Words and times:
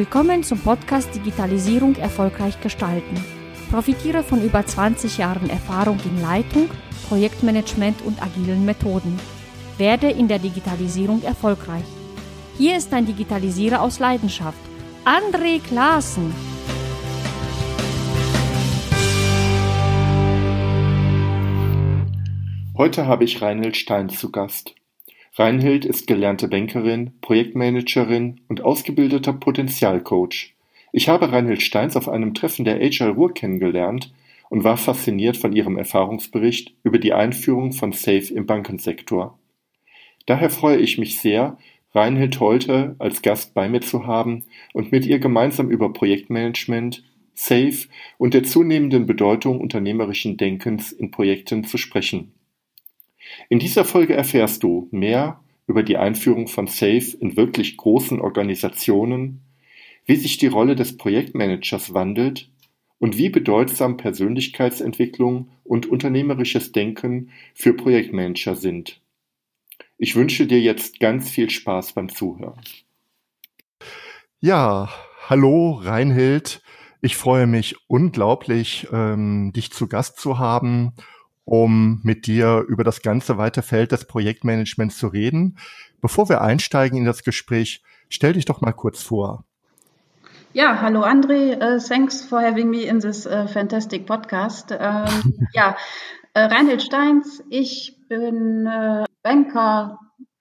Willkommen 0.00 0.42
zum 0.42 0.58
Podcast 0.58 1.14
Digitalisierung 1.14 1.94
erfolgreich 1.96 2.58
gestalten. 2.62 3.22
Profitiere 3.70 4.22
von 4.22 4.42
über 4.42 4.64
20 4.64 5.18
Jahren 5.18 5.50
Erfahrung 5.50 5.98
in 6.06 6.22
Leitung, 6.22 6.70
Projektmanagement 7.10 8.00
und 8.06 8.22
agilen 8.22 8.64
Methoden. 8.64 9.20
Werde 9.76 10.08
in 10.08 10.26
der 10.26 10.38
Digitalisierung 10.38 11.22
erfolgreich. 11.22 11.84
Hier 12.56 12.78
ist 12.78 12.94
ein 12.94 13.04
Digitalisierer 13.04 13.82
aus 13.82 13.98
Leidenschaft, 13.98 14.56
André 15.04 15.60
Klaassen. 15.60 16.32
Heute 22.74 23.06
habe 23.06 23.24
ich 23.24 23.42
Reinhild 23.42 23.76
Stein 23.76 24.08
zu 24.08 24.32
Gast. 24.32 24.79
Reinhild 25.34 25.84
ist 25.84 26.08
gelernte 26.08 26.48
Bankerin, 26.48 27.12
Projektmanagerin 27.20 28.40
und 28.48 28.62
ausgebildeter 28.62 29.32
Potenzialcoach. 29.32 30.54
Ich 30.92 31.08
habe 31.08 31.30
Reinhild 31.30 31.62
Steins 31.62 31.96
auf 31.96 32.08
einem 32.08 32.34
Treffen 32.34 32.64
der 32.64 32.76
Agile 32.76 33.10
Ruhr 33.10 33.32
kennengelernt 33.32 34.12
und 34.48 34.64
war 34.64 34.76
fasziniert 34.76 35.36
von 35.36 35.52
ihrem 35.52 35.78
Erfahrungsbericht 35.78 36.74
über 36.82 36.98
die 36.98 37.12
Einführung 37.12 37.72
von 37.72 37.92
SAFE 37.92 38.34
im 38.34 38.46
Bankensektor. 38.46 39.38
Daher 40.26 40.50
freue 40.50 40.78
ich 40.78 40.98
mich 40.98 41.20
sehr, 41.20 41.56
Reinhild 41.94 42.40
heute 42.40 42.96
als 42.98 43.22
Gast 43.22 43.54
bei 43.54 43.68
mir 43.68 43.80
zu 43.80 44.06
haben 44.06 44.44
und 44.72 44.90
mit 44.90 45.06
ihr 45.06 45.20
gemeinsam 45.20 45.70
über 45.70 45.92
Projektmanagement, 45.92 47.04
SAFE 47.34 47.88
und 48.18 48.34
der 48.34 48.42
zunehmenden 48.42 49.06
Bedeutung 49.06 49.60
unternehmerischen 49.60 50.36
Denkens 50.36 50.90
in 50.90 51.12
Projekten 51.12 51.64
zu 51.64 51.78
sprechen. 51.78 52.32
In 53.48 53.58
dieser 53.58 53.84
Folge 53.84 54.14
erfährst 54.14 54.62
du 54.62 54.88
mehr 54.90 55.40
über 55.66 55.82
die 55.82 55.96
Einführung 55.96 56.48
von 56.48 56.66
SAFE 56.66 57.16
in 57.20 57.36
wirklich 57.36 57.76
großen 57.76 58.20
Organisationen, 58.20 59.42
wie 60.04 60.16
sich 60.16 60.38
die 60.38 60.48
Rolle 60.48 60.74
des 60.74 60.96
Projektmanagers 60.96 61.94
wandelt 61.94 62.50
und 62.98 63.16
wie 63.16 63.28
bedeutsam 63.28 63.96
Persönlichkeitsentwicklung 63.96 65.50
und 65.64 65.86
unternehmerisches 65.86 66.72
Denken 66.72 67.30
für 67.54 67.74
Projektmanager 67.74 68.56
sind. 68.56 69.00
Ich 69.96 70.16
wünsche 70.16 70.46
dir 70.46 70.60
jetzt 70.60 70.98
ganz 70.98 71.30
viel 71.30 71.50
Spaß 71.50 71.92
beim 71.92 72.08
Zuhören. 72.08 72.60
Ja, 74.40 74.88
hallo 75.28 75.72
Reinhild. 75.82 76.62
Ich 77.02 77.16
freue 77.16 77.46
mich 77.46 77.76
unglaublich, 77.86 78.88
ähm, 78.92 79.52
dich 79.54 79.70
zu 79.70 79.86
Gast 79.86 80.18
zu 80.18 80.38
haben 80.38 80.94
um 81.50 81.98
mit 82.04 82.28
dir 82.28 82.64
über 82.68 82.84
das 82.84 83.02
ganze 83.02 83.36
weite 83.36 83.62
Feld 83.62 83.90
des 83.90 84.04
Projektmanagements 84.04 84.98
zu 84.98 85.08
reden. 85.08 85.58
Bevor 86.00 86.28
wir 86.28 86.42
einsteigen 86.42 86.96
in 86.96 87.04
das 87.04 87.24
Gespräch, 87.24 87.82
stell 88.08 88.34
dich 88.34 88.44
doch 88.44 88.60
mal 88.60 88.72
kurz 88.72 89.02
vor. 89.02 89.44
Ja, 90.52 90.80
hallo 90.80 91.02
André, 91.02 91.56
uh, 91.56 91.80
thanks 91.80 92.22
for 92.22 92.40
having 92.40 92.70
me 92.70 92.82
in 92.82 93.00
this 93.00 93.26
uh, 93.26 93.48
fantastic 93.48 94.06
podcast. 94.06 94.70
Ähm, 94.70 95.48
ja, 95.52 95.76
äh, 96.34 96.42
Reinhild 96.42 96.82
Steins, 96.82 97.42
ich 97.50 97.96
bin 98.08 98.66
äh, 98.66 99.04
Banker, 99.24 99.98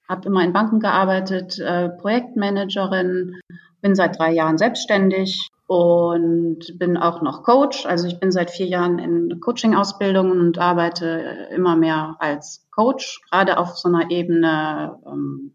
habe 0.08 0.28
immer 0.28 0.44
in 0.44 0.54
Banken 0.54 0.80
gearbeitet, 0.80 1.58
äh, 1.58 1.90
Projektmanagerin, 1.90 3.40
bin 3.82 3.96
seit 3.96 4.20
drei 4.20 4.32
Jahren 4.32 4.60
selbstständig 4.60 5.50
und 5.70 6.80
bin 6.80 6.98
auch 6.98 7.22
noch 7.22 7.44
Coach. 7.44 7.86
Also 7.86 8.08
ich 8.08 8.20
bin 8.20 8.32
seit 8.32 8.50
vier 8.50 8.66
Jahren 8.66 8.98
in 8.98 9.40
Coaching-Ausbildung 9.40 10.32
und 10.32 10.58
arbeite 10.58 11.48
immer 11.52 11.76
mehr 11.76 12.16
als 12.18 12.68
Coach, 12.72 13.22
gerade 13.30 13.60
auf 13.60 13.78
so 13.78 13.88
einer 13.88 14.10
Ebene 14.10 14.98
ähm, 15.06 15.54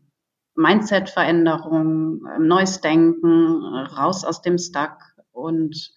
Mindset-Veränderung, 0.54 2.20
ähm, 2.32 2.46
neues 2.46 2.80
Denken, 2.80 3.64
raus 3.96 4.24
aus 4.24 4.40
dem 4.40 4.56
Stuck. 4.56 4.98
Und 5.32 5.92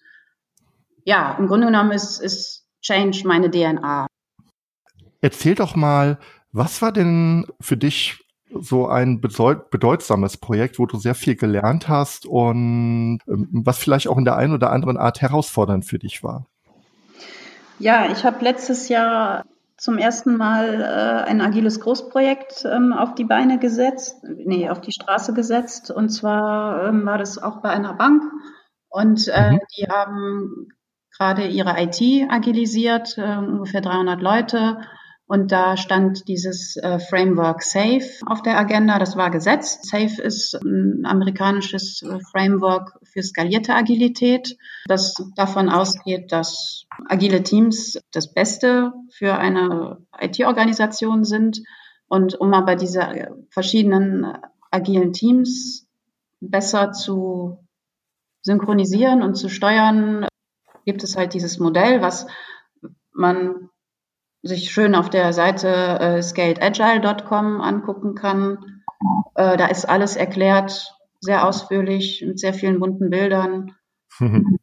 ja, 1.04 1.36
im 1.38 1.46
Grunde 1.46 1.68
genommen 1.68 1.92
ist, 1.92 2.18
ist 2.18 2.66
Change 2.82 3.22
meine 3.24 3.48
DNA. 3.48 4.08
Erzähl 5.20 5.54
doch 5.54 5.76
mal, 5.76 6.18
was 6.50 6.82
war 6.82 6.90
denn 6.90 7.46
für 7.60 7.76
dich 7.76 8.18
so 8.50 8.86
ein 8.86 9.20
bedeutsames 9.20 10.36
Projekt, 10.36 10.78
wo 10.78 10.86
du 10.86 10.98
sehr 10.98 11.14
viel 11.14 11.36
gelernt 11.36 11.88
hast 11.88 12.26
und 12.26 13.20
ähm, 13.28 13.48
was 13.52 13.78
vielleicht 13.78 14.08
auch 14.08 14.18
in 14.18 14.24
der 14.24 14.36
einen 14.36 14.54
oder 14.54 14.72
anderen 14.72 14.96
Art 14.96 15.20
herausfordernd 15.20 15.84
für 15.84 15.98
dich 15.98 16.22
war. 16.22 16.46
Ja, 17.78 18.10
ich 18.10 18.24
habe 18.24 18.42
letztes 18.44 18.88
Jahr 18.88 19.44
zum 19.76 19.96
ersten 19.96 20.36
Mal 20.36 20.80
äh, 20.80 21.30
ein 21.30 21.40
agiles 21.40 21.80
Großprojekt 21.80 22.64
ähm, 22.64 22.92
auf 22.92 23.14
die 23.14 23.24
Beine 23.24 23.58
gesetzt, 23.58 24.16
nee, 24.24 24.68
auf 24.68 24.80
die 24.80 24.92
Straße 24.92 25.32
gesetzt. 25.34 25.90
Und 25.90 26.08
zwar 26.08 26.88
ähm, 26.88 27.06
war 27.06 27.18
das 27.18 27.38
auch 27.38 27.62
bei 27.62 27.70
einer 27.70 27.94
Bank. 27.94 28.22
Und 28.88 29.28
äh, 29.28 29.52
mhm. 29.52 29.60
die 29.76 29.86
haben 29.88 30.68
gerade 31.16 31.46
ihre 31.46 31.80
IT 31.80 32.00
agilisiert, 32.28 33.16
äh, 33.18 33.36
ungefähr 33.36 33.80
300 33.80 34.20
Leute 34.20 34.78
und 35.28 35.52
da 35.52 35.76
stand 35.76 36.26
dieses 36.26 36.76
äh, 36.78 36.98
Framework 36.98 37.62
SAFE 37.62 38.24
auf 38.24 38.40
der 38.40 38.58
Agenda. 38.58 38.98
Das 38.98 39.14
war 39.14 39.30
gesetzt. 39.30 39.84
SAFE 39.84 40.22
ist 40.22 40.54
ein 40.54 41.04
amerikanisches 41.04 42.00
äh, 42.02 42.18
Framework 42.32 42.98
für 43.04 43.22
skalierte 43.22 43.74
Agilität, 43.74 44.56
das 44.86 45.14
davon 45.36 45.68
ausgeht, 45.68 46.32
dass 46.32 46.86
agile 47.10 47.42
Teams 47.42 48.00
das 48.10 48.32
Beste 48.32 48.94
für 49.10 49.36
eine 49.36 49.98
IT-Organisation 50.18 51.24
sind. 51.24 51.60
Und 52.08 52.34
um 52.40 52.54
aber 52.54 52.74
diese 52.74 53.02
äh, 53.02 53.30
verschiedenen 53.50 54.32
agilen 54.70 55.12
Teams 55.12 55.86
besser 56.40 56.92
zu 56.92 57.66
synchronisieren 58.40 59.22
und 59.22 59.34
zu 59.34 59.50
steuern, 59.50 60.26
gibt 60.86 61.04
es 61.04 61.18
halt 61.18 61.34
dieses 61.34 61.58
Modell, 61.58 62.00
was 62.00 62.26
man 63.12 63.68
sich 64.42 64.70
schön 64.70 64.94
auf 64.94 65.10
der 65.10 65.32
Seite 65.32 65.68
äh, 65.68 66.22
scaledagile.com 66.22 67.60
angucken 67.60 68.14
kann. 68.14 68.58
Äh, 69.34 69.56
da 69.56 69.66
ist 69.66 69.88
alles 69.88 70.16
erklärt, 70.16 70.94
sehr 71.20 71.46
ausführlich, 71.46 72.24
mit 72.26 72.38
sehr 72.38 72.54
vielen 72.54 72.80
bunten 72.80 73.10
Bildern. 73.10 73.74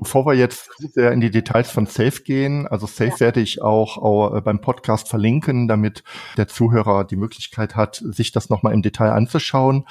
Bevor 0.00 0.26
wir 0.26 0.34
jetzt 0.34 0.70
sehr 0.78 1.10
in 1.10 1.20
die 1.20 1.30
Details 1.30 1.72
von 1.72 1.86
Safe 1.86 2.22
gehen, 2.22 2.68
also 2.68 2.86
Safe 2.86 3.10
ja. 3.10 3.20
werde 3.20 3.40
ich 3.40 3.62
auch, 3.62 3.98
auch, 3.98 4.36
äh, 4.36 4.40
beim 4.40 4.60
Podcast 4.60 5.08
verlinken, 5.08 5.66
damit 5.66 6.04
der 6.36 6.46
Zuhörer 6.46 7.04
die 7.04 7.16
Möglichkeit 7.16 7.74
hat, 7.74 7.96
sich 7.96 8.30
das 8.30 8.48
nochmal 8.48 8.74
im 8.74 8.82
Detail 8.82 9.10
anzuschauen. 9.10 9.86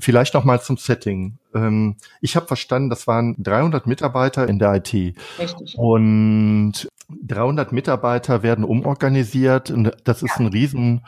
Vielleicht 0.00 0.34
nochmal 0.34 0.60
zum 0.60 0.76
Setting. 0.76 1.38
Ähm, 1.54 1.98
ich 2.20 2.34
habe 2.34 2.48
verstanden, 2.48 2.90
das 2.90 3.06
waren 3.06 3.36
300 3.38 3.86
Mitarbeiter 3.86 4.48
in 4.48 4.58
der 4.58 4.74
IT. 4.74 4.92
Richtig. 5.38 5.76
Und 5.78 6.88
300 7.08 7.72
Mitarbeiter 7.72 8.42
werden 8.42 8.64
umorganisiert. 8.64 9.70
Und 9.70 9.92
das 10.04 10.22
ist 10.22 10.38
ein 10.38 10.46
riesen 10.46 11.06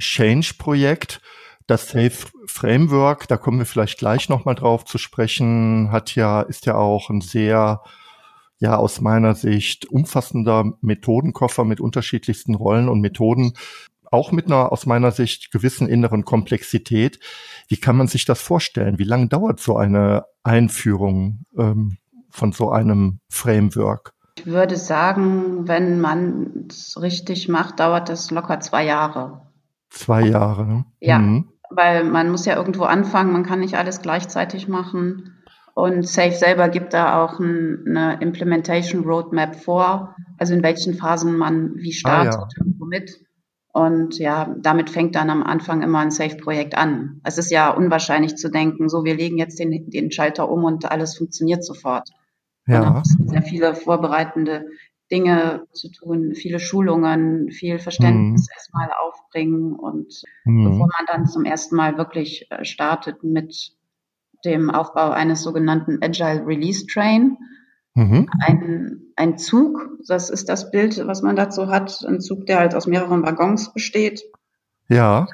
Change-Projekt. 0.00 1.20
Das 1.66 1.88
Safe 1.88 2.28
Framework, 2.46 3.26
da 3.28 3.36
kommen 3.38 3.58
wir 3.58 3.66
vielleicht 3.66 3.98
gleich 3.98 4.28
nochmal 4.28 4.54
drauf 4.54 4.84
zu 4.84 4.98
sprechen, 4.98 5.90
hat 5.90 6.14
ja, 6.14 6.42
ist 6.42 6.66
ja 6.66 6.74
auch 6.74 7.08
ein 7.08 7.22
sehr, 7.22 7.82
ja, 8.58 8.76
aus 8.76 9.00
meiner 9.00 9.34
Sicht 9.34 9.86
umfassender 9.86 10.74
Methodenkoffer 10.82 11.64
mit 11.64 11.80
unterschiedlichsten 11.80 12.54
Rollen 12.54 12.90
und 12.90 13.00
Methoden, 13.00 13.54
auch 14.10 14.30
mit 14.30 14.46
einer 14.46 14.72
aus 14.72 14.86
meiner 14.86 15.10
Sicht 15.10 15.50
gewissen 15.50 15.88
inneren 15.88 16.24
Komplexität. 16.24 17.18
Wie 17.68 17.78
kann 17.78 17.96
man 17.96 18.08
sich 18.08 18.26
das 18.26 18.42
vorstellen? 18.42 18.98
Wie 18.98 19.04
lange 19.04 19.28
dauert 19.28 19.58
so 19.58 19.76
eine 19.76 20.24
Einführung 20.42 21.46
ähm, 21.56 21.96
von 22.30 22.52
so 22.52 22.70
einem 22.70 23.20
Framework? 23.30 24.13
Ich 24.44 24.52
würde 24.52 24.76
sagen, 24.76 25.66
wenn 25.66 26.02
man 26.02 26.66
es 26.68 27.00
richtig 27.00 27.48
macht, 27.48 27.80
dauert 27.80 28.10
das 28.10 28.30
locker 28.30 28.60
zwei 28.60 28.84
Jahre. 28.84 29.40
Zwei 29.88 30.26
Jahre, 30.26 30.66
ne? 30.66 30.84
Ja, 31.00 31.18
mhm. 31.18 31.48
weil 31.70 32.04
man 32.04 32.30
muss 32.30 32.44
ja 32.44 32.54
irgendwo 32.56 32.84
anfangen, 32.84 33.32
man 33.32 33.44
kann 33.44 33.60
nicht 33.60 33.78
alles 33.78 34.02
gleichzeitig 34.02 34.68
machen. 34.68 35.32
Und 35.72 36.06
Safe 36.06 36.32
selber 36.32 36.68
gibt 36.68 36.92
da 36.92 37.24
auch 37.24 37.40
ein, 37.40 37.84
eine 37.86 38.20
Implementation 38.20 39.04
Roadmap 39.04 39.56
vor, 39.56 40.14
also 40.36 40.52
in 40.52 40.62
welchen 40.62 40.92
Phasen 40.92 41.38
man 41.38 41.76
wie 41.76 41.92
startet 41.92 42.34
ah, 42.34 42.48
ja. 42.54 42.64
und 42.64 42.80
womit. 42.80 43.20
Und 43.72 44.18
ja, 44.18 44.54
damit 44.60 44.90
fängt 44.90 45.16
dann 45.16 45.30
am 45.30 45.42
Anfang 45.42 45.82
immer 45.82 46.00
ein 46.00 46.10
Safe-Projekt 46.10 46.76
an. 46.76 47.20
Es 47.24 47.38
ist 47.38 47.50
ja 47.50 47.70
unwahrscheinlich 47.70 48.36
zu 48.36 48.50
denken, 48.50 48.90
so 48.90 49.04
wir 49.04 49.16
legen 49.16 49.38
jetzt 49.38 49.58
den, 49.58 49.88
den 49.88 50.12
Schalter 50.12 50.50
um 50.50 50.64
und 50.64 50.90
alles 50.90 51.16
funktioniert 51.16 51.64
sofort. 51.64 52.10
Ja. 52.66 53.02
Sehr 53.04 53.42
viele 53.42 53.74
vorbereitende 53.74 54.66
Dinge 55.10 55.66
zu 55.72 55.90
tun, 55.90 56.34
viele 56.34 56.58
Schulungen, 56.58 57.50
viel 57.50 57.78
Verständnis 57.78 58.48
mhm. 58.48 58.54
erstmal 58.54 58.88
aufbringen 59.06 59.74
und 59.74 60.22
mhm. 60.44 60.70
bevor 60.70 60.88
man 60.88 61.06
dann 61.06 61.26
zum 61.26 61.44
ersten 61.44 61.76
Mal 61.76 61.98
wirklich 61.98 62.46
äh, 62.50 62.64
startet 62.64 63.22
mit 63.22 63.72
dem 64.44 64.70
Aufbau 64.70 65.10
eines 65.10 65.42
sogenannten 65.42 66.02
Agile 66.02 66.46
Release 66.46 66.86
Train, 66.86 67.36
Mhm. 67.94 68.28
Ein, 68.40 69.02
ein 69.14 69.38
Zug, 69.38 69.98
das 70.06 70.28
ist 70.28 70.48
das 70.48 70.70
Bild, 70.72 71.06
was 71.06 71.22
man 71.22 71.36
dazu 71.36 71.68
hat, 71.68 72.04
ein 72.06 72.20
Zug, 72.20 72.46
der 72.46 72.58
halt 72.58 72.74
aus 72.74 72.86
mehreren 72.86 73.22
Waggons 73.22 73.72
besteht. 73.72 74.22
Ja. 74.88 75.26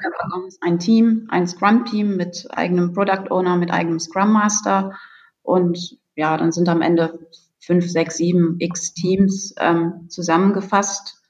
Ein 0.61 0.79
Team, 0.79 1.27
ein 1.29 1.47
Scrum-Team 1.47 2.15
mit 2.15 2.47
eigenem 2.51 2.93
Product 2.93 3.31
Owner, 3.31 3.57
mit 3.57 3.71
eigenem 3.71 3.99
Scrum 3.99 4.31
Master. 4.31 4.93
Und 5.41 5.97
ja, 6.15 6.37
dann 6.37 6.51
sind 6.51 6.69
am 6.69 6.81
Ende 6.81 7.27
fünf, 7.59 7.87
sechs, 7.89 8.17
sieben 8.17 8.55
X 8.59 8.93
Teams 8.93 9.53
ähm, 9.59 10.07
zusammengefasst 10.09 11.21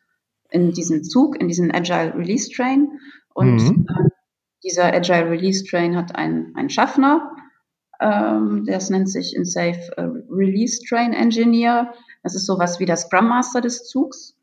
in 0.49 0.71
diesen 0.71 1.03
Zug, 1.03 1.39
in 1.39 1.47
diesen 1.47 1.73
Agile 1.73 2.13
Release 2.15 2.49
Train. 2.49 2.99
Und 3.33 3.57
mhm. 3.57 3.87
äh, 3.89 4.09
dieser 4.63 4.93
Agile 4.93 5.29
Release 5.29 5.63
Train 5.63 5.95
hat 5.95 6.15
einen, 6.15 6.55
einen 6.55 6.69
Schaffner, 6.69 7.31
ähm, 8.01 8.65
das 8.65 8.89
nennt 8.89 9.09
sich 9.09 9.35
in 9.35 9.45
Safe 9.45 9.79
äh, 9.95 10.09
Release 10.29 10.81
Train 10.87 11.13
Engineer. 11.13 11.93
Das 12.23 12.35
ist 12.35 12.47
sowas 12.47 12.79
wie 12.79 12.85
der 12.85 12.97
Scrum 12.97 13.27
Master 13.27 13.61
des 13.61 13.87
Zugs. 13.87 14.35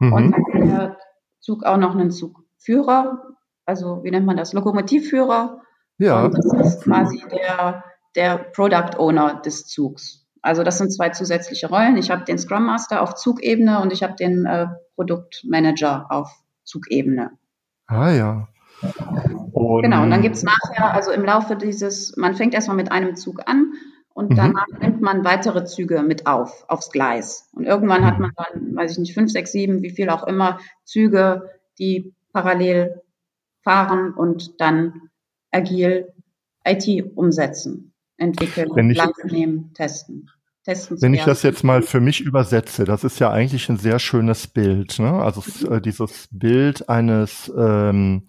Mhm. 0.00 0.12
Und 0.12 0.32
dann 0.32 0.44
hat 0.44 0.68
der 0.68 0.98
Zug 1.40 1.64
auch 1.64 1.76
noch 1.76 1.94
einen 1.94 2.10
Zugführer, 2.10 3.36
also 3.64 4.02
wie 4.02 4.10
nennt 4.10 4.26
man 4.26 4.36
das, 4.36 4.52
Lokomotivführer. 4.52 5.62
Ja. 5.98 6.24
Und 6.24 6.34
das 6.36 6.74
ist 6.74 6.82
quasi 6.82 7.22
der, 7.30 7.84
der 8.16 8.38
Product 8.38 8.98
Owner 8.98 9.40
des 9.44 9.66
Zugs. 9.66 10.26
Also 10.42 10.62
das 10.62 10.78
sind 10.78 10.92
zwei 10.92 11.08
zusätzliche 11.08 11.68
Rollen. 11.68 11.96
Ich 11.96 12.10
habe 12.10 12.24
den 12.24 12.38
Scrum 12.38 12.66
Master 12.66 13.02
auf 13.02 13.14
Zugebene 13.14 13.80
und 13.80 13.92
ich 13.92 14.02
habe 14.02 14.14
den 14.14 14.44
äh, 14.44 14.66
Produktmanager 14.94 16.06
auf 16.10 16.30
Zugebene. 16.64 17.30
Ah 17.86 18.10
ja. 18.10 18.48
Und 19.52 19.82
genau, 19.82 20.02
und 20.02 20.10
dann 20.10 20.20
gibt 20.20 20.36
es 20.36 20.42
nachher, 20.42 20.92
also 20.92 21.10
im 21.12 21.24
Laufe 21.24 21.56
dieses, 21.56 22.16
man 22.16 22.34
fängt 22.34 22.54
erstmal 22.54 22.76
mit 22.76 22.92
einem 22.92 23.16
Zug 23.16 23.48
an 23.48 23.72
und 24.12 24.30
mhm. 24.30 24.36
danach 24.36 24.66
nimmt 24.80 25.00
man 25.00 25.24
weitere 25.24 25.64
Züge 25.64 26.02
mit 26.02 26.26
auf, 26.26 26.64
aufs 26.68 26.90
Gleis. 26.90 27.48
Und 27.52 27.64
irgendwann 27.64 28.04
hat 28.04 28.18
man 28.18 28.32
dann, 28.36 28.76
weiß 28.76 28.92
ich 28.92 28.98
nicht, 28.98 29.14
fünf, 29.14 29.30
sechs, 29.30 29.52
sieben, 29.52 29.82
wie 29.82 29.90
viel 29.90 30.10
auch 30.10 30.26
immer, 30.26 30.58
Züge, 30.84 31.50
die 31.78 32.14
parallel 32.32 33.00
fahren 33.62 34.12
und 34.12 34.60
dann 34.60 35.10
agil 35.50 36.12
IT 36.66 37.16
umsetzen, 37.16 37.93
entwickeln, 38.24 38.70
nehmen, 39.24 39.72
testen. 39.74 40.30
Testen 40.64 41.00
Wenn 41.02 41.12
ich 41.12 41.24
das 41.24 41.42
jetzt 41.42 41.62
mal 41.62 41.82
für 41.82 42.00
mich 42.00 42.22
übersetze, 42.22 42.84
das 42.84 43.04
ist 43.04 43.18
ja 43.18 43.30
eigentlich 43.30 43.68
ein 43.68 43.76
sehr 43.76 43.98
schönes 43.98 44.46
Bild. 44.46 44.98
Ne? 44.98 45.12
Also 45.12 45.42
mhm. 45.42 45.82
dieses 45.82 46.28
Bild 46.30 46.88
eines 46.88 47.52
ähm, 47.54 48.22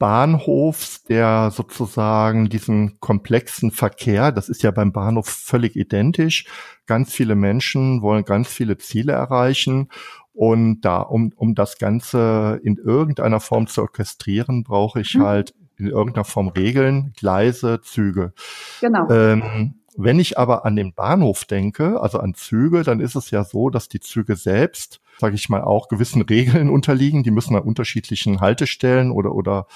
Bahnhofs, 0.00 1.04
der 1.04 1.52
sozusagen 1.52 2.48
diesen 2.48 2.98
komplexen 2.98 3.70
Verkehr, 3.70 4.32
das 4.32 4.48
ist 4.48 4.64
ja 4.64 4.72
beim 4.72 4.92
Bahnhof 4.92 5.28
völlig 5.28 5.76
identisch, 5.76 6.46
ganz 6.86 7.12
viele 7.12 7.36
Menschen 7.36 8.02
wollen 8.02 8.24
ganz 8.24 8.48
viele 8.48 8.78
Ziele 8.78 9.12
erreichen 9.12 9.90
und 10.32 10.80
da, 10.80 11.02
um, 11.02 11.32
um 11.36 11.54
das 11.54 11.78
Ganze 11.78 12.58
in 12.64 12.78
irgendeiner 12.78 13.40
Form 13.40 13.66
zu 13.66 13.82
orchestrieren, 13.82 14.64
brauche 14.64 15.02
ich 15.02 15.14
mhm. 15.14 15.22
halt 15.22 15.54
in 15.80 15.88
irgendeiner 15.88 16.24
Form 16.24 16.48
Regeln, 16.48 17.12
Gleise, 17.16 17.80
Züge. 17.82 18.32
Genau. 18.80 19.08
Ähm, 19.10 19.74
wenn 19.96 20.20
ich 20.20 20.38
aber 20.38 20.64
an 20.64 20.76
den 20.76 20.94
Bahnhof 20.94 21.44
denke, 21.44 22.00
also 22.00 22.18
an 22.18 22.34
Züge, 22.34 22.84
dann 22.84 23.00
ist 23.00 23.16
es 23.16 23.30
ja 23.30 23.44
so, 23.44 23.70
dass 23.70 23.88
die 23.88 24.00
Züge 24.00 24.36
selbst 24.36 25.00
sage 25.20 25.34
ich 25.34 25.48
mal, 25.48 25.62
auch 25.62 25.88
gewissen 25.88 26.22
Regeln 26.22 26.70
unterliegen. 26.70 27.22
Die 27.22 27.30
müssen 27.30 27.54
an 27.54 27.62
unterschiedlichen 27.62 28.40
Haltestellen 28.40 29.12
oder, 29.12 29.34
oder 29.34 29.66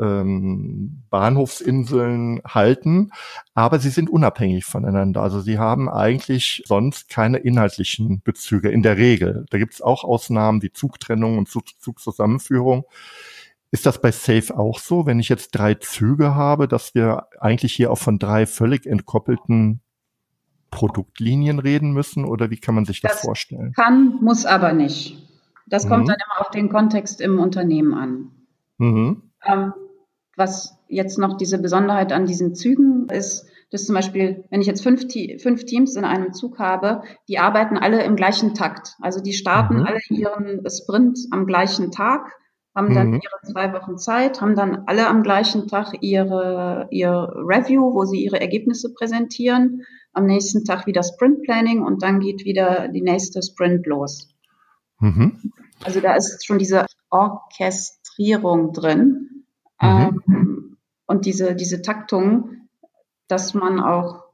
ähm, 0.00 1.02
Bahnhofsinseln 1.10 2.40
halten, 2.46 3.10
aber 3.54 3.78
sie 3.78 3.90
sind 3.90 4.08
unabhängig 4.08 4.64
voneinander. 4.64 5.20
Also 5.20 5.40
sie 5.40 5.58
haben 5.58 5.90
eigentlich 5.90 6.62
sonst 6.66 7.10
keine 7.10 7.38
inhaltlichen 7.38 8.22
Bezüge 8.22 8.70
in 8.70 8.82
der 8.82 8.96
Regel. 8.96 9.44
Da 9.50 9.58
gibt 9.58 9.74
es 9.74 9.82
auch 9.82 10.04
Ausnahmen 10.04 10.62
wie 10.62 10.72
Zugtrennung 10.72 11.36
und 11.36 11.48
Zug 11.48 11.64
Zugzusammenführung. 11.78 12.84
Ist 13.72 13.86
das 13.86 14.00
bei 14.00 14.12
Safe 14.12 14.56
auch 14.56 14.78
so, 14.78 15.06
wenn 15.06 15.18
ich 15.18 15.30
jetzt 15.30 15.52
drei 15.52 15.74
Züge 15.74 16.34
habe, 16.34 16.68
dass 16.68 16.94
wir 16.94 17.26
eigentlich 17.40 17.72
hier 17.72 17.90
auch 17.90 17.98
von 17.98 18.18
drei 18.18 18.44
völlig 18.44 18.86
entkoppelten 18.86 19.80
Produktlinien 20.70 21.58
reden 21.58 21.92
müssen 21.92 22.26
oder 22.26 22.50
wie 22.50 22.58
kann 22.58 22.74
man 22.74 22.84
sich 22.84 23.00
das, 23.00 23.12
das 23.12 23.20
vorstellen? 23.22 23.72
Kann, 23.72 24.18
muss 24.20 24.44
aber 24.44 24.74
nicht. 24.74 25.16
Das 25.66 25.86
mhm. 25.86 25.88
kommt 25.88 26.08
dann 26.08 26.16
immer 26.16 26.40
auf 26.40 26.50
den 26.50 26.68
Kontext 26.68 27.22
im 27.22 27.38
Unternehmen 27.38 27.94
an. 27.94 28.30
Mhm. 28.76 29.22
Ähm, 29.44 29.72
was 30.36 30.76
jetzt 30.88 31.18
noch 31.18 31.38
diese 31.38 31.58
Besonderheit 31.58 32.12
an 32.12 32.26
diesen 32.26 32.54
Zügen 32.54 33.08
ist, 33.08 33.46
dass 33.70 33.86
zum 33.86 33.94
Beispiel, 33.94 34.44
wenn 34.50 34.60
ich 34.60 34.66
jetzt 34.66 34.82
fünf, 34.82 35.06
fünf 35.40 35.64
Teams 35.64 35.96
in 35.96 36.04
einem 36.04 36.34
Zug 36.34 36.58
habe, 36.58 37.04
die 37.26 37.38
arbeiten 37.38 37.78
alle 37.78 38.02
im 38.02 38.16
gleichen 38.16 38.52
Takt. 38.54 38.96
Also 39.00 39.22
die 39.22 39.32
starten 39.32 39.78
mhm. 39.78 39.86
alle 39.86 40.00
ihren 40.10 40.62
Sprint 40.68 41.18
am 41.30 41.46
gleichen 41.46 41.90
Tag, 41.90 42.32
haben 42.74 42.94
dann 42.94 43.08
mhm. 43.08 43.20
ihre 43.22 43.52
zwei 43.52 43.72
Wochen 43.72 43.98
Zeit, 43.98 44.40
haben 44.40 44.56
dann 44.56 44.84
alle 44.86 45.06
am 45.06 45.22
gleichen 45.22 45.68
Tag 45.68 45.94
ihre, 46.00 46.88
ihr 46.90 47.10
Review, 47.10 47.92
wo 47.92 48.04
sie 48.04 48.24
ihre 48.24 48.40
Ergebnisse 48.40 48.92
präsentieren 48.94 49.82
am 50.12 50.26
nächsten 50.26 50.64
Tag 50.64 50.86
wieder 50.86 51.02
Sprint 51.02 51.42
Planning 51.42 51.82
und 51.82 52.02
dann 52.02 52.20
geht 52.20 52.44
wieder 52.44 52.88
die 52.88 53.02
nächste 53.02 53.42
Sprint 53.42 53.86
los. 53.86 54.28
Mhm. 55.00 55.52
Also 55.84 56.00
da 56.00 56.14
ist 56.14 56.44
schon 56.46 56.58
diese 56.58 56.86
Orchestrierung 57.10 58.72
drin 58.72 59.44
mhm. 59.80 60.22
ähm, 60.28 60.76
und 61.06 61.26
diese, 61.26 61.54
diese 61.54 61.82
Taktung, 61.82 62.68
dass 63.28 63.52
man 63.54 63.80
auch 63.80 64.24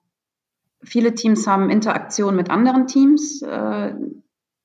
viele 0.82 1.14
Teams 1.14 1.46
haben 1.46 1.70
Interaktion 1.70 2.36
mit 2.36 2.50
anderen 2.50 2.86
Teams. 2.86 3.42
Äh, 3.42 3.94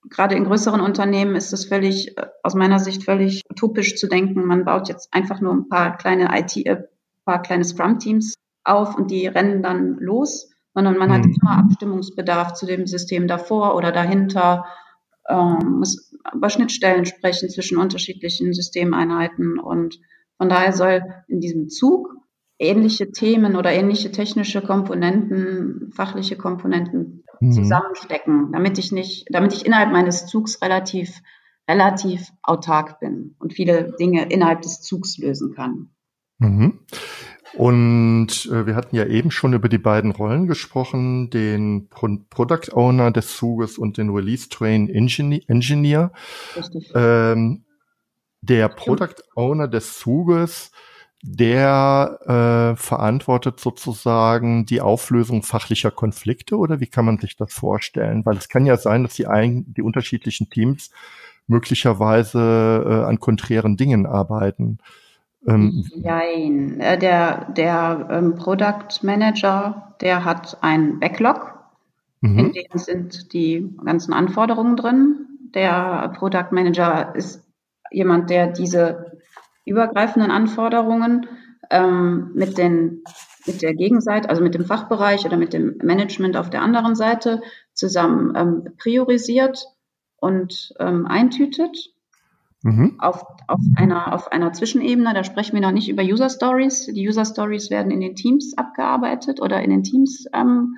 gerade 0.10 0.36
in 0.36 0.46
größeren 0.46 0.82
Unternehmen 0.82 1.36
ist 1.36 1.54
es 1.54 1.66
völlig, 1.66 2.18
äh, 2.18 2.28
aus 2.44 2.56
meiner 2.56 2.80
Sicht 2.80 3.04
völlig 3.04 3.44
utopisch 3.50 3.96
zu 3.96 4.08
denken, 4.08 4.46
man 4.46 4.66
baut 4.66 4.90
jetzt 4.90 5.14
einfach 5.14 5.40
nur 5.42 5.54
ein 5.54 5.70
paar 5.70 5.98
kleine 5.98 6.30
IT, 6.38 6.58
äh, 6.66 6.84
paar 7.26 7.42
kleine 7.42 7.64
Scrum-Teams 7.64 8.36
auf 8.64 8.96
und 8.98 9.12
die 9.12 9.28
rennen 9.28 9.62
dann 9.62 9.98
los 9.98 10.54
sondern 10.74 10.98
man 10.98 11.10
mhm. 11.10 11.14
hat 11.14 11.26
immer 11.26 11.58
Abstimmungsbedarf 11.58 12.54
zu 12.54 12.66
dem 12.66 12.88
System 12.88 13.28
davor 13.28 13.76
oder 13.76 13.92
dahinter, 13.92 14.66
ähm, 15.30 15.78
muss 15.80 16.14
über 16.34 16.50
Schnittstellen 16.50 17.06
sprechen 17.06 17.50
zwischen 17.50 17.78
unterschiedlichen 17.78 18.54
Systemeinheiten 18.54 19.60
und 19.60 20.00
von 20.38 20.50
daher 20.50 20.74
soll 20.74 21.04
in 21.28 21.40
diesem 21.40 21.70
Zug 21.70 22.16
ähnliche 22.64 23.12
Themen 23.12 23.56
oder 23.56 23.72
ähnliche 23.72 24.12
technische 24.12 24.62
Komponenten, 24.62 25.92
fachliche 25.94 26.38
Komponenten 26.38 27.24
mhm. 27.40 27.52
zusammenstecken, 27.52 28.52
damit 28.52 28.78
ich 28.78 28.92
nicht, 28.92 29.28
damit 29.30 29.54
ich 29.54 29.66
innerhalb 29.66 29.92
meines 29.92 30.26
Zugs 30.26 30.62
relativ 30.62 31.22
relativ 31.70 32.32
autark 32.42 33.00
bin 33.00 33.36
und 33.40 33.54
viele 33.54 33.94
Dinge 34.00 34.30
innerhalb 34.30 34.62
des 34.62 34.82
Zugs 34.82 35.18
lösen 35.18 35.54
kann. 35.54 35.90
Mhm. 36.40 36.80
Und 37.54 38.50
äh, 38.52 38.66
wir 38.66 38.76
hatten 38.76 38.96
ja 38.96 39.06
eben 39.06 39.30
schon 39.30 39.54
über 39.54 39.70
die 39.70 39.78
beiden 39.78 40.12
Rollen 40.12 40.48
gesprochen, 40.48 41.30
den 41.30 41.88
Pro 41.90 42.10
Product 42.30 42.74
Owner 42.74 43.12
des 43.12 43.38
Zuges 43.38 43.78
und 43.78 43.98
den 43.98 44.10
Release 44.10 44.50
Train 44.50 44.90
Engineer. 44.90 46.12
Ähm, 46.96 47.64
der 48.42 48.70
Product 48.70 49.22
Owner 49.36 49.68
des 49.68 50.00
Zuges, 50.00 50.72
der 51.26 52.20
äh, 52.74 52.76
verantwortet 52.76 53.58
sozusagen 53.58 54.66
die 54.66 54.82
Auflösung 54.82 55.42
fachlicher 55.42 55.90
Konflikte 55.90 56.58
oder 56.58 56.82
wie 56.82 56.88
kann 56.88 57.06
man 57.06 57.18
sich 57.18 57.38
das 57.38 57.54
vorstellen? 57.54 58.26
Weil 58.26 58.36
es 58.36 58.50
kann 58.50 58.66
ja 58.66 58.76
sein, 58.76 59.04
dass 59.04 59.14
die, 59.14 59.26
ein, 59.26 59.74
die 59.74 59.82
unterschiedlichen 59.82 60.50
Teams 60.50 60.92
möglicherweise 61.48 62.84
äh, 62.86 63.10
an 63.10 63.22
konträren 63.22 63.78
Dingen 63.78 64.06
arbeiten. 64.06 64.80
Ähm, 65.48 65.90
Nein, 65.96 66.82
äh, 66.82 66.98
der, 66.98 67.46
der 67.54 68.08
ähm, 68.12 68.36
Product 68.36 69.02
Manager, 69.02 69.96
der 70.02 70.26
hat 70.26 70.58
ein 70.60 71.00
Backlog, 71.00 71.58
mhm. 72.20 72.40
in 72.40 72.52
dem 72.52 72.78
sind 72.78 73.32
die 73.32 73.74
ganzen 73.84 74.14
Anforderungen 74.14 74.76
drin. 74.76 75.26
Der 75.56 76.14
Product 76.18 76.52
Manager 76.52 77.16
ist 77.16 77.46
jemand, 77.92 78.30
der 78.30 78.48
diese 78.48 79.13
übergreifenden 79.66 80.32
Anforderungen 80.32 81.28
ähm, 81.70 82.32
mit, 82.34 82.58
den, 82.58 83.04
mit 83.46 83.62
der 83.62 83.74
Gegenseite, 83.74 84.30
also 84.30 84.42
mit 84.42 84.56
dem 84.56 84.66
Fachbereich 84.66 85.26
oder 85.26 85.38
mit 85.38 85.54
dem 85.54 85.78
Management 85.82 86.38
auf 86.38 86.50
der 86.50 86.62
anderen 86.62 86.96
Seite 86.96 87.42
zusammen 87.74 88.34
ähm, 88.36 88.74
priorisiert 88.78 89.66
und 90.18 90.74
ähm, 90.80 91.06
eintütet 91.06 91.94
mhm. 92.64 92.96
auf, 93.00 93.24
auf, 93.48 93.60
einer, 93.76 94.14
auf 94.14 94.32
einer 94.32 94.54
Zwischenebene. 94.54 95.14
Da 95.14 95.24
sprechen 95.24 95.54
wir 95.54 95.62
noch 95.62 95.72
nicht 95.72 95.90
über 95.90 96.04
User 96.04 96.30
Stories. 96.30 96.88
Die 96.88 97.08
User 97.08 97.26
Stories 97.26 97.70
werden 97.70 97.92
in 97.92 98.02
den 98.02 98.16
Teams 98.16 98.58
abgearbeitet 98.58 99.42
oder 99.42 99.62
in 99.62 99.70
den 99.70 99.84
Teams 99.84 100.26
ähm, 100.34 100.78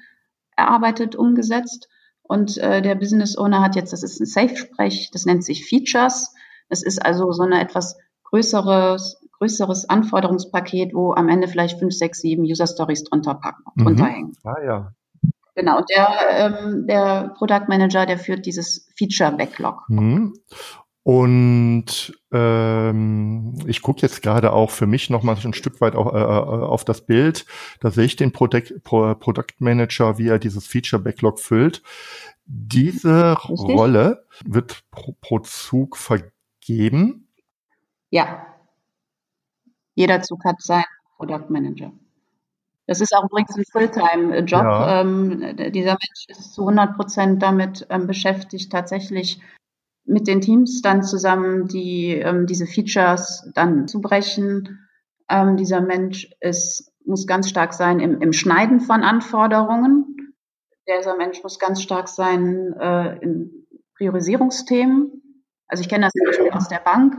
erarbeitet, 0.55 1.15
umgesetzt. 1.15 1.89
Und 2.21 2.57
äh, 2.57 2.81
der 2.81 2.95
Business 2.95 3.37
Owner 3.37 3.61
hat 3.61 3.75
jetzt, 3.75 3.93
das 3.93 4.03
ist 4.03 4.19
ein 4.19 4.25
Safe-Sprech, 4.25 5.11
das 5.11 5.25
nennt 5.25 5.43
sich 5.43 5.65
Features. 5.65 6.33
Das 6.69 6.81
ist 6.81 7.05
also 7.05 7.31
so 7.31 7.43
eine 7.43 7.61
etwas 7.61 7.97
größeres, 8.35 9.21
größeres 9.39 9.89
Anforderungspaket, 9.89 10.93
wo 10.93 11.13
am 11.13 11.29
Ende 11.29 11.47
vielleicht 11.47 11.79
fünf, 11.79 11.93
sechs, 11.93 12.19
sieben 12.19 12.43
User 12.43 12.67
Stories 12.67 13.05
drunter 13.05 13.35
packen, 13.35 13.63
drunter 13.77 14.03
mhm. 14.03 14.09
hängen. 14.09 14.37
Ah 14.43 14.61
ja. 14.65 14.91
Genau, 15.55 15.79
der, 15.89 16.09
ähm, 16.31 16.85
der 16.85 17.33
Product 17.37 17.69
Manager, 17.69 18.05
der 18.05 18.17
führt 18.17 18.45
dieses 18.45 18.89
Feature 18.97 19.31
Backlog. 19.31 19.83
Mhm. 19.87 20.33
Und 21.03 22.19
ähm, 22.33 23.53
ich 23.67 23.81
gucke 23.81 24.01
jetzt 24.01 24.21
gerade 24.21 24.51
auch 24.51 24.71
für 24.71 24.87
mich 24.87 25.09
noch 25.09 25.23
mal 25.23 25.37
ein 25.41 25.53
Stück 25.53 25.79
weit 25.79 25.95
auch, 25.95 26.13
äh, 26.13 26.17
äh, 26.17 26.21
auf 26.21 26.83
das 26.83 27.05
Bild. 27.05 27.45
Da 27.79 27.91
sehe 27.91 28.05
ich 28.05 28.17
den 28.17 28.33
Product, 28.33 28.81
Product 28.83 29.53
Manager, 29.59 30.17
wie 30.17 30.27
er 30.27 30.39
dieses 30.39 30.67
Feature 30.67 31.01
Backlog 31.01 31.39
füllt. 31.39 31.83
Diese 32.45 33.37
Richtig. 33.37 33.77
Rolle 33.77 34.25
wird 34.43 34.83
pro, 34.91 35.15
pro 35.21 35.39
Zug 35.39 35.95
vergeben. 35.95 37.24
Ja. 38.15 38.47
Jeder 39.93 40.21
Zug 40.21 40.45
hat 40.45 40.61
seinen 40.61 40.85
Product 41.17 41.49
Manager. 41.49 41.91
Das 42.87 43.01
ist 43.01 43.13
auch 43.13 43.25
übrigens 43.25 43.57
ein 43.57 43.65
Fulltime-Job. 43.69 44.61
Ja. 44.61 45.01
Ähm, 45.01 45.57
dieser 45.73 45.97
Mensch 45.97 46.25
ist 46.29 46.53
zu 46.53 46.61
100 46.61 46.95
Prozent 46.95 47.43
damit 47.43 47.85
ähm, 47.89 48.07
beschäftigt, 48.07 48.71
tatsächlich 48.71 49.41
mit 50.05 50.27
den 50.27 50.39
Teams 50.39 50.81
dann 50.81 51.03
zusammen 51.03 51.67
die 51.67 52.11
ähm, 52.11 52.45
diese 52.45 52.67
Features 52.67 53.51
dann 53.53 53.89
zu 53.89 53.99
brechen. 53.99 54.87
Ähm, 55.27 55.57
dieser 55.57 55.81
Mensch 55.81 56.29
ist, 56.39 56.93
muss 57.03 57.27
ganz 57.27 57.49
stark 57.49 57.73
sein 57.73 57.99
im, 57.99 58.21
im 58.21 58.31
Schneiden 58.31 58.79
von 58.79 59.03
Anforderungen. 59.03 60.33
Dieser 60.87 61.17
Mensch 61.17 61.43
muss 61.43 61.59
ganz 61.59 61.81
stark 61.81 62.07
sein 62.07 62.71
äh, 62.79 63.17
in 63.17 63.67
Priorisierungsthemen. 63.97 65.21
Also 65.67 65.81
ich 65.81 65.89
kenne 65.89 66.05
das 66.05 66.13
zum 66.13 66.27
Beispiel 66.27 66.51
aus 66.51 66.69
der 66.69 66.79
Bank. 66.79 67.17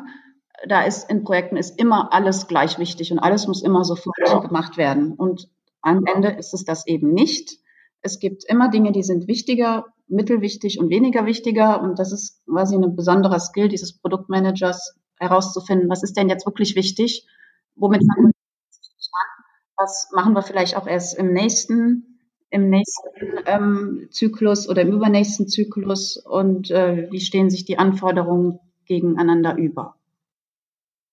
Da 0.68 0.82
ist 0.82 1.08
in 1.10 1.24
Projekten 1.24 1.56
ist 1.56 1.78
immer 1.78 2.12
alles 2.12 2.48
gleich 2.48 2.78
wichtig 2.78 3.12
und 3.12 3.18
alles 3.18 3.46
muss 3.46 3.62
immer 3.62 3.84
sofort 3.84 4.16
ja. 4.26 4.38
gemacht 4.38 4.76
werden. 4.76 5.12
Und 5.14 5.48
am 5.80 6.04
Ende 6.06 6.28
ist 6.30 6.54
es 6.54 6.64
das 6.64 6.86
eben 6.86 7.12
nicht. 7.12 7.58
Es 8.02 8.18
gibt 8.18 8.44
immer 8.48 8.68
Dinge, 8.68 8.92
die 8.92 9.02
sind 9.02 9.28
wichtiger 9.28 9.86
mittelwichtig 10.08 10.78
und 10.78 10.90
weniger 10.90 11.26
wichtiger. 11.26 11.80
Und 11.82 11.98
das 11.98 12.12
ist 12.12 12.44
quasi 12.46 12.76
ein 12.76 12.96
besonderer 12.96 13.40
Skill 13.40 13.68
dieses 13.68 13.98
Produktmanagers 13.98 14.96
herauszufinden, 15.18 15.88
was 15.88 16.02
ist 16.02 16.16
denn 16.16 16.28
jetzt 16.28 16.46
wirklich 16.46 16.76
wichtig, 16.76 17.26
womit 17.74 18.02
fangen 18.02 18.26
wir 18.26 18.32
an, 18.32 19.44
was 19.78 20.10
machen 20.14 20.34
wir 20.34 20.42
vielleicht 20.42 20.76
auch 20.76 20.86
erst 20.86 21.18
im 21.18 21.32
nächsten, 21.32 22.20
im 22.50 22.68
nächsten 22.68 23.08
ähm, 23.46 24.08
Zyklus 24.10 24.68
oder 24.68 24.82
im 24.82 24.92
übernächsten 24.92 25.48
Zyklus 25.48 26.18
und 26.18 26.70
äh, 26.70 27.08
wie 27.10 27.20
stehen 27.20 27.48
sich 27.48 27.64
die 27.64 27.78
Anforderungen 27.78 28.58
gegeneinander 28.84 29.56
über. 29.56 29.96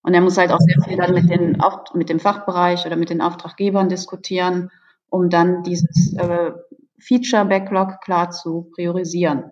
Und 0.04 0.12
er 0.12 0.20
muss 0.20 0.36
halt 0.36 0.52
auch 0.52 0.60
sehr 0.60 0.76
viel 0.84 0.98
dann 0.98 1.14
mit, 1.14 1.30
den, 1.30 1.56
mit 1.94 2.10
dem 2.10 2.20
Fachbereich 2.20 2.84
oder 2.84 2.96
mit 2.96 3.08
den 3.08 3.22
Auftraggebern 3.22 3.88
diskutieren, 3.88 4.70
um 5.08 5.30
dann 5.30 5.62
dieses 5.62 6.14
äh, 6.18 6.52
Feature-Backlog 6.98 8.02
klar 8.02 8.30
zu 8.30 8.70
priorisieren. 8.74 9.44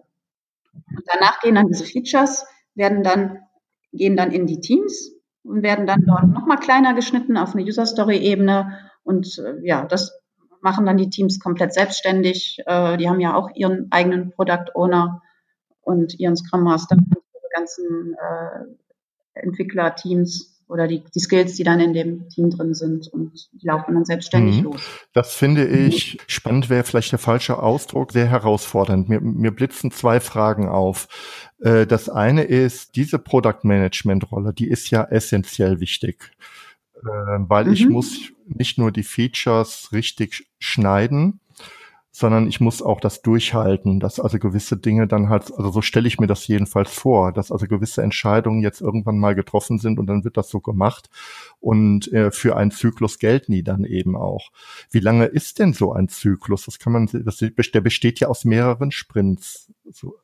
Und 0.75 1.05
danach 1.11 1.41
gehen 1.41 1.55
dann 1.55 1.69
diese 1.69 1.85
Features, 1.85 2.45
werden 2.75 3.03
dann, 3.03 3.39
gehen 3.95 4.15
dann 4.15 4.31
in 4.31 4.47
die 4.47 4.61
Teams 4.61 5.13
und 5.43 5.63
werden 5.63 5.87
dann 5.87 6.05
dort 6.07 6.29
nochmal 6.29 6.59
kleiner 6.59 6.93
geschnitten 6.93 7.39
auf 7.39 7.55
eine 7.55 7.65
User-Story-Ebene. 7.65 8.79
Und 9.05 9.39
äh, 9.39 9.67
ja, 9.67 9.87
das 9.87 10.13
machen 10.61 10.85
dann 10.85 10.99
die 10.99 11.09
Teams 11.09 11.41
komplett 11.41 11.73
selbstständig. 11.73 12.59
Äh, 12.67 12.99
die 12.99 13.09
haben 13.09 13.21
ja 13.21 13.35
auch 13.35 13.49
ihren 13.55 13.91
eigenen 13.91 14.33
Product 14.33 14.75
Owner 14.75 15.23
und 15.81 16.21
ihren 16.21 16.37
Scrum 16.37 16.63
Master, 16.63 16.99
ganzen 17.53 18.15
äh, 18.15 18.65
Entwicklerteams 19.35 20.53
oder 20.73 20.89
die, 20.89 21.05
die 21.15 21.21
Skills, 21.21 21.55
die 21.55 21.65
dann 21.65 21.81
in 21.81 21.93
dem 21.93 22.29
Team 22.31 22.51
drin 22.51 22.73
sind 22.73 23.07
und 23.09 23.51
die 23.53 23.67
laufen 23.67 23.95
dann 23.95 24.07
selbstständig 24.07 24.59
mhm. 24.59 24.65
los. 24.65 24.81
Das 25.13 25.35
finde 25.35 25.67
ich 25.67 26.19
spannend, 26.27 26.71
wäre 26.71 26.83
vielleicht 26.83 27.13
der 27.13 27.19
falsche 27.19 27.59
Ausdruck, 27.59 28.13
sehr 28.13 28.27
herausfordernd. 28.27 29.09
Mir, 29.09 29.21
mir 29.21 29.51
blitzen 29.51 29.91
zwei 29.91 30.19
Fragen 30.19 30.69
auf. 30.69 31.09
Äh, 31.61 31.87
das 31.87 32.09
eine 32.09 32.45
ist, 32.45 32.97
diese 32.97 33.19
Product 33.19 33.61
Management 33.65 34.33
Rolle, 34.33 34.55
die 34.55 34.69
ist 34.69 34.91
ja 34.91 35.05
essentiell 35.05 35.79
wichtig, 35.81 36.33
äh, 36.97 37.07
weil 37.07 37.67
mhm. 37.67 37.73
ich 37.73 37.89
muss 37.89 38.33
nicht 38.47 38.79
nur 38.79 38.93
die 38.93 39.05
Features 39.05 39.91
richtig 39.93 40.47
schneiden, 40.59 41.41
sondern 42.15 42.47
ich 42.47 42.61
muss 42.61 42.83
auch 42.83 43.01
das 43.01 43.23
durchhalten, 43.23 43.99
dass 43.99 44.21
also 44.21 44.39
gewisse 44.39 44.77
Dinge 44.77 45.07
dann 45.09 45.31
halt, 45.31 45.51
also 45.57 45.71
so 45.71 45.81
stelle 45.81 46.07
ich 46.07 46.21
mir 46.21 46.27
das 46.27 46.47
jedenfalls 46.47 46.93
vor, 46.93 47.33
dass 47.33 47.51
also 47.51 47.67
gewisse 47.67 48.03
Entscheidungen 48.03 48.61
jetzt 48.61 48.83
irgendwann 48.83 49.19
mal 49.19 49.35
getroffen 49.35 49.79
sind 49.79 49.99
und 49.99 50.07
dann 50.07 50.23
wird 50.23 50.37
das 50.37 50.51
so 50.51 50.61
gemacht 50.61 51.09
und 51.59 52.13
äh, 52.13 52.31
für 52.31 52.55
einen 52.55 52.71
Zyklus 52.71 53.19
gelten 53.19 53.53
die 53.53 53.63
dann 53.63 53.85
eben 53.85 54.15
auch. 54.15 54.51
Wie 54.91 55.01
lange 55.01 55.25
ist 55.25 55.59
denn 55.59 55.73
so 55.73 55.95
ein 55.95 56.09
Zyklus? 56.09 56.67
Das 56.67 56.79
kann 56.79 56.93
man, 56.93 57.09
das, 57.11 57.39
der 57.39 57.81
besteht 57.81 58.21
ja 58.21 58.29
aus 58.29 58.45
mehreren 58.45 58.93
Sprints. 58.93 59.73
So. 59.91 60.17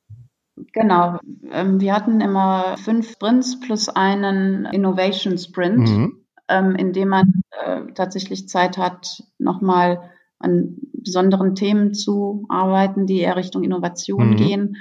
Genau. 0.73 1.19
Ähm, 1.51 1.81
wir 1.81 1.95
hatten 1.95 2.21
immer 2.21 2.77
fünf 2.79 3.11
Sprints 3.11 3.61
plus 3.61 3.89
einen 3.89 4.67
Innovation 4.67 5.39
Sprint, 5.39 5.89
mhm. 5.89 6.25
ähm, 6.49 6.75
in 6.77 6.93
dem 6.93 7.09
man 7.09 7.43
äh, 7.65 7.81
tatsächlich 7.95 8.47
Zeit 8.49 8.77
hat, 8.77 9.23
nochmal 9.39 10.11
an 10.39 10.77
besonderen 10.93 11.55
Themen 11.55 11.95
zu 11.95 12.45
arbeiten, 12.49 13.07
die 13.07 13.21
eher 13.21 13.37
Richtung 13.37 13.65
Innovation 13.65 14.31
mhm. 14.31 14.37
gehen, 14.37 14.77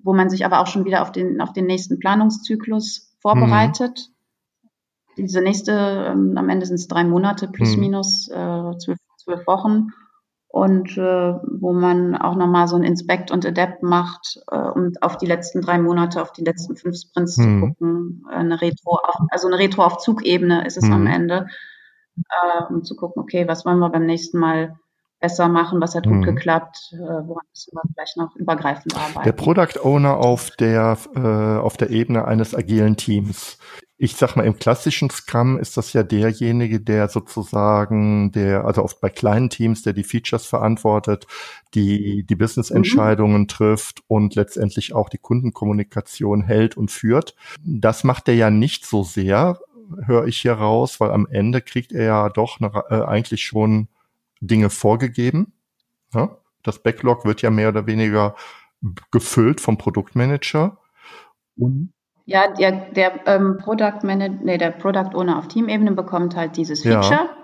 wo 0.00 0.12
man 0.12 0.30
sich 0.30 0.44
aber 0.44 0.60
auch 0.60 0.66
schon 0.66 0.84
wieder 0.84 1.02
auf 1.02 1.12
den, 1.12 1.40
auf 1.40 1.52
den 1.52 1.66
nächsten 1.66 1.98
Planungszyklus 1.98 3.14
vorbereitet. 3.20 4.08
Mhm. 4.08 5.24
Diese 5.24 5.40
nächste, 5.40 5.72
ähm, 5.72 6.36
am 6.36 6.48
Ende 6.50 6.66
sind 6.66 6.76
es 6.76 6.88
drei 6.88 7.04
Monate 7.04 7.48
plus 7.48 7.74
mhm. 7.76 7.80
minus 7.80 8.28
äh, 8.28 8.78
zwölf, 8.78 8.98
zwölf 9.16 9.46
Wochen 9.46 9.88
und 10.48 10.96
äh, 10.96 11.34
wo 11.60 11.72
man 11.72 12.16
auch 12.16 12.36
nochmal 12.36 12.68
so 12.68 12.76
ein 12.76 12.82
Inspect 12.82 13.30
und 13.30 13.46
Adapt 13.46 13.82
macht, 13.82 14.40
äh, 14.50 14.56
um 14.56 14.92
auf 15.00 15.16
die 15.16 15.26
letzten 15.26 15.62
drei 15.62 15.78
Monate, 15.78 16.20
auf 16.20 16.32
die 16.32 16.44
letzten 16.44 16.76
fünf 16.76 16.96
Sprints 16.96 17.38
mhm. 17.38 17.42
zu 17.42 17.66
gucken. 17.66 18.26
Eine 18.30 18.60
Retro, 18.60 18.98
also 19.30 19.48
eine 19.48 19.58
Retro 19.58 19.84
auf 19.84 19.98
Zugebene 19.98 20.66
ist 20.66 20.76
es 20.76 20.84
mhm. 20.84 20.92
am 20.92 21.06
Ende 21.06 21.46
äh, 22.16 22.72
um 22.72 22.84
zu 22.84 22.96
gucken, 22.96 23.22
okay, 23.22 23.46
was 23.48 23.64
wollen 23.64 23.78
wir 23.78 23.90
beim 23.90 24.06
nächsten 24.06 24.38
Mal 24.38 24.76
besser 25.20 25.48
machen, 25.48 25.80
was 25.80 25.94
hat 25.94 26.04
gut 26.04 26.16
mhm. 26.16 26.22
geklappt, 26.22 26.92
äh, 26.92 26.98
woran 26.98 27.44
müssen 27.50 27.72
wir 27.74 27.82
vielleicht 27.94 28.16
noch 28.16 28.36
übergreifend 28.36 28.96
arbeiten. 28.96 29.24
Der 29.24 29.32
Product 29.32 29.80
Owner 29.82 30.18
auf 30.18 30.50
der, 30.52 30.98
äh, 31.14 31.60
auf 31.60 31.76
der 31.76 31.90
Ebene 31.90 32.26
eines 32.26 32.54
agilen 32.54 32.96
Teams. 32.96 33.58
Ich 33.98 34.16
sag 34.16 34.36
mal, 34.36 34.44
im 34.44 34.58
klassischen 34.58 35.08
Scrum 35.08 35.58
ist 35.58 35.78
das 35.78 35.94
ja 35.94 36.02
derjenige, 36.02 36.80
der 36.80 37.08
sozusagen, 37.08 38.30
der, 38.30 38.66
also 38.66 38.82
oft 38.84 39.00
bei 39.00 39.08
kleinen 39.08 39.48
Teams, 39.48 39.82
der 39.82 39.94
die 39.94 40.04
Features 40.04 40.44
verantwortet, 40.44 41.26
die, 41.72 42.24
die 42.24 42.36
Business-Entscheidungen 42.36 43.42
mhm. 43.42 43.48
trifft 43.48 44.02
und 44.06 44.34
letztendlich 44.34 44.94
auch 44.94 45.08
die 45.08 45.16
Kundenkommunikation 45.16 46.42
hält 46.42 46.76
und 46.76 46.90
führt. 46.90 47.34
Das 47.64 48.04
macht 48.04 48.28
er 48.28 48.34
ja 48.34 48.50
nicht 48.50 48.84
so 48.84 49.02
sehr, 49.02 49.58
höre 50.04 50.26
ich 50.26 50.38
hier 50.38 50.54
raus, 50.54 51.00
weil 51.00 51.10
am 51.10 51.26
Ende 51.30 51.60
kriegt 51.60 51.92
er 51.92 52.04
ja 52.04 52.28
doch 52.28 52.60
eine, 52.60 52.70
äh, 52.90 53.04
eigentlich 53.04 53.44
schon 53.44 53.88
Dinge 54.40 54.70
vorgegeben. 54.70 55.52
Ja? 56.14 56.36
Das 56.62 56.82
Backlog 56.82 57.24
wird 57.24 57.42
ja 57.42 57.50
mehr 57.50 57.68
oder 57.68 57.86
weniger 57.86 58.34
gefüllt 59.10 59.60
vom 59.60 59.78
Produktmanager. 59.78 60.78
Und 61.56 61.92
ja, 62.24 62.52
der, 62.52 62.90
der 62.90 63.26
ähm, 63.26 63.58
Product 63.58 64.02
Manager, 64.02 64.34
nee, 64.42 64.58
der 64.58 64.72
Product 64.72 65.14
Owner 65.14 65.38
auf 65.38 65.48
Teamebene 65.48 65.92
bekommt 65.92 66.34
halt 66.36 66.56
dieses 66.56 66.82
Feature. 66.82 67.10
Ja 67.10 67.35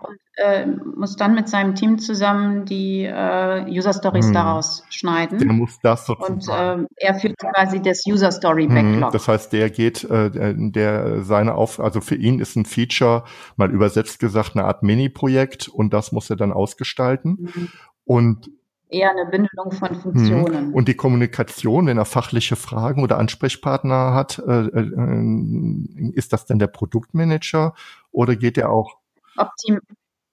und 0.00 0.18
äh, 0.36 0.66
muss 0.66 1.16
dann 1.16 1.34
mit 1.34 1.48
seinem 1.48 1.74
Team 1.74 1.98
zusammen 1.98 2.64
die 2.64 3.04
äh, 3.04 3.64
User 3.68 3.92
Stories 3.92 4.26
hm. 4.26 4.34
daraus 4.34 4.84
schneiden. 4.88 5.38
Der 5.38 5.52
muss 5.52 5.78
das 5.82 6.06
sozusagen. 6.06 6.82
Und 6.82 6.86
äh, 6.86 7.06
er 7.06 7.14
führt 7.14 7.36
quasi 7.38 7.82
das 7.82 8.04
User 8.06 8.30
Story 8.30 8.66
hm. 8.66 8.74
Backlog. 8.74 9.04
Hm. 9.04 9.12
Das 9.12 9.28
heißt, 9.28 9.52
der 9.52 9.70
geht, 9.70 10.04
äh, 10.04 10.54
der 10.56 11.22
seine 11.22 11.54
auf, 11.54 11.80
also 11.80 12.00
für 12.00 12.14
ihn 12.14 12.40
ist 12.40 12.56
ein 12.56 12.64
Feature 12.64 13.24
mal 13.56 13.70
übersetzt 13.70 14.18
gesagt 14.18 14.52
eine 14.54 14.64
Art 14.64 14.82
Mini-Projekt 14.82 15.68
und 15.68 15.92
das 15.92 16.12
muss 16.12 16.30
er 16.30 16.36
dann 16.36 16.52
ausgestalten. 16.52 17.50
Mhm. 17.54 17.68
Und 18.04 18.50
eher 18.90 19.10
eine 19.10 19.26
Bündelung 19.26 19.72
von 19.72 19.90
hm. 19.90 20.00
Funktionen. 20.00 20.72
Und 20.72 20.88
die 20.88 20.94
Kommunikation, 20.94 21.86
wenn 21.86 21.98
er 21.98 22.04
fachliche 22.04 22.56
Fragen 22.56 23.02
oder 23.02 23.18
Ansprechpartner 23.18 24.14
hat, 24.14 24.38
äh, 24.38 24.66
äh, 24.66 26.12
ist 26.14 26.32
das 26.32 26.46
denn 26.46 26.58
der 26.58 26.68
Produktmanager 26.68 27.74
oder 28.10 28.36
geht 28.36 28.56
er 28.56 28.70
auch 28.70 28.96
optim 29.38 29.80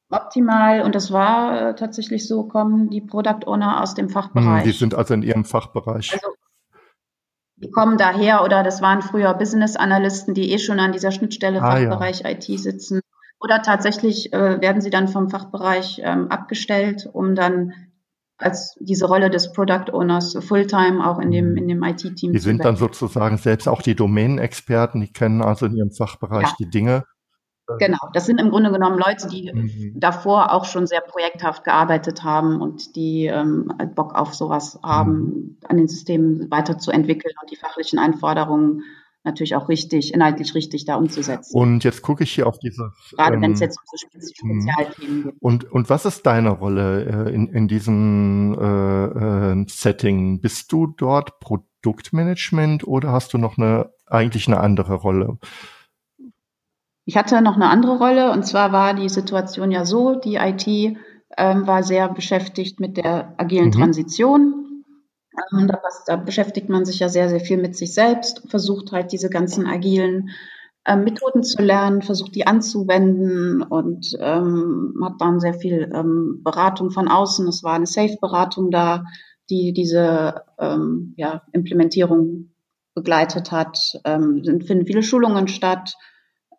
optimal, 0.10 0.82
und 0.82 0.96
das 0.96 1.12
war 1.12 1.70
äh, 1.70 1.76
tatsächlich 1.76 2.28
so, 2.28 2.44
kommen 2.44 2.90
die 2.90 3.02
Product 3.02 3.48
Owner 3.48 3.82
aus 3.82 3.96
dem 3.96 4.10
Fachbereich. 4.10 4.64
Hm, 4.64 4.72
die 4.72 4.78
sind 4.78 4.96
also 4.96 5.14
in 5.14 5.24
ihrem 5.24 5.46
Fachbereich. 5.46 6.14
Also, 6.14 6.28
die 7.58 7.72
kommen 7.72 7.98
daher 7.98 8.44
oder 8.44 8.64
das 8.64 8.82
waren 8.82 9.02
früher 9.02 9.34
Business 9.34 9.76
Analysten, 9.76 10.34
die 10.34 10.52
eh 10.52 10.60
schon 10.60 10.80
an 10.80 10.92
dieser 10.92 11.12
Schnittstelle 11.12 11.62
ah, 11.62 11.72
Fachbereich 11.72 12.22
ja. 12.22 12.32
IT 12.32 12.44
sitzen. 12.44 13.02
Oder 13.40 13.62
tatsächlich 13.62 14.34
äh, 14.34 14.62
werden 14.62 14.82
sie 14.82 14.90
dann 14.90 15.08
vom 15.08 15.30
Fachbereich 15.30 16.02
ähm, 16.04 16.30
abgestellt, 16.30 17.08
um 17.12 17.36
dann 17.36 17.74
als 18.38 18.76
diese 18.82 19.06
Rolle 19.06 19.30
des 19.30 19.54
Product 19.54 19.94
Owners 19.94 20.38
Fulltime 20.42 21.08
auch 21.08 21.20
in 21.20 21.32
dem, 21.32 21.50
hm. 21.52 21.58
in 21.58 21.68
dem 21.70 21.84
IT-Team 21.84 22.34
Die 22.34 22.40
sind 22.40 22.66
dann 22.66 22.76
sozusagen 22.76 23.38
selbst 23.38 23.68
auch 23.68 23.82
die 23.82 23.96
Domänenexperten, 23.96 25.00
die 25.00 25.12
kennen 25.12 25.42
also 25.42 25.68
in 25.68 25.76
ihrem 25.76 25.92
Fachbereich 25.92 26.50
ja. 26.50 26.56
die 26.60 26.70
Dinge 26.70 27.06
Genau, 27.80 27.98
das 28.14 28.26
sind 28.26 28.40
im 28.40 28.52
Grunde 28.52 28.72
genommen 28.72 29.00
Leute, 29.00 29.28
die 29.28 29.52
mhm. 29.52 30.00
davor 30.00 30.54
auch 30.54 30.66
schon 30.66 30.86
sehr 30.86 31.02
projekthaft 31.02 31.64
gearbeitet 31.64 32.24
haben 32.24 32.62
und 32.62 32.96
die 32.96 33.26
ähm, 33.26 33.72
Bock 33.96 34.14
auf 34.16 34.36
sowas 34.36 34.80
haben, 34.84 35.14
mhm. 35.14 35.58
an 35.68 35.78
den 35.78 35.88
Systemen 35.88 36.50
weiterzuentwickeln 36.52 37.34
und 37.42 37.52
die 37.52 37.56
fachlichen 37.56 37.98
Anforderungen 37.98 38.84
natürlich 39.26 39.56
auch 39.56 39.68
richtig, 39.68 40.14
inhaltlich 40.14 40.54
richtig 40.54 40.86
da 40.86 40.96
umzusetzen. 40.96 41.58
Und 41.58 41.84
jetzt 41.84 42.02
gucke 42.04 42.24
ich 42.24 42.32
hier 42.32 42.48
auf 42.48 42.60
diese. 42.60 42.92
Gerade 43.12 43.36
ähm, 43.36 43.42
wenn 43.42 43.52
es 43.54 43.60
jetzt 43.60 43.80
um 43.80 43.84
so 43.86 44.46
mhm. 44.46 44.62
Spezialthemen 44.62 45.24
geht. 45.24 45.34
Und, 45.40 45.72
und 45.72 45.90
was 45.90 46.06
ist 46.06 46.26
deine 46.26 46.52
Rolle 46.52 47.28
äh, 47.28 47.34
in, 47.34 47.48
in 47.48 47.68
diesem 47.68 48.56
äh, 48.58 49.52
äh, 49.52 49.66
Setting? 49.68 50.40
Bist 50.40 50.72
du 50.72 50.88
dort 50.88 51.40
Produktmanagement 51.40 52.88
oder 52.88 53.12
hast 53.12 53.34
du 53.34 53.40
noch 53.40 53.58
eine 53.58 53.90
eigentlich 54.06 54.48
eine 54.48 54.60
andere 54.60 54.94
Rolle? 54.94 55.40
Ich 57.06 57.18
hatte 57.18 57.42
noch 57.42 57.56
eine 57.56 57.70
andere 57.70 57.98
Rolle 57.98 58.32
und 58.32 58.46
zwar 58.46 58.72
war 58.72 58.96
die 58.96 59.10
Situation 59.10 59.72
ja 59.72 59.86
so, 59.86 60.16
die 60.16 60.36
IT 60.36 60.68
ähm, 61.38 61.68
war 61.68 61.84
sehr 61.84 62.10
beschäftigt 62.10 62.80
mit 62.80 62.98
der 62.98 63.36
agilen 63.38 63.68
mhm. 63.68 63.74
Transition. 63.74 64.84
Ähm, 65.52 65.68
da, 65.68 65.80
da, 66.08 66.16
beschäftigt 66.16 66.70
man 66.70 66.86
sich 66.86 67.00
ja 67.00 67.10
sehr, 67.10 67.30
sehr 67.30 67.42
viel 67.42 67.58
mit 67.58 67.76
sich 67.76 67.94
selbst, 67.94 68.50
versucht 68.50 68.92
halt 68.92 69.12
diese 69.12 69.30
ganzen 69.30 69.68
agilen 69.68 70.30
ähm, 70.88 71.04
Methoden 71.04 71.44
zu 71.44 71.62
lernen, 71.62 72.02
versucht 72.02 72.34
die 72.36 72.48
anzuwenden 72.48 73.62
und 73.62 74.16
ähm, 74.20 74.96
hat 75.04 75.14
dann 75.20 75.40
sehr 75.40 75.54
viel 75.54 75.92
ähm, 75.94 76.42
Beratung 76.44 76.90
von 76.90 77.08
außen. 77.08 77.48
Es 77.48 77.64
war 77.64 77.74
eine 77.74 77.88
Safe-Beratung 77.88 78.72
da, 78.72 79.04
die 79.50 79.74
diese 79.74 80.42
ähm, 80.58 81.14
ja, 81.18 81.44
Implementierung 81.52 82.52
begleitet 82.96 83.52
hat. 83.52 83.78
Ähm, 84.06 84.44
sind, 84.44 84.66
finden 84.66 84.86
viele 84.86 85.04
Schulungen 85.04 85.48
statt 85.48 85.96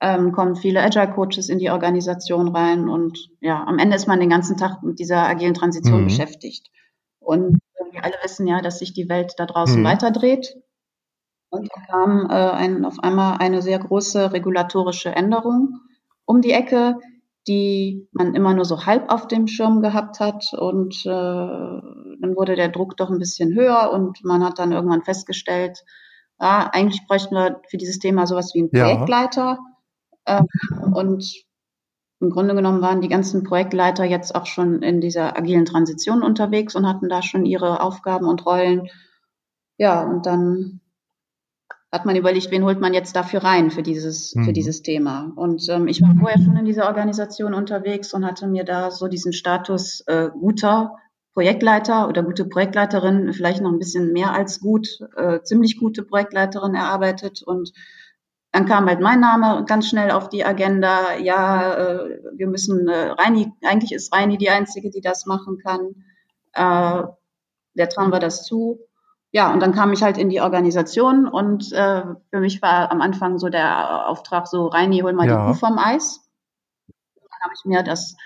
ähm, 0.00 0.32
kommen 0.32 0.56
viele 0.56 0.82
Agile 0.82 1.10
Coaches 1.12 1.48
in 1.48 1.58
die 1.58 1.70
Organisation 1.70 2.48
rein 2.48 2.88
und 2.88 3.30
ja, 3.40 3.64
am 3.64 3.78
Ende 3.78 3.96
ist 3.96 4.06
man 4.06 4.20
den 4.20 4.30
ganzen 4.30 4.56
Tag 4.56 4.82
mit 4.82 4.98
dieser 4.98 5.26
agilen 5.26 5.54
Transition 5.54 6.02
mhm. 6.02 6.06
beschäftigt. 6.06 6.70
Und 7.20 7.58
wir 7.90 8.04
alle 8.04 8.14
wissen 8.22 8.46
ja, 8.46 8.60
dass 8.60 8.78
sich 8.78 8.92
die 8.92 9.08
Welt 9.08 9.34
da 9.38 9.46
draußen 9.46 9.80
mhm. 9.80 9.84
weiterdreht. 9.84 10.56
Und 11.48 11.68
da 11.74 11.80
kam 11.90 12.26
äh, 12.28 12.34
ein, 12.34 12.84
auf 12.84 12.98
einmal 13.00 13.38
eine 13.38 13.62
sehr 13.62 13.78
große 13.78 14.32
regulatorische 14.32 15.10
Änderung 15.10 15.80
um 16.24 16.40
die 16.42 16.52
Ecke, 16.52 16.98
die 17.46 18.08
man 18.12 18.34
immer 18.34 18.52
nur 18.52 18.64
so 18.64 18.84
halb 18.84 19.10
auf 19.10 19.28
dem 19.28 19.46
Schirm 19.46 19.80
gehabt 19.80 20.20
hat. 20.20 20.52
Und 20.52 21.06
äh, 21.06 21.08
dann 21.08 22.34
wurde 22.36 22.56
der 22.56 22.68
Druck 22.68 22.96
doch 22.96 23.10
ein 23.10 23.18
bisschen 23.18 23.54
höher 23.54 23.90
und 23.92 24.24
man 24.24 24.44
hat 24.44 24.58
dann 24.58 24.72
irgendwann 24.72 25.02
festgestellt, 25.02 25.84
ja, 26.40 26.68
eigentlich 26.72 27.06
bräuchten 27.06 27.34
wir 27.34 27.62
für 27.68 27.78
dieses 27.78 27.98
Thema 27.98 28.26
sowas 28.26 28.52
wie 28.54 28.60
einen 28.60 28.70
Projektleiter. 28.70 29.40
Ja. 29.40 29.58
Ähm, 30.26 30.46
und 30.94 31.46
im 32.20 32.30
Grunde 32.30 32.54
genommen 32.54 32.80
waren 32.80 33.00
die 33.00 33.08
ganzen 33.08 33.44
Projektleiter 33.44 34.04
jetzt 34.04 34.34
auch 34.34 34.46
schon 34.46 34.82
in 34.82 35.00
dieser 35.00 35.36
agilen 35.36 35.66
Transition 35.66 36.22
unterwegs 36.22 36.74
und 36.74 36.86
hatten 36.86 37.08
da 37.08 37.22
schon 37.22 37.44
ihre 37.44 37.80
Aufgaben 37.80 38.26
und 38.26 38.46
Rollen. 38.46 38.88
Ja, 39.78 40.02
und 40.02 40.24
dann 40.24 40.80
hat 41.92 42.06
man 42.06 42.16
überlegt, 42.16 42.50
wen 42.50 42.64
holt 42.64 42.80
man 42.80 42.94
jetzt 42.94 43.16
dafür 43.16 43.44
rein 43.44 43.70
für 43.70 43.82
dieses, 43.82 44.34
mhm. 44.34 44.44
für 44.44 44.52
dieses 44.52 44.82
Thema. 44.82 45.32
Und 45.36 45.68
ähm, 45.68 45.88
ich 45.88 46.02
war 46.02 46.14
vorher 46.18 46.38
schon 46.38 46.56
in 46.56 46.64
dieser 46.64 46.86
Organisation 46.86 47.54
unterwegs 47.54 48.12
und 48.12 48.24
hatte 48.24 48.46
mir 48.46 48.64
da 48.64 48.90
so 48.90 49.08
diesen 49.08 49.32
Status 49.32 50.00
äh, 50.06 50.30
guter 50.30 50.96
Projektleiter 51.34 52.08
oder 52.08 52.22
gute 52.22 52.46
Projektleiterin, 52.46 53.32
vielleicht 53.34 53.60
noch 53.60 53.70
ein 53.70 53.78
bisschen 53.78 54.12
mehr 54.12 54.32
als 54.32 54.60
gut, 54.60 54.98
äh, 55.16 55.42
ziemlich 55.42 55.78
gute 55.78 56.02
Projektleiterin 56.02 56.74
erarbeitet 56.74 57.42
und 57.42 57.72
dann 58.56 58.64
kam 58.64 58.86
halt 58.86 59.00
mein 59.00 59.20
Name 59.20 59.66
ganz 59.66 59.86
schnell 59.86 60.10
auf 60.10 60.30
die 60.30 60.42
Agenda. 60.42 61.14
Ja, 61.18 61.74
äh, 61.74 62.20
wir 62.36 62.46
müssen, 62.46 62.88
äh, 62.88 63.08
Reini, 63.10 63.52
eigentlich 63.62 63.92
ist 63.92 64.14
Reini 64.14 64.38
die 64.38 64.48
Einzige, 64.48 64.88
die 64.88 65.02
das 65.02 65.26
machen 65.26 65.58
kann. 65.58 66.04
Äh, 66.54 67.06
der 67.74 67.88
trauen 67.90 68.10
wir 68.10 68.18
das 68.18 68.44
zu. 68.44 68.80
Ja, 69.30 69.52
und 69.52 69.60
dann 69.60 69.74
kam 69.74 69.92
ich 69.92 70.02
halt 70.02 70.16
in 70.16 70.30
die 70.30 70.40
Organisation 70.40 71.28
und 71.28 71.70
äh, 71.74 72.02
für 72.30 72.40
mich 72.40 72.62
war 72.62 72.90
am 72.90 73.02
Anfang 73.02 73.38
so 73.38 73.50
der 73.50 74.08
Auftrag 74.08 74.46
so, 74.46 74.68
Reini, 74.68 75.00
hol 75.00 75.12
mal 75.12 75.28
ja. 75.28 75.36
die 75.36 75.52
Kuh 75.52 75.58
vom 75.58 75.78
Eis. 75.78 76.26
Dann 76.86 77.40
habe 77.42 77.52
ich 77.54 77.64
mir 77.66 77.82
das, 77.82 78.16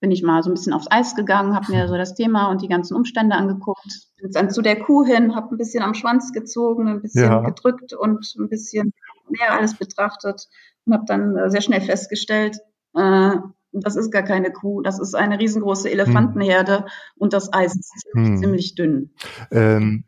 bin 0.00 0.10
ich 0.10 0.22
mal 0.22 0.42
so 0.42 0.50
ein 0.50 0.54
bisschen 0.54 0.74
aufs 0.74 0.90
Eis 0.90 1.14
gegangen, 1.14 1.54
habe 1.54 1.72
mir 1.72 1.88
so 1.88 1.96
das 1.96 2.14
Thema 2.14 2.50
und 2.50 2.60
die 2.60 2.68
ganzen 2.68 2.94
Umstände 2.94 3.34
angeguckt, 3.34 4.10
bin 4.20 4.30
dann 4.32 4.50
zu 4.50 4.60
der 4.60 4.78
Kuh 4.78 5.06
hin, 5.06 5.34
habe 5.34 5.54
ein 5.54 5.56
bisschen 5.56 5.82
am 5.82 5.94
Schwanz 5.94 6.34
gezogen, 6.34 6.86
ein 6.86 7.00
bisschen 7.00 7.30
ja. 7.30 7.40
gedrückt 7.40 7.94
und 7.94 8.34
ein 8.38 8.50
bisschen 8.50 8.92
näher 9.30 9.52
alles 9.52 9.76
betrachtet 9.76 10.48
und 10.84 10.94
habe 10.94 11.04
dann 11.06 11.36
äh, 11.36 11.50
sehr 11.50 11.60
schnell 11.60 11.80
festgestellt, 11.80 12.58
äh, 12.94 13.36
das 13.72 13.96
ist 13.96 14.10
gar 14.10 14.22
keine 14.22 14.52
Kuh, 14.52 14.82
das 14.82 14.98
ist 14.98 15.14
eine 15.14 15.38
riesengroße 15.38 15.90
Elefantenherde 15.90 16.78
hm. 16.78 16.84
und 17.18 17.32
das 17.32 17.52
Eis 17.52 17.76
ist 17.76 18.04
hm. 18.12 18.38
ziemlich 18.38 18.74
dünn. 18.74 19.10
Ähm. 19.50 20.04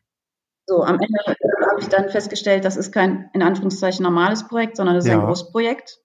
So, 0.66 0.82
am 0.84 0.94
Ende 0.94 1.36
habe 1.70 1.80
ich 1.80 1.88
dann 1.88 2.08
festgestellt, 2.08 2.64
das 2.64 2.76
ist 2.76 2.92
kein 2.92 3.30
in 3.34 3.42
Anführungszeichen 3.42 4.02
normales 4.04 4.46
Projekt, 4.46 4.76
sondern 4.76 4.94
das 4.94 5.04
ist 5.04 5.10
ja. 5.10 5.18
ein 5.18 5.26
Großprojekt, 5.26 5.98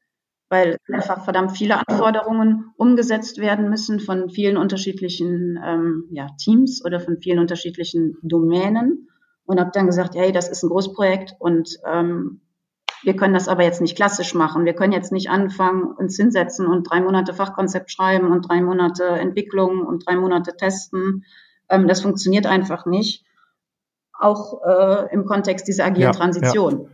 weil 0.49 0.77
einfach 0.91 1.23
verdammt 1.23 1.55
viele 1.55 1.77
Anforderungen 1.87 2.71
umgesetzt 2.75 3.37
werden 3.37 3.69
müssen 3.69 3.99
von 3.99 4.29
vielen 4.29 4.57
unterschiedlichen 4.57 5.59
ähm, 5.63 6.05
ja, 6.11 6.27
Teams 6.39 6.83
oder 6.83 6.99
von 6.99 7.17
vielen 7.19 7.39
unterschiedlichen 7.39 8.17
Domänen. 8.23 9.09
Und 9.45 9.61
habe 9.61 9.71
dann 9.73 9.85
gesagt, 9.85 10.15
hey, 10.15 10.33
das 10.33 10.49
ist 10.49 10.63
ein 10.63 10.69
Großprojekt 10.69 11.35
und 11.39 11.77
ähm, 11.85 12.41
wir 13.03 13.15
können 13.15 13.33
das 13.33 13.47
aber 13.47 13.63
jetzt 13.63 13.81
nicht 13.81 13.95
klassisch 13.95 14.33
machen. 14.33 14.65
Wir 14.65 14.73
können 14.73 14.93
jetzt 14.93 15.11
nicht 15.11 15.29
anfangen, 15.29 15.83
uns 15.83 16.17
hinsetzen 16.17 16.67
und 16.67 16.83
drei 16.83 17.01
Monate 17.01 17.33
Fachkonzept 17.33 17.91
schreiben 17.91 18.31
und 18.31 18.47
drei 18.47 18.61
Monate 18.61 19.05
Entwicklung 19.05 19.85
und 19.85 20.07
drei 20.07 20.15
Monate 20.15 20.55
testen. 20.55 21.25
Ähm, 21.69 21.87
das 21.87 22.01
funktioniert 22.01 22.45
einfach 22.45 22.85
nicht. 22.85 23.25
Auch 24.13 24.63
äh, 24.65 25.13
im 25.13 25.25
Kontext 25.25 25.67
dieser 25.67 25.85
agilen 25.85 26.11
ja, 26.11 26.17
Transition. 26.17 26.89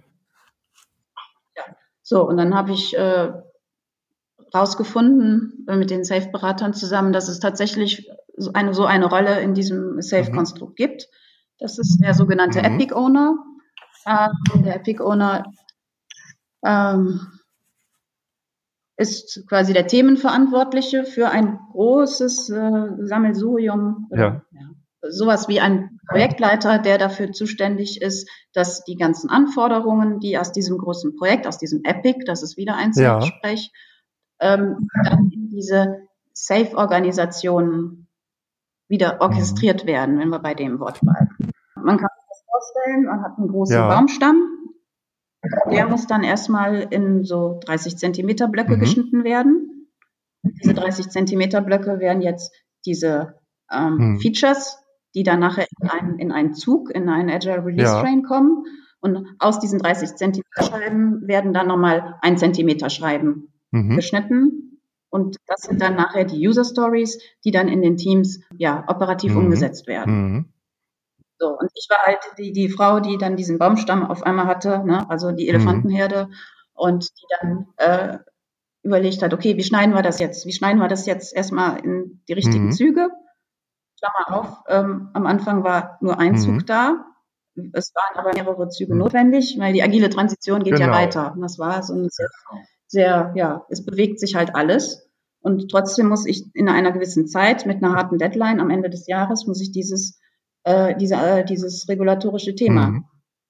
Ja. 1.56 1.64
ja. 1.68 1.76
So, 2.02 2.28
und 2.28 2.38
dann 2.38 2.54
habe 2.54 2.72
ich 2.74 2.98
äh, 2.98 3.32
rausgefunden 4.54 5.66
äh, 5.68 5.76
mit 5.78 5.90
den 5.90 6.04
Safe-Beratern 6.04 6.74
zusammen, 6.74 7.14
dass 7.14 7.30
es 7.30 7.40
tatsächlich 7.40 8.10
so 8.36 8.52
eine, 8.54 8.74
so 8.74 8.86
eine 8.86 9.06
Rolle 9.06 9.40
in 9.42 9.54
diesem 9.54 10.02
Safe-Konstrukt 10.02 10.74
mhm. 10.74 10.84
gibt. 10.84 11.08
Das 11.60 11.78
ist 11.78 12.00
der 12.04 12.14
sogenannte 12.14 12.60
mhm. 12.60 12.66
Epic 12.66 12.94
Owner. 12.94 13.38
Äh, 14.06 14.30
der 14.56 14.76
Epic 14.76 15.02
Owner 15.02 15.46
ähm, 16.66 17.20
ist 18.98 19.46
quasi 19.48 19.74
der 19.74 19.88
Themenverantwortliche 19.88 21.04
für 21.04 21.30
ein 21.30 21.60
großes 21.72 22.50
äh, 22.50 22.88
Sammelsurium. 23.00 24.08
Ja. 24.12 24.42
ja. 24.52 24.70
Sowas 25.10 25.50
wie 25.50 25.60
ein 25.60 26.00
Projektleiter, 26.08 26.80
der 26.80 26.98
dafür 26.98 27.34
zuständig 27.34 28.02
ist, 28.02 28.30
dass 28.54 28.86
die 28.86 28.96
ganzen 28.96 29.30
Anforderungen, 29.30 30.20
die 30.20 30.38
aus 30.38 30.54
diesem 30.54 30.78
großen 30.78 31.18
Projekt, 31.18 31.46
aus 31.46 31.58
diesem 31.58 31.84
Epic, 31.84 32.24
das 32.26 32.42
ist 32.44 32.56
wieder 32.56 32.76
ein 32.78 32.92
Gespräch, 32.92 33.72
ja. 34.40 34.54
ähm, 34.54 34.88
dann 35.04 35.30
in 35.32 35.50
diese 35.50 36.08
Safe-Organisationen 36.34 38.08
wieder 38.88 39.22
orchestriert 39.22 39.84
mhm. 39.84 39.88
werden, 39.88 40.20
wenn 40.20 40.30
wir 40.30 40.40
bei 40.40 40.54
dem 40.54 40.80
Wort 40.80 41.02
bleiben. 41.02 41.36
Man 41.76 41.98
kann 41.98 42.10
sich 42.16 42.26
das 42.30 42.44
vorstellen, 42.50 43.06
man 43.06 43.24
hat 43.24 43.38
einen 43.38 43.48
großen 43.50 43.76
ja. 43.76 43.88
Baumstamm, 43.88 44.53
der 45.70 45.88
muss 45.88 46.08
dann 46.08 46.24
erstmal 46.24 46.88
in 46.90 47.24
so 47.24 47.60
30 47.66 47.98
Zentimeter 47.98 48.48
Blöcke 48.48 48.78
mhm. 48.78 48.80
geschnitten 48.80 49.24
werden. 49.24 49.90
Diese 50.44 50.74
30 50.74 51.10
Zentimeter 51.10 51.62
Blöcke 51.62 52.00
werden 52.00 52.22
jetzt 52.22 52.54
diese 52.86 53.36
ähm, 53.72 53.98
mhm. 53.98 54.20
Features, 54.20 54.78
die 55.16 55.24
dann 55.24 55.40
nachher 55.40 55.68
in 55.82 55.90
einen, 55.90 56.20
in 56.20 56.32
einen 56.32 56.54
Zug, 56.54 56.90
in 56.90 57.10
einen 57.10 57.30
Agile 57.30 57.66
Release 57.66 57.94
ja. 57.94 58.02
Train 58.02 58.24
kommen. 58.24 58.66
Und 59.00 59.28
aus 59.40 59.60
diesen 59.60 59.80
30 59.80 60.16
Zentimeter 60.16 60.64
Scheiben 60.64 61.28
werden 61.28 61.54
dann 61.54 61.68
nochmal 61.68 62.16
ein 62.22 62.38
Zentimeter 62.38 62.90
Schreiben 62.90 63.54
mhm. 63.72 63.96
geschnitten. 63.96 64.80
Und 65.10 65.38
das 65.46 65.62
sind 65.64 65.82
dann 65.82 65.96
nachher 65.96 66.24
die 66.24 66.48
User 66.48 66.64
Stories, 66.64 67.20
die 67.44 67.52
dann 67.52 67.68
in 67.68 67.82
den 67.82 67.98
Teams 67.98 68.40
ja 68.58 68.86
operativ 68.88 69.34
mhm. 69.34 69.40
umgesetzt 69.46 69.88
werden. 69.88 70.53
So, 71.44 71.50
und 71.50 71.70
ich 71.74 71.88
war 71.90 71.98
halt 72.06 72.20
die, 72.38 72.54
die 72.54 72.70
Frau, 72.70 73.02
die 73.02 73.18
dann 73.18 73.36
diesen 73.36 73.60
Baumstamm 73.60 74.10
auf 74.10 74.24
einmal 74.24 74.48
hatte, 74.48 74.82
ne? 74.86 75.10
also 75.10 75.34
die 75.34 75.44
mhm. 75.44 75.56
Elefantenherde, 75.56 76.28
mhm. 76.28 76.34
und 76.74 77.04
die 77.04 77.26
dann 77.42 77.68
äh, 77.76 78.18
überlegt 78.82 79.22
hat, 79.22 79.34
okay, 79.34 79.58
wie 79.58 79.64
schneiden 79.64 79.94
wir 79.94 80.04
das 80.04 80.20
jetzt? 80.20 80.46
Wie 80.46 80.54
schneiden 80.54 80.80
wir 80.80 80.88
das 80.88 81.06
jetzt 81.06 81.36
erstmal 81.36 81.80
in 81.84 82.22
die 82.30 82.34
richtigen 82.34 82.68
mhm. 82.68 82.72
Züge? 82.72 83.10
Klammer 84.00 84.40
auf, 84.40 84.58
ähm, 84.70 85.10
am 85.14 85.26
Anfang 85.26 85.66
war 85.66 85.98
nur 86.00 86.18
ein 86.18 86.32
mhm. 86.32 86.38
Zug 86.38 86.66
da. 86.66 87.08
Es 87.74 87.94
waren 87.94 88.26
aber 88.26 88.34
mehrere 88.34 88.70
Züge 88.70 88.96
notwendig, 88.96 89.58
weil 89.60 89.74
die 89.74 89.84
agile 89.84 90.10
Transition 90.10 90.64
geht 90.64 90.76
genau. 90.76 90.88
ja 90.88 90.94
weiter. 90.94 91.34
Und 91.34 91.42
das 91.42 91.60
war 91.60 91.84
so 91.84 91.94
ein 91.94 92.08
sehr, 92.10 92.30
sehr, 92.88 93.34
ja, 93.36 93.66
es 93.68 93.84
bewegt 93.84 94.22
sich 94.22 94.36
halt 94.36 94.56
alles. 94.56 95.10
Und 95.42 95.70
trotzdem 95.70 96.08
muss 96.08 96.26
ich 96.26 96.46
in 96.56 96.70
einer 96.70 96.94
gewissen 96.94 97.28
Zeit 97.28 97.66
mit 97.66 97.84
einer 97.84 97.96
harten 97.96 98.18
Deadline 98.18 98.62
am 98.62 98.70
Ende 98.70 98.90
des 98.90 99.08
Jahres 99.08 99.46
muss 99.46 99.60
ich 99.60 99.74
dieses 99.74 100.23
äh, 100.64 100.96
diese, 100.98 101.16
äh, 101.16 101.46
dieses 101.46 101.88
regulatorische 101.90 102.56
Thema 102.56 102.88
mhm. 102.88 103.06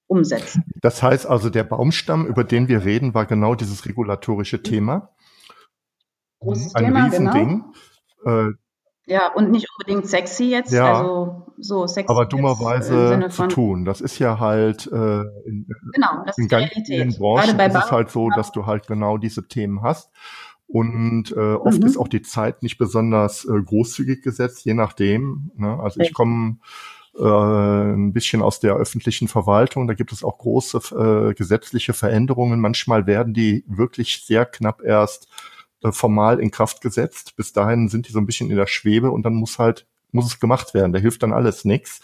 umsetzen. 0.08 0.64
Das 0.82 1.02
heißt 1.04 1.26
also, 1.26 1.50
der 1.50 1.64
Baumstamm, 1.64 2.26
über 2.26 2.44
den 2.44 2.68
wir 2.68 2.86
reden, 2.86 3.14
war 3.14 3.26
genau 3.26 3.56
dieses 3.56 3.86
regulatorische 3.86 4.64
Thema. 4.64 5.10
großes 6.40 6.76
ein 6.76 6.86
Thema, 6.86 7.06
Riesending. 7.06 7.74
genau. 8.24 8.48
Äh, 8.48 8.52
ja, 9.06 9.34
und 9.34 9.52
nicht 9.52 9.68
unbedingt 9.78 10.08
sexy 10.08 10.46
jetzt, 10.46 10.72
ja, 10.72 10.94
also 10.94 11.54
so 11.58 11.88
sexy 11.88 12.10
aber 12.10 12.26
dummerweise 12.26 13.10
Sinne 13.10 13.30
zu 13.30 13.48
tun. 13.48 13.84
Das 13.84 14.00
ist 14.00 14.18
ja 14.18 14.40
halt 14.40 14.88
äh, 14.88 15.22
in, 15.46 15.68
genau, 15.94 16.24
das 16.26 16.38
in 16.38 16.48
ganz 16.48 16.72
vielen 16.86 17.14
Branchen 17.14 17.60
ist 17.60 17.76
es 17.76 17.92
halt 17.92 18.10
so, 18.12 18.26
genau. 18.26 18.36
dass 18.38 18.54
du 18.54 18.66
halt 18.66 18.88
genau 18.88 19.18
diese 19.18 19.46
Themen 19.48 19.82
hast. 19.82 20.10
Und 20.68 21.34
äh, 21.36 21.54
oft 21.54 21.82
Mhm. 21.82 21.86
ist 21.86 21.98
auch 21.98 22.08
die 22.08 22.22
Zeit 22.22 22.64
nicht 22.64 22.78
besonders 22.78 23.46
äh, 23.46 23.62
großzügig 23.62 24.24
gesetzt, 24.24 24.64
je 24.66 24.74
nachdem. 24.74 25.52
Ne? 25.56 25.78
Also 25.80 26.00
ich 26.00 26.14
komme 26.14 26.60
äh, 27.18 27.24
ein 27.24 28.14
bisschen 28.14 28.42
aus 28.42 28.60
der 28.60 28.76
öffentlichen 28.76 29.28
Verwaltung. 29.28 29.88
Da 29.88 29.94
gibt 29.94 30.12
es 30.12 30.24
auch 30.24 30.38
große 30.38 31.30
äh, 31.30 31.34
gesetzliche 31.34 31.94
Veränderungen. 31.94 32.60
Manchmal 32.60 33.06
werden 33.06 33.34
die 33.34 33.64
wirklich 33.68 34.24
sehr 34.26 34.46
knapp 34.46 34.82
erst 34.82 35.28
äh, 35.84 35.92
formal 35.92 36.40
in 36.40 36.52
Kraft 36.52 36.82
gesetzt. 36.82 37.36
Bis 37.36 37.54
dahin 37.54 37.90
sind 37.90 38.08
die 38.08 38.12
so 38.12 38.20
ein 38.20 38.26
bisschen 38.26 38.50
in 38.50 38.58
der 38.58 38.68
Schwebe 38.68 39.12
und 39.12 39.24
dann 39.24 39.36
muss 39.36 39.60
halt 39.60 39.86
muss 40.12 40.26
es 40.28 40.40
gemacht 40.40 40.74
werden. 40.74 40.94
Da 40.94 41.00
hilft 41.00 41.24
dann 41.24 41.34
alles 41.34 41.66
nichts. 41.66 42.02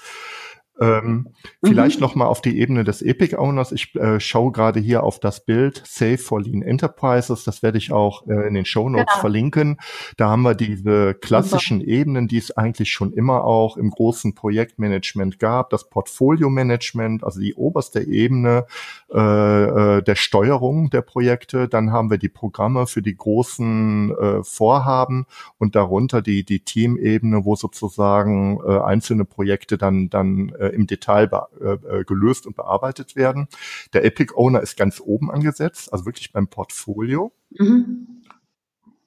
Ähm, 0.81 1.27
vielleicht 1.63 1.99
Mhm. 1.99 2.01
noch 2.03 2.15
mal 2.15 2.25
auf 2.27 2.41
die 2.41 2.59
Ebene 2.59 2.83
des 2.83 3.01
Epic 3.01 3.35
Owners. 3.37 3.71
Ich 3.71 3.95
äh, 3.95 4.19
schaue 4.19 4.51
gerade 4.51 4.79
hier 4.79 5.03
auf 5.03 5.19
das 5.19 5.45
Bild 5.45 5.81
Save 5.85 6.17
for 6.17 6.41
Lean 6.41 6.61
Enterprises. 6.61 7.43
Das 7.43 7.61
werde 7.63 7.77
ich 7.77 7.91
auch 7.91 8.27
äh, 8.27 8.47
in 8.47 8.53
den 8.53 8.65
Show 8.65 8.89
Notes 8.89 9.05
Genau. 9.13 9.19
verlinken. 9.21 9.77
Da 10.17 10.29
haben 10.29 10.43
wir 10.43 10.55
diese 10.55 11.13
klassischen 11.15 11.81
Ebenen, 11.81 12.27
die 12.27 12.37
es 12.37 12.51
eigentlich 12.55 12.91
schon 12.91 13.11
immer 13.13 13.43
auch 13.43 13.77
im 13.77 13.89
großen 13.89 14.35
Projektmanagement 14.35 15.39
gab. 15.39 15.69
Das 15.69 15.89
Portfolio 15.89 16.49
Management, 16.49 17.23
also 17.23 17.39
die 17.39 17.53
oberste 17.55 18.01
Ebene 18.01 18.65
äh, 19.13 19.97
äh, 19.97 20.01
der 20.03 20.15
Steuerung 20.15 20.89
der 20.89 21.01
Projekte. 21.01 21.67
Dann 21.67 21.91
haben 21.91 22.09
wir 22.09 22.17
die 22.17 22.29
Programme 22.29 22.87
für 22.87 23.01
die 23.01 23.15
großen 23.15 24.11
äh, 24.17 24.43
Vorhaben 24.43 25.25
und 25.57 25.75
darunter 25.75 26.21
die, 26.21 26.43
die 26.43 26.59
Teamebene, 26.61 27.45
wo 27.45 27.55
sozusagen 27.55 28.59
äh, 28.65 28.79
einzelne 28.79 29.25
Projekte 29.25 29.77
dann, 29.77 30.09
dann 30.09 30.49
äh, 30.59 30.68
im 30.73 30.87
Detail 30.87 31.29
äh, 31.61 31.73
äh, 31.73 32.03
gelöst 32.03 32.47
und 32.47 32.55
bearbeitet 32.55 33.15
werden. 33.15 33.47
Der 33.93 34.05
Epic 34.05 34.33
Owner 34.35 34.61
ist 34.61 34.77
ganz 34.77 34.99
oben 34.99 35.31
angesetzt, 35.31 35.91
also 35.91 36.05
wirklich 36.05 36.31
beim 36.31 36.47
Portfolio. 36.47 37.31
Mhm. 37.51 38.23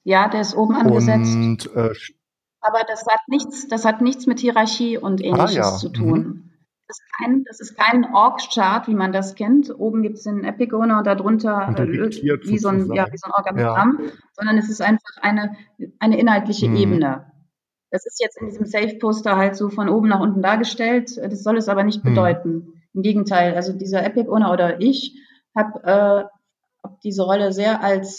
Ja, 0.03 0.27
der 0.27 0.41
ist 0.41 0.55
oben 0.55 0.75
angesetzt. 0.75 1.35
Und 1.35 1.65
äh, 1.75 1.93
Aber 2.61 2.83
das 2.87 3.05
hat 3.07 3.21
nichts, 3.27 3.67
das 3.67 3.85
hat 3.85 4.01
nichts 4.01 4.27
mit 4.27 4.39
Hierarchie 4.39 4.97
und 4.97 5.23
ähnliches 5.23 5.55
ja, 5.55 5.77
zu 5.77 5.89
mhm. 5.89 5.93
tun. 5.93 6.49
Das 6.87 6.99
ist 6.99 7.11
kein, 7.17 7.43
das 7.45 7.59
ist 7.59 7.77
kein 7.77 8.13
Org-Chart, 8.13 8.87
wie 8.87 8.93
man 8.93 9.13
das 9.13 9.35
kennt. 9.35 9.73
Oben 9.73 10.03
gibt 10.03 10.17
es 10.17 10.23
den 10.23 10.43
Epic 10.43 10.75
Owner 10.75 10.99
und 10.99 11.07
darunter 11.07 11.67
Und 11.69 11.79
äh, 11.79 11.87
wie, 12.43 12.57
so 12.57 12.67
ein, 12.67 12.93
ja, 12.93 13.07
wie 13.11 13.17
so 13.17 13.27
ein 13.27 13.31
Organigramm, 13.31 13.99
sondern 14.33 14.57
es 14.57 14.69
ist 14.69 14.81
einfach 14.81 15.17
eine, 15.21 15.55
eine 15.99 16.19
inhaltliche 16.19 16.67
Mhm. 16.67 16.75
Ebene. 16.75 17.32
Das 17.93 18.07
ist 18.07 18.19
jetzt 18.19 18.41
in 18.41 18.47
diesem 18.47 18.65
Safe-Poster 18.65 19.37
halt 19.37 19.55
so 19.55 19.69
von 19.69 19.87
oben 19.87 20.09
nach 20.09 20.19
unten 20.19 20.41
dargestellt. 20.41 21.15
Das 21.15 21.43
soll 21.43 21.57
es 21.57 21.69
aber 21.69 21.83
nicht 21.83 22.03
Mhm. 22.03 22.09
bedeuten. 22.09 22.73
Im 22.95 23.03
Gegenteil, 23.03 23.53
also 23.53 23.71
dieser 23.71 24.03
Epic 24.03 24.27
Owner 24.29 24.51
oder 24.51 24.81
ich 24.81 25.15
habe 25.55 26.27
äh, 26.83 26.89
diese 27.03 27.21
Rolle 27.21 27.53
sehr 27.53 27.83
als 27.83 28.17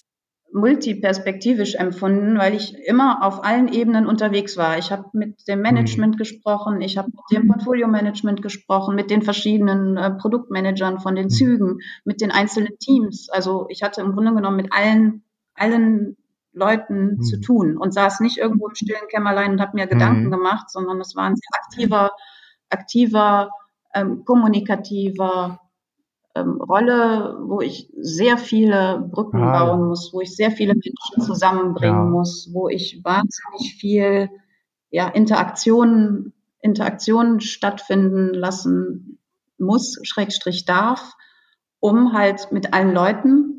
multiperspektivisch 0.53 1.75
empfunden, 1.75 2.37
weil 2.37 2.53
ich 2.53 2.73
immer 2.87 3.21
auf 3.21 3.43
allen 3.43 3.67
Ebenen 3.67 4.07
unterwegs 4.07 4.55
war. 4.55 4.77
Ich 4.77 4.93
habe 4.93 5.09
mit 5.11 5.45
dem 5.49 5.59
Management 5.59 6.17
gesprochen, 6.17 6.79
ich 6.79 6.97
habe 6.97 7.09
mit 7.09 7.37
dem 7.37 7.49
Portfolio-Management 7.49 8.41
gesprochen, 8.41 8.95
mit 8.95 9.09
den 9.11 9.23
verschiedenen 9.23 9.97
äh, 9.97 10.11
Produktmanagern 10.11 11.01
von 11.01 11.15
den. 11.15 11.29
Zügen, 11.29 11.79
mit 12.05 12.21
den 12.21 12.31
einzelnen 12.31 12.79
Teams. 12.79 13.27
Also 13.29 13.65
ich 13.67 13.83
hatte 13.83 13.99
im 13.99 14.13
Grunde 14.13 14.33
genommen 14.33 14.55
mit 14.55 14.71
allen, 14.71 15.23
allen 15.53 16.15
Leuten 16.55 17.17
Mhm. 17.17 17.21
zu 17.21 17.39
tun 17.39 17.77
und 17.77 17.93
saß 17.93 18.19
nicht 18.21 18.37
irgendwo 18.37 18.67
im 18.67 18.75
stillen 18.75 19.07
Kämmerlein 19.09 19.51
und 19.53 19.61
habe 19.61 19.75
mir 19.75 19.87
Gedanken 19.87 20.27
Mhm. 20.27 20.31
gemacht, 20.31 20.69
sondern 20.71 20.99
es 21.01 21.15
war 21.15 21.25
ein 21.25 21.35
sehr 21.35 21.61
aktiver, 21.61 22.11
aktiver, 22.69 23.49
ähm, 23.93 24.23
kommunikativer 24.25 25.59
ähm, 26.35 26.59
Rolle, 26.61 27.37
wo 27.43 27.61
ich 27.61 27.89
sehr 27.97 28.37
viele 28.37 29.07
Brücken 29.11 29.37
Ah, 29.37 29.53
ja. 29.53 29.65
bauen 29.65 29.87
muss, 29.87 30.11
wo 30.13 30.21
ich 30.21 30.35
sehr 30.35 30.51
viele 30.51 30.73
Menschen 30.73 31.21
zusammenbringen 31.21 32.05
Ja. 32.05 32.09
muss, 32.09 32.49
wo 32.53 32.67
ich 32.67 33.01
wahnsinnig 33.03 33.75
viel 33.79 34.29
ja, 34.89 35.07
Interaktionen, 35.07 36.33
Interaktionen 36.61 37.39
stattfinden 37.41 38.33
lassen 38.33 39.19
muss, 39.57 39.97
Schrägstrich 40.03 40.65
darf, 40.65 41.13
um 41.79 42.13
halt 42.13 42.51
mit 42.51 42.73
allen 42.73 42.93
Leuten, 42.93 43.54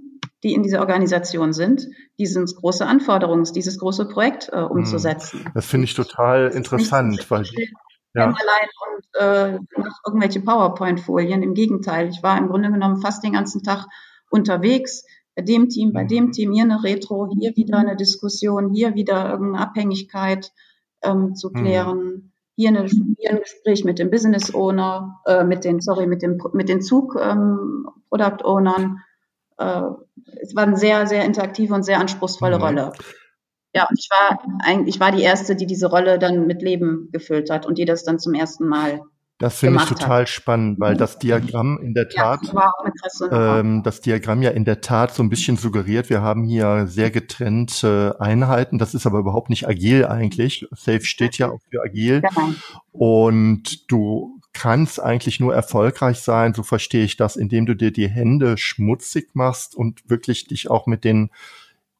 die 0.47 0.55
in 0.55 0.63
dieser 0.63 0.81
Organisation 0.81 1.53
sind, 1.53 1.89
dieses 2.19 2.55
große 2.55 2.87
Anforderungs, 2.87 3.53
dieses 3.53 3.79
große 3.79 4.07
Projekt 4.07 4.49
äh, 4.53 4.61
umzusetzen. 4.61 5.45
das 5.55 5.67
finde 5.67 5.85
ich 5.87 5.95
total 5.95 6.49
interessant, 6.49 7.21
so 7.21 7.31
weil 7.31 7.45
ja, 8.15 8.33
Kämmerlein 8.33 8.69
und 8.87 9.21
äh, 9.21 9.59
irgendwelche 10.07 10.41
PowerPoint-Folien. 10.41 11.43
Im 11.43 11.55
Gegenteil, 11.55 12.09
ich 12.09 12.23
war 12.23 12.39
im 12.39 12.49
Grunde 12.49 12.71
genommen 12.71 13.03
fast 13.03 13.25
den 13.25 13.33
ganzen 13.33 13.63
Tag 13.63 13.87
unterwegs. 14.31 15.05
Bei 15.35 15.43
dem 15.43 15.69
Team, 15.69 15.93
bei 15.93 16.05
dem 16.05 16.27
Mhm. 16.27 16.33
Team, 16.33 16.53
hier 16.53 16.65
eine 16.65 16.83
Retro, 16.83 17.29
hier 17.39 17.55
wieder 17.57 17.77
eine 17.79 17.97
Diskussion, 17.97 18.73
hier 18.73 18.95
wieder 18.95 19.29
irgendeine 19.31 19.63
Abhängigkeit 19.67 20.51
ähm, 21.03 21.35
zu 21.35 21.51
Mhm. 21.51 21.55
klären. 21.55 22.33
Hier, 22.59 22.71
eine, 22.71 22.87
hier 22.87 23.31
ein 23.31 23.41
Gespräch 23.41 23.85
mit 23.85 23.99
dem 23.99 24.11
Business 24.11 24.55
Owner, 24.55 25.21
äh, 25.27 25.45
mit 25.45 25.65
den, 25.65 25.81
sorry, 25.81 26.07
mit 26.07 26.23
dem, 26.23 26.39
mit 26.55 26.71
den 26.71 26.81
Zug 26.81 27.15
ähm, 27.21 27.87
Product 28.09 28.45
Ownern. 28.45 29.03
Äh, 29.59 29.83
es 30.42 30.55
war 30.55 30.64
eine 30.64 30.77
sehr, 30.77 31.07
sehr 31.07 31.25
interaktive 31.25 31.75
und 31.75 31.83
sehr 31.85 32.01
anspruchsvolle 32.01 32.57
Mhm. 32.59 32.62
Rolle. 32.62 32.92
Ja, 33.75 33.87
und 33.90 33.99
ich 33.99 34.09
war 34.11 34.38
eigentlich, 34.64 34.95
ich 34.97 35.01
war 35.01 35.12
die 35.12 35.23
erste, 35.23 35.55
die 35.57 35.66
diese 35.66 35.87
Rolle 35.88 36.19
dann 36.19 36.47
mit 36.47 36.62
Leben 36.62 37.11
gefüllt 37.12 37.51
hat 37.51 37.66
und 37.66 37.77
die 37.79 37.85
das 37.85 38.05
dann 38.05 38.19
zum 38.19 38.35
ersten 38.35 38.66
Mal. 38.69 39.01
das 39.38 39.59
finde 39.59 39.75
ich 39.77 39.83
gemacht 39.83 39.90
hat. 39.90 40.01
total 40.01 40.27
spannend, 40.27 40.81
weil 40.81 40.97
das 40.97 41.19
Diagramm 41.19 41.79
in 41.83 41.92
der 41.92 42.09
Ja, 42.11 42.38
Tat 42.38 42.40
mit 42.85 42.95
Resonanz. 43.05 43.61
ähm, 43.61 43.83
das 43.83 44.01
Diagramm 44.01 44.40
ja 44.40 44.49
in 44.51 44.64
der 44.64 44.81
Tat 44.81 45.12
so 45.14 45.23
ein 45.23 45.29
bisschen 45.29 45.59
suggeriert, 45.59 46.09
wir 46.09 46.23
haben 46.23 46.42
hier 46.45 46.87
sehr 46.87 47.11
getrennte 47.11 48.16
Einheiten. 48.19 48.79
Das 48.79 48.95
ist 48.95 49.07
aber 49.07 49.19
überhaupt 49.19 49.51
nicht 49.51 49.69
agil 49.69 50.07
eigentlich. 50.07 50.66
Safe 50.73 51.03
steht 51.05 51.37
ja 51.37 51.51
auch 51.51 51.61
für 51.71 51.83
agil. 51.83 52.23
Genau. 52.23 52.49
Und 52.92 53.90
du 53.92 54.36
kannst 54.59 55.01
eigentlich 55.01 55.40
nur 55.40 55.55
erfolgreich 55.55 56.21
sein, 56.21 56.55
so 56.55 56.62
verstehe 56.62 57.05
ich 57.05 57.16
das, 57.16 57.37
indem 57.37 57.66
du 57.66 57.75
dir 57.75 57.90
die 57.90 58.09
Hände 58.09 58.57
schmutzig 58.59 59.31
machst 59.35 59.75
und 59.75 60.09
wirklich 60.09 60.47
dich 60.47 60.71
auch 60.71 60.87
mit 60.87 61.05
den 61.05 61.31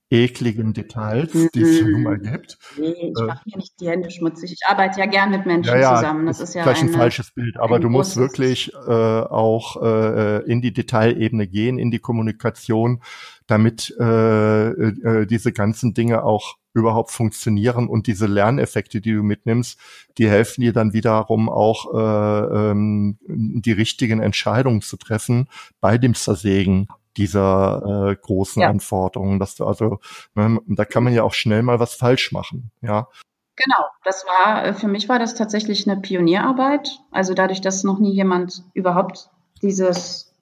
ekligen 0.09 0.73
Details, 0.73 1.33
die 1.53 1.62
es 1.62 1.81
ja 1.81 1.87
nun 1.88 2.03
mal 2.05 2.19
gibt. 2.19 2.59
Nee, 2.79 2.92
ich 2.92 3.19
Äh, 3.19 3.27
mache 3.27 3.42
mir 3.45 3.57
nicht 3.57 3.81
die 3.81 3.88
Hände 3.88 4.11
schmutzig. 4.11 4.53
Ich 4.53 4.61
arbeite 4.66 5.01
ja 5.01 5.07
gern 5.07 5.31
mit 5.33 5.47
Menschen 5.47 5.71
Ja, 5.75 5.81
ja, 5.81 5.97
zusammen. 5.97 6.27
Das 6.27 6.40
ist 6.40 6.55
ja 6.55 6.62
vielleicht 6.62 6.83
ein 6.83 6.88
eine, 6.88 6.97
falsches 6.97 7.33
Bild, 7.33 7.59
aber 7.59 7.77
ein 7.77 7.83
du 7.83 7.88
musst 7.90 8.16
wirklich 8.16 8.73
äh, 8.73 8.90
auch 8.90 9.83
äh, 9.83 10.45
in 10.51 10.62
die 10.62 10.73
Detailebene 10.73 11.49
gehen, 11.49 11.79
in 11.79 11.90
die 11.90 11.99
Kommunikation, 11.99 13.03
damit 13.49 13.95
äh, 13.99 14.69
äh, 14.69 15.27
diese 15.27 15.53
ganzen 15.53 15.92
Dinge 15.92 16.23
auch 16.23 16.57
überhaupt 16.77 17.11
funktionieren 17.11 17.89
und 17.89 18.07
diese 18.07 18.27
Lerneffekte, 18.27 19.01
die 19.01 19.15
du 19.15 19.23
mitnimmst, 19.23 19.79
die 20.19 20.29
helfen 20.29 20.61
dir 20.61 20.73
dann 20.73 20.93
wiederum 20.93 21.49
auch 21.49 21.95
äh, 21.95 22.71
ähm, 22.71 23.19
die 23.27 23.73
richtigen 23.73 24.21
Entscheidungen 24.21 24.83
zu 24.83 24.97
treffen 24.97 25.49
bei 25.81 25.97
dem 25.97 26.15
Zersägen 26.15 26.89
dieser 27.17 28.11
äh, 28.11 28.17
großen 28.17 28.61
Ja. 28.61 28.69
Anforderungen, 28.69 29.39
dass 29.39 29.55
du 29.55 29.65
also, 29.65 30.01
ne, 30.35 30.61
da 30.67 30.85
kann 30.85 31.03
man 31.03 31.15
ja 31.15 31.23
auch 31.23 31.33
schnell 31.33 31.62
mal 31.62 31.81
was 31.81 31.95
falsch 31.95 32.31
machen, 32.31 32.71
ja. 32.83 33.09
Genau, 33.57 33.87
das 34.05 34.27
war, 34.27 34.67
äh, 34.67 34.75
für 34.75 34.89
mich 34.89 35.09
war 35.09 35.19
das 35.19 35.35
tatsächlich 35.35 35.89
eine 35.89 35.99
Pionierarbeit. 35.99 36.99
Also 37.11 37.33
dadurch, 37.33 37.62
dass 37.62 37.85
noch 37.85 37.99
nie 37.99 38.12
jemand 38.12 38.65
überhaupt 38.75 39.31
dieses 39.62 40.35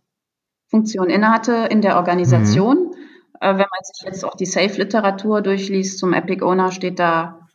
Funktion 0.69 1.09
innehatte 1.09 1.69
in 1.71 1.81
der 1.81 1.95
Organisation. 1.95 2.93
Äh, 3.41 3.51
wenn 3.51 3.59
man 3.59 3.83
sich 3.83 4.05
jetzt 4.07 4.25
auch 4.25 4.35
die 4.35 4.47
Safe-Literatur 4.47 5.43
durchliest 5.43 5.99
zum 5.99 6.13
Epic 6.13 6.43
Owner, 6.45 6.71
steht 6.73 6.99
da 6.99 7.49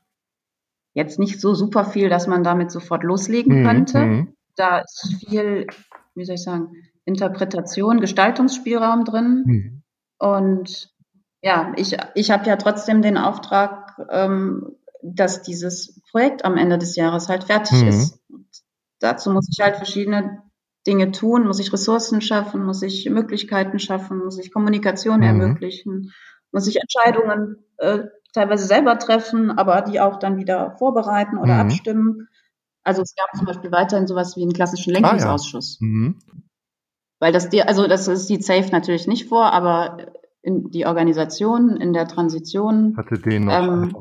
jetzt 0.94 1.20
nicht 1.20 1.40
so 1.40 1.54
super 1.54 1.86
viel, 1.86 2.10
dass 2.10 2.28
man 2.28 2.44
damit 2.44 2.72
sofort 2.72 3.04
loslegen 3.04 3.62
Mhm, 3.62 3.66
könnte. 3.66 4.00
mhm. 4.06 4.34
Da 4.56 4.80
ist 4.80 5.16
viel, 5.20 5.68
wie 6.16 6.26
soll 6.26 6.36
ich 6.36 6.44
sagen, 6.44 6.72
Interpretation, 7.06 8.02
Gestaltungsspielraum 8.02 9.06
drin. 9.06 9.44
Mhm. 9.46 9.84
Und 10.18 10.94
ja, 11.42 11.72
ich, 11.78 11.96
ich 12.16 12.32
habe 12.32 12.46
ja 12.48 12.58
trotzdem 12.58 13.02
den 13.02 13.18
Auftrag, 13.18 13.98
ähm, 14.10 14.76
dass 15.02 15.42
dieses 15.44 16.02
Projekt 16.12 16.44
am 16.44 16.58
Ende 16.58 16.78
des 16.78 16.96
Jahres 16.98 17.30
halt 17.30 17.46
fertig 17.46 17.82
Mhm. 17.82 17.88
ist. 17.88 18.20
Und 18.30 18.48
dazu 19.00 19.32
muss 19.32 19.48
ich 19.50 19.64
halt 19.64 19.78
verschiedene 19.78 20.44
Dinge 20.88 21.12
tun, 21.12 21.46
muss 21.46 21.60
ich 21.60 21.72
Ressourcen 21.74 22.22
schaffen, 22.22 22.64
muss 22.64 22.82
ich 22.82 23.10
Möglichkeiten 23.10 23.80
schaffen, 23.80 24.20
muss 24.20 24.40
ich 24.40 24.52
Kommunikation 24.52 25.18
Mhm. 25.18 25.24
ermöglichen, 25.24 26.14
muss 26.52 26.68
ich 26.68 26.78
Entscheidungen 26.82 27.58
äh, 27.78 28.06
teilweise 28.34 28.66
selber 28.66 28.98
treffen, 28.98 29.52
aber 29.52 29.82
die 29.82 30.00
auch 30.00 30.20
dann 30.20 30.38
wieder 30.38 30.76
vorbereiten 30.78 31.38
oder 31.38 31.56
Mhm. 31.56 31.60
abstimmen. 31.62 32.28
Also 32.84 33.02
es 33.02 33.14
gab 33.16 33.36
zum 33.36 33.46
Beispiel 33.46 33.72
weiterhin 33.72 34.08
sowas 34.08 34.36
wie 34.38 34.44
einen 34.44 34.54
klassischen 34.54 34.92
Ah, 34.92 35.00
ja. 35.00 35.02
Lenkungsausschuss. 35.02 35.78
Mhm. 35.82 36.20
Weil 37.20 37.34
das 37.34 37.50
dir, 37.50 37.68
also 37.68 37.88
das 37.88 38.06
sieht 38.06 38.46
Safe 38.46 38.70
natürlich 38.72 39.06
nicht 39.08 39.28
vor, 39.28 39.52
aber 39.52 39.98
in 40.42 40.72
die 40.72 40.86
Organisation, 40.86 41.76
in 41.76 41.92
der 41.92 42.08
Transition. 42.08 42.96
Hatte 42.96 43.20
den 43.20 43.46
noch. 43.46 43.54
Ähm, 43.54 43.92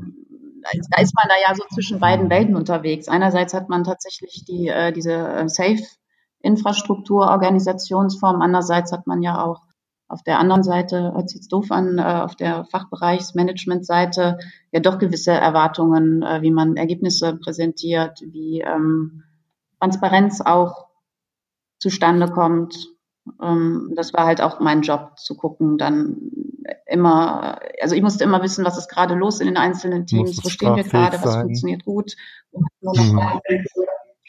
da 0.63 1.01
ist 1.01 1.15
man 1.15 1.29
da 1.29 1.35
ja 1.49 1.55
so 1.55 1.65
zwischen 1.75 1.99
beiden 1.99 2.27
mhm. 2.27 2.31
Welten 2.31 2.57
unterwegs. 2.57 3.09
Einerseits 3.09 3.55
hat 3.55 3.69
man 3.69 3.85
tatsächlich 3.85 4.45
die, 4.47 4.69
äh, 4.69 4.93
diese 4.93 5.13
äh, 5.13 5.49
Safe-Infrastruktur, 6.39 7.29
Organisationsform. 7.29 8.41
Andererseits 8.41 8.93
hat 8.93 9.07
man 9.07 9.23
ja 9.23 9.45
auch 9.45 9.63
auf 10.09 10.23
der 10.23 10.39
anderen 10.39 10.63
Seite, 10.63 11.13
hört 11.15 11.29
sich 11.29 11.41
jetzt 11.41 11.53
doof 11.53 11.71
an, 11.71 11.99
äh, 11.99 12.03
auf 12.03 12.35
der 12.35 12.65
Fachbereichsmanagement-Seite 12.65 14.39
ja 14.73 14.81
doch 14.81 14.99
gewisse 14.99 15.33
Erwartungen, 15.33 16.23
äh, 16.23 16.41
wie 16.41 16.51
man 16.51 16.77
Ergebnisse 16.77 17.37
präsentiert, 17.37 18.21
wie 18.23 18.61
ähm, 18.61 19.25
Transparenz 19.81 20.41
auch 20.41 20.87
zustande 21.79 22.31
kommt. 22.31 22.89
Ähm, 23.43 23.93
das 23.97 24.15
war 24.15 24.25
halt 24.25 24.41
auch 24.41 24.61
mein 24.61 24.81
Job, 24.81 25.19
zu 25.19 25.37
gucken, 25.37 25.77
dann 25.77 26.17
immer, 26.87 27.59
also 27.83 27.95
ich 27.95 28.03
musste 28.03 28.25
immer 28.25 28.43
wissen, 28.43 28.65
was 28.65 28.79
ist 28.79 28.89
gerade 28.89 29.15
los 29.15 29.41
in 29.41 29.47
den 29.47 29.59
einzelnen 29.59 30.07
Teams, 30.07 30.43
wo 30.43 30.49
stehen 30.49 30.75
wir 30.75 30.85
gerade, 30.85 31.23
was 31.23 31.37
funktioniert 31.37 31.85
gut, 31.85 32.17
mhm. 32.81 33.21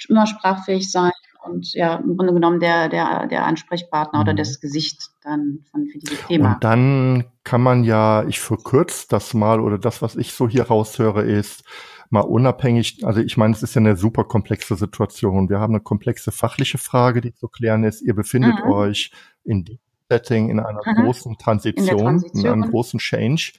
immer 0.10 0.28
sprachfähig 0.28 0.92
sein 0.92 1.12
und 1.44 1.74
ja, 1.74 1.96
im 1.96 2.18
Grunde 2.18 2.34
genommen 2.34 2.60
der, 2.60 2.90
der, 2.90 3.28
der 3.28 3.46
Ansprechpartner 3.46 4.20
mhm. 4.20 4.24
oder 4.24 4.34
das 4.34 4.60
Gesicht 4.60 5.10
dann 5.24 5.66
von, 5.72 5.88
für 5.88 6.00
dieses 6.00 6.26
Thema. 6.28 6.54
Und 6.54 6.64
dann 6.64 7.26
kann 7.44 7.62
man 7.62 7.84
ja, 7.84 8.24
ich 8.28 8.40
verkürze 8.40 9.08
das 9.10 9.34
mal 9.34 9.60
oder 9.60 9.78
das, 9.78 10.02
was 10.02 10.16
ich 10.16 10.34
so 10.34 10.48
hier 10.48 10.68
raushöre, 10.68 11.24
ist, 11.24 11.64
mal 12.10 12.22
unabhängig, 12.22 13.06
also 13.06 13.22
ich 13.22 13.38
meine, 13.38 13.54
es 13.54 13.64
ist 13.64 13.76
ja 13.76 13.80
eine 13.80 13.96
super 13.96 14.24
komplexe 14.24 14.76
Situation. 14.76 15.50
Wir 15.50 15.60
haben 15.60 15.74
eine 15.74 15.82
komplexe 15.82 16.32
fachliche 16.32 16.78
Frage, 16.78 17.22
die 17.22 17.34
zu 17.34 17.48
klären 17.48 17.84
ist. 17.84 18.02
Ihr 18.02 18.16
befindet 18.16 18.56
mhm. 18.66 18.72
euch 18.72 19.12
in 19.44 19.64
dem 19.66 19.80
Setting, 20.10 20.50
in 20.50 20.60
einer 20.60 20.82
mhm. 20.84 21.04
großen 21.04 21.38
Transition, 21.38 21.88
in, 21.88 21.98
Transition, 21.98 22.46
in 22.46 22.52
einem 22.52 22.72
großen 22.72 23.00
Change. 23.00 23.54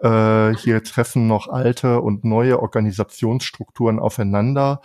Äh, 0.00 0.54
hier 0.56 0.82
treffen 0.84 1.26
noch 1.26 1.48
alte 1.48 2.00
und 2.00 2.24
neue 2.24 2.60
Organisationsstrukturen 2.60 3.98
aufeinander. 3.98 4.80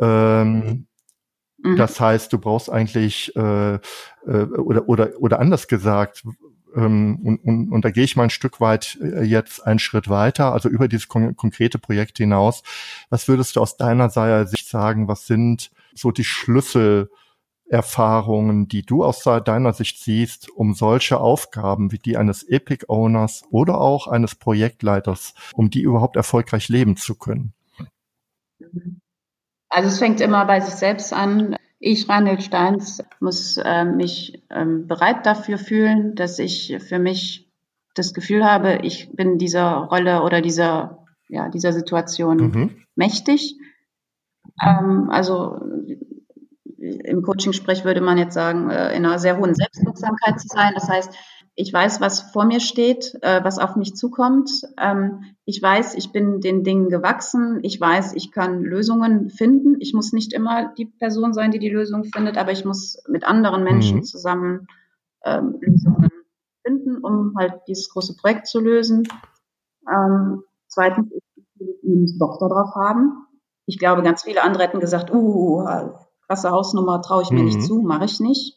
Ähm, 0.00 0.86
mhm. 1.62 1.76
Das 1.76 2.00
heißt, 2.00 2.32
du 2.32 2.38
brauchst 2.38 2.70
eigentlich 2.70 3.34
äh, 3.36 3.74
äh, 3.74 3.78
oder 4.26 4.88
oder 4.88 5.10
oder 5.18 5.40
anders 5.40 5.68
gesagt, 5.68 6.24
ähm, 6.74 7.18
und, 7.22 7.44
und, 7.44 7.72
und 7.72 7.84
da 7.84 7.90
gehe 7.90 8.04
ich 8.04 8.16
mal 8.16 8.24
ein 8.24 8.30
Stück 8.30 8.60
weit 8.60 8.98
äh, 9.00 9.22
jetzt 9.22 9.64
einen 9.66 9.78
Schritt 9.78 10.08
weiter, 10.08 10.52
also 10.52 10.68
über 10.68 10.88
dieses 10.88 11.08
kon 11.08 11.36
konkrete 11.36 11.78
Projekt 11.78 12.18
hinaus. 12.18 12.62
Was 13.08 13.28
würdest 13.28 13.56
du 13.56 13.60
aus 13.60 13.76
deiner 13.76 14.10
Sicht 14.46 14.68
sagen, 14.68 15.08
was 15.08 15.26
sind 15.26 15.70
so 15.94 16.10
die 16.12 16.24
Schlüsselerfahrungen, 16.24 18.68
die 18.68 18.82
du 18.82 19.04
aus 19.04 19.22
deiner 19.22 19.72
Sicht 19.72 19.98
siehst, 19.98 20.50
um 20.50 20.74
solche 20.74 21.18
Aufgaben 21.18 21.92
wie 21.92 21.98
die 21.98 22.16
eines 22.16 22.42
Epic 22.44 22.86
Owners 22.88 23.44
oder 23.50 23.80
auch 23.80 24.06
eines 24.06 24.34
Projektleiters, 24.34 25.34
um 25.54 25.70
die 25.70 25.82
überhaupt 25.82 26.16
erfolgreich 26.16 26.68
leben 26.68 26.96
zu 26.96 27.14
können? 27.14 27.52
Also 29.70 29.88
es 29.88 29.98
fängt 29.98 30.20
immer 30.20 30.44
bei 30.44 30.60
sich 30.60 30.74
selbst 30.74 31.12
an. 31.12 31.56
Ich, 31.78 32.08
Reinhold 32.08 32.42
Steins, 32.42 33.02
muss 33.20 33.56
äh, 33.56 33.84
mich 33.84 34.42
ähm, 34.50 34.86
bereit 34.86 35.24
dafür 35.24 35.56
fühlen, 35.56 36.14
dass 36.14 36.38
ich 36.38 36.76
für 36.86 36.98
mich 36.98 37.50
das 37.94 38.12
Gefühl 38.12 38.44
habe, 38.44 38.80
ich 38.82 39.10
bin 39.14 39.38
dieser 39.38 39.70
Rolle 39.76 40.22
oder 40.22 40.42
dieser, 40.42 41.06
ja, 41.28 41.48
dieser 41.48 41.72
Situation 41.72 42.36
mhm. 42.36 42.76
mächtig. 42.96 43.56
Ähm, 44.62 45.08
also 45.10 45.60
im 46.78 47.22
Coaching-Sprech 47.22 47.84
würde 47.84 48.00
man 48.00 48.18
jetzt 48.18 48.34
sagen, 48.34 48.70
äh, 48.70 48.94
in 48.94 49.06
einer 49.06 49.18
sehr 49.18 49.38
hohen 49.38 49.54
Selbstwirksamkeit 49.54 50.40
zu 50.40 50.48
sein. 50.48 50.72
Das 50.74 50.88
heißt, 50.88 51.14
ich 51.60 51.70
weiß, 51.70 52.00
was 52.00 52.22
vor 52.32 52.46
mir 52.46 52.58
steht, 52.58 53.18
äh, 53.20 53.44
was 53.44 53.58
auf 53.58 53.76
mich 53.76 53.94
zukommt. 53.94 54.50
Ähm, 54.78 55.24
ich 55.44 55.60
weiß, 55.62 55.94
ich 55.94 56.10
bin 56.10 56.40
den 56.40 56.64
Dingen 56.64 56.88
gewachsen. 56.88 57.60
Ich 57.62 57.78
weiß, 57.78 58.14
ich 58.14 58.32
kann 58.32 58.62
Lösungen 58.62 59.28
finden. 59.28 59.76
Ich 59.78 59.92
muss 59.92 60.14
nicht 60.14 60.32
immer 60.32 60.72
die 60.78 60.86
Person 60.86 61.34
sein, 61.34 61.50
die 61.50 61.58
die 61.58 61.68
Lösung 61.68 62.04
findet, 62.04 62.38
aber 62.38 62.52
ich 62.52 62.64
muss 62.64 63.02
mit 63.08 63.24
anderen 63.24 63.62
Menschen 63.62 63.98
mhm. 63.98 64.02
zusammen 64.04 64.68
ähm, 65.22 65.58
Lösungen 65.60 66.08
finden, 66.64 66.96
um 67.04 67.34
halt 67.36 67.60
dieses 67.68 67.90
große 67.90 68.16
Projekt 68.16 68.46
zu 68.46 68.60
lösen. 68.60 69.06
Ähm, 69.86 70.42
zweitens, 70.66 71.12
ich 71.12 71.78
muss 71.82 72.18
Bock 72.18 72.38
darauf 72.38 72.74
haben. 72.74 73.26
Ich 73.66 73.78
glaube, 73.78 74.02
ganz 74.02 74.22
viele 74.22 74.42
andere 74.42 74.62
hätten 74.62 74.80
gesagt, 74.80 75.12
uh, 75.12 75.62
krasse 76.26 76.50
Hausnummer 76.50 77.02
traue 77.02 77.22
ich 77.22 77.30
mir 77.30 77.40
mhm. 77.40 77.44
nicht 77.44 77.62
zu, 77.62 77.82
mache 77.82 78.06
ich 78.06 78.18
nicht. 78.18 78.56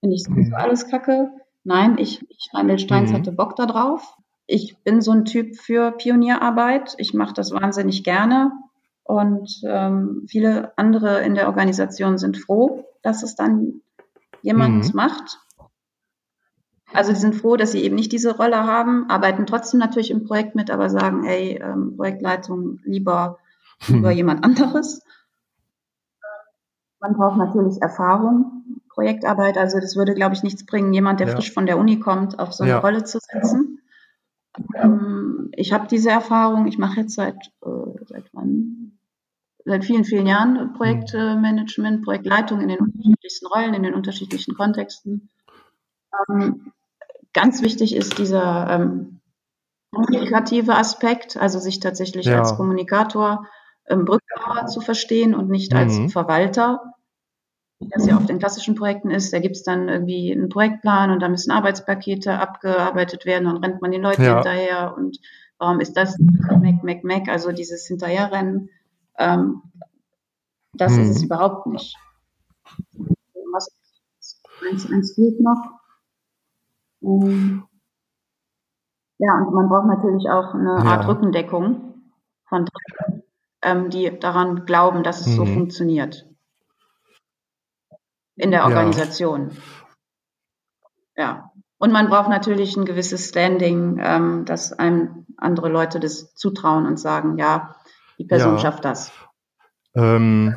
Finde 0.00 0.16
ich 0.16 0.22
sowieso 0.22 0.50
mhm. 0.50 0.54
alles 0.54 0.86
kacke. 0.88 1.30
Nein, 1.64 1.96
ich, 1.98 2.26
ich 2.28 2.50
Reinhold 2.52 2.80
Steins 2.80 3.10
mhm. 3.10 3.16
hatte 3.16 3.32
Bock 3.32 3.56
darauf. 3.56 4.16
Ich 4.46 4.76
bin 4.84 5.00
so 5.00 5.12
ein 5.12 5.24
Typ 5.24 5.56
für 5.56 5.92
Pionierarbeit. 5.92 6.94
Ich 6.98 7.14
mache 7.14 7.34
das 7.34 7.52
wahnsinnig 7.52 8.04
gerne. 8.04 8.52
Und 9.04 9.62
ähm, 9.64 10.26
viele 10.28 10.76
andere 10.76 11.22
in 11.22 11.34
der 11.34 11.46
Organisation 11.48 12.18
sind 12.18 12.36
froh, 12.36 12.84
dass 13.02 13.22
es 13.22 13.36
dann 13.36 13.82
jemand 14.42 14.88
mhm. 14.88 14.90
macht. 14.94 15.38
Also 16.92 17.12
die 17.12 17.18
sind 17.18 17.34
froh, 17.34 17.56
dass 17.56 17.72
sie 17.72 17.82
eben 17.82 17.94
nicht 17.94 18.12
diese 18.12 18.36
Rolle 18.36 18.66
haben, 18.66 19.08
arbeiten 19.08 19.46
trotzdem 19.46 19.80
natürlich 19.80 20.10
im 20.10 20.24
Projekt 20.24 20.54
mit, 20.54 20.70
aber 20.70 20.90
sagen, 20.90 21.24
ey, 21.24 21.60
ähm, 21.62 21.96
Projektleitung 21.96 22.80
lieber, 22.84 23.38
lieber 23.86 24.10
mhm. 24.10 24.16
jemand 24.16 24.44
anderes. 24.44 25.02
Man 27.00 27.14
braucht 27.14 27.38
natürlich 27.38 27.80
Erfahrung. 27.80 28.61
Projektarbeit. 28.92 29.56
Also 29.56 29.80
das 29.80 29.96
würde, 29.96 30.14
glaube 30.14 30.34
ich, 30.34 30.42
nichts 30.42 30.64
bringen, 30.66 30.92
jemand, 30.92 31.20
der 31.20 31.28
ja. 31.28 31.34
frisch 31.34 31.52
von 31.52 31.66
der 31.66 31.78
Uni 31.78 31.98
kommt, 31.98 32.38
auf 32.38 32.52
so 32.52 32.64
eine 32.64 32.72
ja. 32.72 32.78
Rolle 32.78 33.04
zu 33.04 33.18
setzen. 33.20 33.80
Ähm, 34.74 35.50
ich 35.54 35.72
habe 35.72 35.88
diese 35.88 36.10
Erfahrung. 36.10 36.66
Ich 36.66 36.78
mache 36.78 37.00
jetzt 37.00 37.14
seit 37.14 37.36
äh, 37.64 38.04
seit 38.06 38.24
wann? 38.32 38.98
Seit 39.64 39.84
vielen, 39.84 40.04
vielen 40.04 40.26
Jahren 40.26 40.72
Projektmanagement, 40.74 42.04
Projektleitung 42.04 42.60
in 42.60 42.68
den 42.68 42.80
unterschiedlichsten 42.80 43.46
Rollen, 43.46 43.74
in 43.74 43.82
den 43.84 43.94
unterschiedlichen 43.94 44.54
Kontexten. 44.56 45.30
Ähm, 46.28 46.72
ganz 47.32 47.62
wichtig 47.62 47.94
ist 47.94 48.18
dieser 48.18 48.68
ähm, 48.70 49.20
kommunikative 49.92 50.74
Aspekt, 50.74 51.36
also 51.36 51.60
sich 51.60 51.78
tatsächlich 51.78 52.26
ja. 52.26 52.40
als 52.40 52.56
Kommunikator, 52.56 53.46
ähm, 53.88 54.04
Brückenbauer 54.04 54.66
zu 54.66 54.80
verstehen 54.80 55.34
und 55.34 55.48
nicht 55.48 55.72
mhm. 55.72 55.78
als 55.78 56.12
Verwalter 56.12 56.94
wie 57.82 57.88
das 57.88 58.06
ja 58.06 58.16
auf 58.16 58.26
den 58.26 58.38
klassischen 58.38 58.74
Projekten 58.74 59.10
ist, 59.10 59.32
da 59.32 59.40
gibt 59.40 59.56
es 59.56 59.62
dann 59.62 59.88
irgendwie 59.88 60.32
einen 60.32 60.48
Projektplan 60.48 61.10
und 61.10 61.20
da 61.20 61.28
müssen 61.28 61.50
Arbeitspakete 61.50 62.38
abgearbeitet 62.38 63.26
werden 63.26 63.48
und 63.48 63.64
rennt 63.64 63.82
man 63.82 63.90
den 63.90 64.02
Leuten 64.02 64.22
ja. 64.22 64.34
hinterher 64.34 64.94
und 64.96 65.18
warum 65.58 65.80
ist 65.80 65.96
das 65.96 66.16
Mac, 66.18 66.84
Mac, 66.84 67.04
Mac, 67.04 67.28
also 67.28 67.52
dieses 67.52 67.86
Hinterherrennen, 67.86 68.70
ähm, 69.18 69.62
das 70.74 70.94
hm. 70.94 71.02
ist 71.02 71.10
es 71.10 71.18
hm. 71.18 71.26
überhaupt 71.26 71.66
nicht. 71.66 71.96
Was 73.52 73.68
eins, 74.70 74.90
eins 74.90 75.14
fehlt 75.14 75.40
noch. 75.40 75.62
Ähm, 77.02 77.64
ja, 79.18 79.34
und 79.38 79.54
man 79.54 79.68
braucht 79.68 79.86
natürlich 79.86 80.30
auch 80.30 80.54
eine 80.54 80.72
Art 80.72 81.06
Rückendeckung 81.06 81.94
von 82.48 82.64
ähm, 83.62 83.90
die 83.90 84.18
daran 84.18 84.66
glauben, 84.66 85.02
dass 85.02 85.20
es 85.20 85.28
mhm. 85.28 85.36
so 85.36 85.46
funktioniert 85.46 86.31
in 88.42 88.50
der 88.50 88.64
Organisation. 88.64 89.50
Ja. 91.16 91.22
ja. 91.24 91.50
Und 91.78 91.92
man 91.92 92.08
braucht 92.08 92.28
natürlich 92.28 92.76
ein 92.76 92.84
gewisses 92.84 93.28
Standing, 93.28 93.98
ähm, 94.00 94.44
dass 94.44 94.72
einem 94.72 95.26
andere 95.36 95.68
Leute 95.68 95.98
das 95.98 96.34
zutrauen 96.34 96.86
und 96.86 96.98
sagen, 96.98 97.38
ja, 97.38 97.74
die 98.18 98.24
Person 98.24 98.54
ja. 98.54 98.58
schafft 98.58 98.84
das. 98.84 99.10
Ähm, 99.94 100.56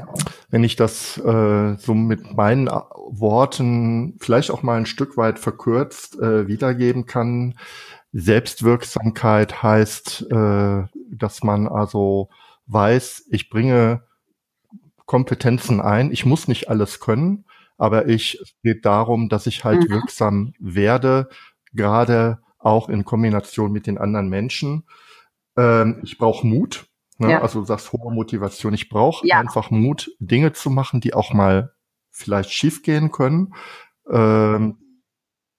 wenn 0.50 0.64
ich 0.64 0.76
das 0.76 1.18
äh, 1.18 1.76
so 1.78 1.94
mit 1.94 2.38
meinen 2.38 2.68
Worten 2.68 4.18
vielleicht 4.20 4.52
auch 4.52 4.64
mal 4.64 4.78
ein 4.78 4.86
Stück 4.86 5.18
weit 5.18 5.40
verkürzt 5.40 6.18
äh, 6.20 6.48
wiedergeben 6.48 7.06
kann, 7.06 7.56
Selbstwirksamkeit 8.14 9.62
heißt, 9.62 10.32
äh, 10.32 10.84
dass 11.12 11.44
man 11.44 11.68
also 11.68 12.30
weiß, 12.68 13.26
ich 13.30 13.50
bringe 13.50 14.04
Kompetenzen 15.06 15.82
ein, 15.82 16.12
ich 16.12 16.26
muss 16.26 16.48
nicht 16.48 16.70
alles 16.70 17.00
können, 17.00 17.46
aber 17.78 18.08
ich, 18.08 18.40
es 18.42 18.56
geht 18.64 18.86
darum, 18.86 19.30
dass 19.30 19.48
ich 19.48 19.64
halt 19.64 19.90
mhm. 19.90 19.94
wirksam 19.94 20.54
werde, 20.60 21.30
gerade 21.74 22.40
auch 22.58 22.90
in 22.90 23.06
Kombination 23.06 23.72
mit 23.72 23.88
den 23.88 23.98
anderen 23.98 24.30
Menschen. 24.30 24.86
Ähm, 25.58 26.02
ich 26.04 26.18
brauche 26.18 26.46
Mut, 26.48 26.88
ne? 27.18 27.32
ja. 27.32 27.42
also 27.42 27.60
du 27.60 27.66
sagst 27.66 27.92
hohe 27.94 28.14
Motivation. 28.14 28.74
Ich 28.74 28.90
brauche 28.90 29.26
ja. 29.28 29.40
einfach 29.40 29.72
Mut, 29.72 30.12
Dinge 30.20 30.54
zu 30.54 30.70
machen, 30.70 31.02
die 31.02 31.14
auch 31.14 31.34
mal 31.34 31.74
vielleicht 32.12 32.52
schiefgehen 32.52 33.12
können. 33.12 33.54
Ähm, 34.10 34.78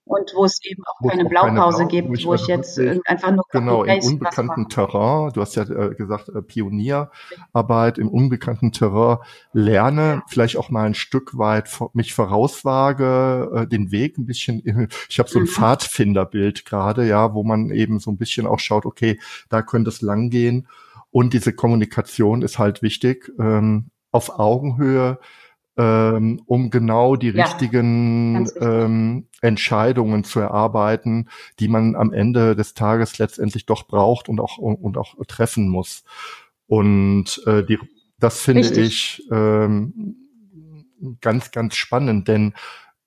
und 0.06 0.32
wo 0.36 0.44
es 0.44 0.60
eben 0.62 0.84
auch 0.86 1.08
keine 1.08 1.24
Blaupause 1.24 1.78
keine 1.78 1.78
Blau, 1.78 1.86
gibt, 1.88 2.08
wo 2.08 2.14
ich, 2.14 2.26
wo 2.26 2.34
ich 2.34 2.46
jetzt 2.46 2.78
einfach 2.78 3.32
nur 3.32 3.44
genau 3.50 3.82
im 3.82 3.98
unbekannten 3.98 4.68
Terrain. 4.68 5.32
Du 5.32 5.40
hast 5.40 5.56
ja 5.56 5.64
äh, 5.64 5.96
gesagt 5.96 6.28
äh, 6.28 6.42
Pionierarbeit 6.42 7.98
im 7.98 8.08
unbekannten 8.08 8.70
Terrain 8.70 9.18
lerne, 9.52 10.22
vielleicht 10.28 10.58
auch 10.58 10.70
mal 10.70 10.86
ein 10.86 10.94
Stück 10.94 11.36
weit 11.36 11.68
mich 11.92 12.14
vorauswage, 12.14 13.50
äh, 13.52 13.66
den 13.66 13.90
Weg 13.90 14.16
ein 14.16 14.26
bisschen. 14.26 14.62
Ich 15.08 15.18
habe 15.18 15.28
so 15.28 15.40
ein 15.40 15.42
mhm. 15.42 15.48
Pfadfinderbild 15.48 16.64
gerade, 16.64 17.04
ja, 17.04 17.34
wo 17.34 17.42
man 17.42 17.70
eben 17.70 17.98
so 17.98 18.12
ein 18.12 18.16
bisschen 18.16 18.46
auch 18.46 18.60
schaut, 18.60 18.86
okay, 18.86 19.18
da 19.48 19.60
könnte 19.60 19.90
es 19.90 20.02
lang 20.02 20.30
gehen. 20.30 20.68
Und 21.10 21.32
diese 21.32 21.52
Kommunikation 21.52 22.42
ist 22.42 22.60
halt 22.60 22.80
wichtig 22.80 23.32
ähm, 23.40 23.90
auf 24.12 24.38
Augenhöhe 24.38 25.18
ähm, 25.76 26.40
um 26.46 26.70
genau 26.70 27.16
die 27.16 27.30
ja, 27.30 27.44
richtigen 27.44 28.48
ähm, 28.60 29.26
Entscheidungen 29.42 30.24
zu 30.24 30.40
erarbeiten, 30.40 31.28
die 31.60 31.68
man 31.68 31.96
am 31.96 32.12
Ende 32.12 32.56
des 32.56 32.74
Tages 32.74 33.18
letztendlich 33.18 33.66
doch 33.66 33.86
braucht 33.86 34.28
und 34.28 34.40
auch 34.40 34.58
und 34.58 34.96
auch 34.96 35.14
treffen 35.26 35.68
muss. 35.68 36.04
Und 36.66 37.42
äh, 37.46 37.64
die, 37.64 37.78
das 38.18 38.40
finde 38.40 38.62
Richtig. 38.62 38.86
ich 38.86 39.28
ähm, 39.30 40.16
ganz 41.20 41.50
ganz 41.50 41.76
spannend, 41.76 42.28
denn 42.28 42.54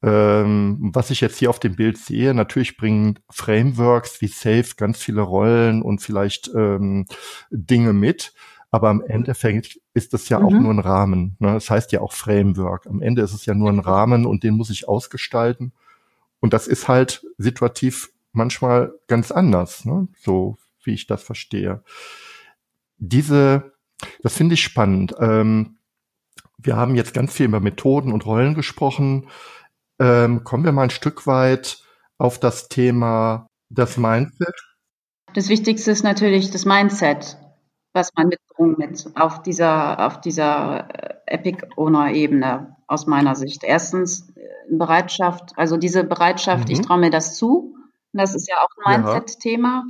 ähm, 0.01 0.77
was 0.93 1.09
ich 1.09 1.19
jetzt 1.19 1.37
hier 1.37 1.49
auf 1.49 1.59
dem 1.59 1.75
Bild 1.75 1.97
sehe, 1.97 2.33
natürlich 2.33 2.77
bringen 2.77 3.19
Frameworks 3.29 4.21
wie 4.21 4.27
Safe 4.27 4.75
ganz 4.77 5.03
viele 5.03 5.21
Rollen 5.21 5.81
und 5.81 6.01
vielleicht 6.01 6.49
ähm, 6.55 7.05
Dinge 7.51 7.91
mit. 7.91 8.33
Aber 8.71 8.89
am 8.89 9.01
Endeffekt 9.01 9.79
ist 9.93 10.13
das 10.13 10.29
ja 10.29 10.39
mhm. 10.39 10.45
auch 10.45 10.51
nur 10.51 10.71
ein 10.71 10.79
Rahmen. 10.79 11.35
Ne? 11.39 11.53
Das 11.53 11.69
heißt 11.69 11.91
ja 11.91 12.01
auch 12.01 12.13
Framework. 12.13 12.85
Am 12.87 13.01
Ende 13.01 13.21
ist 13.21 13.33
es 13.33 13.45
ja 13.45 13.53
nur 13.53 13.69
ein 13.69 13.79
Rahmen 13.79 14.25
und 14.25 14.43
den 14.43 14.55
muss 14.55 14.69
ich 14.69 14.87
ausgestalten. 14.87 15.73
Und 16.39 16.53
das 16.53 16.67
ist 16.67 16.87
halt 16.87 17.25
situativ 17.37 18.11
manchmal 18.31 18.93
ganz 19.07 19.31
anders, 19.31 19.85
ne? 19.85 20.07
so 20.17 20.57
wie 20.83 20.93
ich 20.93 21.07
das 21.07 21.23
verstehe. 21.23 21.83
Diese, 22.97 23.73
das 24.21 24.35
finde 24.35 24.53
ich 24.53 24.63
spannend. 24.63 25.15
Ähm, 25.19 25.77
wir 26.57 26.75
haben 26.75 26.95
jetzt 26.95 27.13
ganz 27.13 27.33
viel 27.33 27.47
über 27.47 27.59
Methoden 27.59 28.11
und 28.11 28.25
Rollen 28.25 28.53
gesprochen. 28.53 29.29
Ähm, 29.99 30.43
kommen 30.43 30.63
wir 30.63 30.71
mal 30.71 30.83
ein 30.83 30.89
Stück 30.89 31.25
weit 31.25 31.83
auf 32.17 32.39
das 32.39 32.67
Thema 32.67 33.47
das 33.69 33.97
Mindset. 33.97 34.55
Das 35.33 35.49
Wichtigste 35.49 35.91
ist 35.91 36.03
natürlich 36.03 36.51
das 36.51 36.65
Mindset 36.65 37.37
was 37.99 38.13
man 38.15 38.29
mitbringt 38.29 39.11
auf 39.15 39.41
dieser, 39.43 40.05
auf 40.07 40.21
dieser 40.21 40.87
äh, 40.89 41.35
Epic-Owner-Ebene 41.35 42.77
aus 42.87 43.07
meiner 43.07 43.35
Sicht. 43.35 43.63
Erstens 43.63 44.29
äh, 44.35 44.47
Bereitschaft, 44.71 45.51
also 45.57 45.75
diese 45.75 46.05
Bereitschaft, 46.05 46.69
mhm. 46.69 46.73
ich 46.73 46.81
traue 46.81 46.99
mir 46.99 47.09
das 47.09 47.35
zu. 47.35 47.75
Das 48.13 48.33
ist 48.33 48.47
ja 48.47 48.55
auch 48.57 48.69
ein 48.85 49.01
Mindset-Thema. 49.01 49.83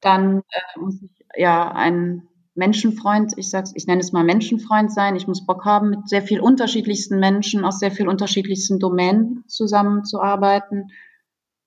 Dann 0.00 0.38
äh, 0.38 0.78
muss 0.80 1.02
ich 1.02 1.10
ja 1.36 1.70
ein 1.70 2.26
Menschenfreund, 2.54 3.34
ich 3.36 3.50
sag's, 3.50 3.72
ich 3.74 3.86
nenne 3.86 4.00
es 4.00 4.12
mal 4.12 4.24
Menschenfreund 4.24 4.90
sein. 4.90 5.14
Ich 5.14 5.28
muss 5.28 5.44
Bock 5.44 5.66
haben, 5.66 5.90
mit 5.90 6.08
sehr 6.08 6.22
viel 6.22 6.40
unterschiedlichsten 6.40 7.20
Menschen 7.20 7.64
aus 7.64 7.78
sehr 7.78 7.90
viel 7.90 8.08
unterschiedlichsten 8.08 8.78
Domänen 8.78 9.44
zusammenzuarbeiten. 9.48 10.90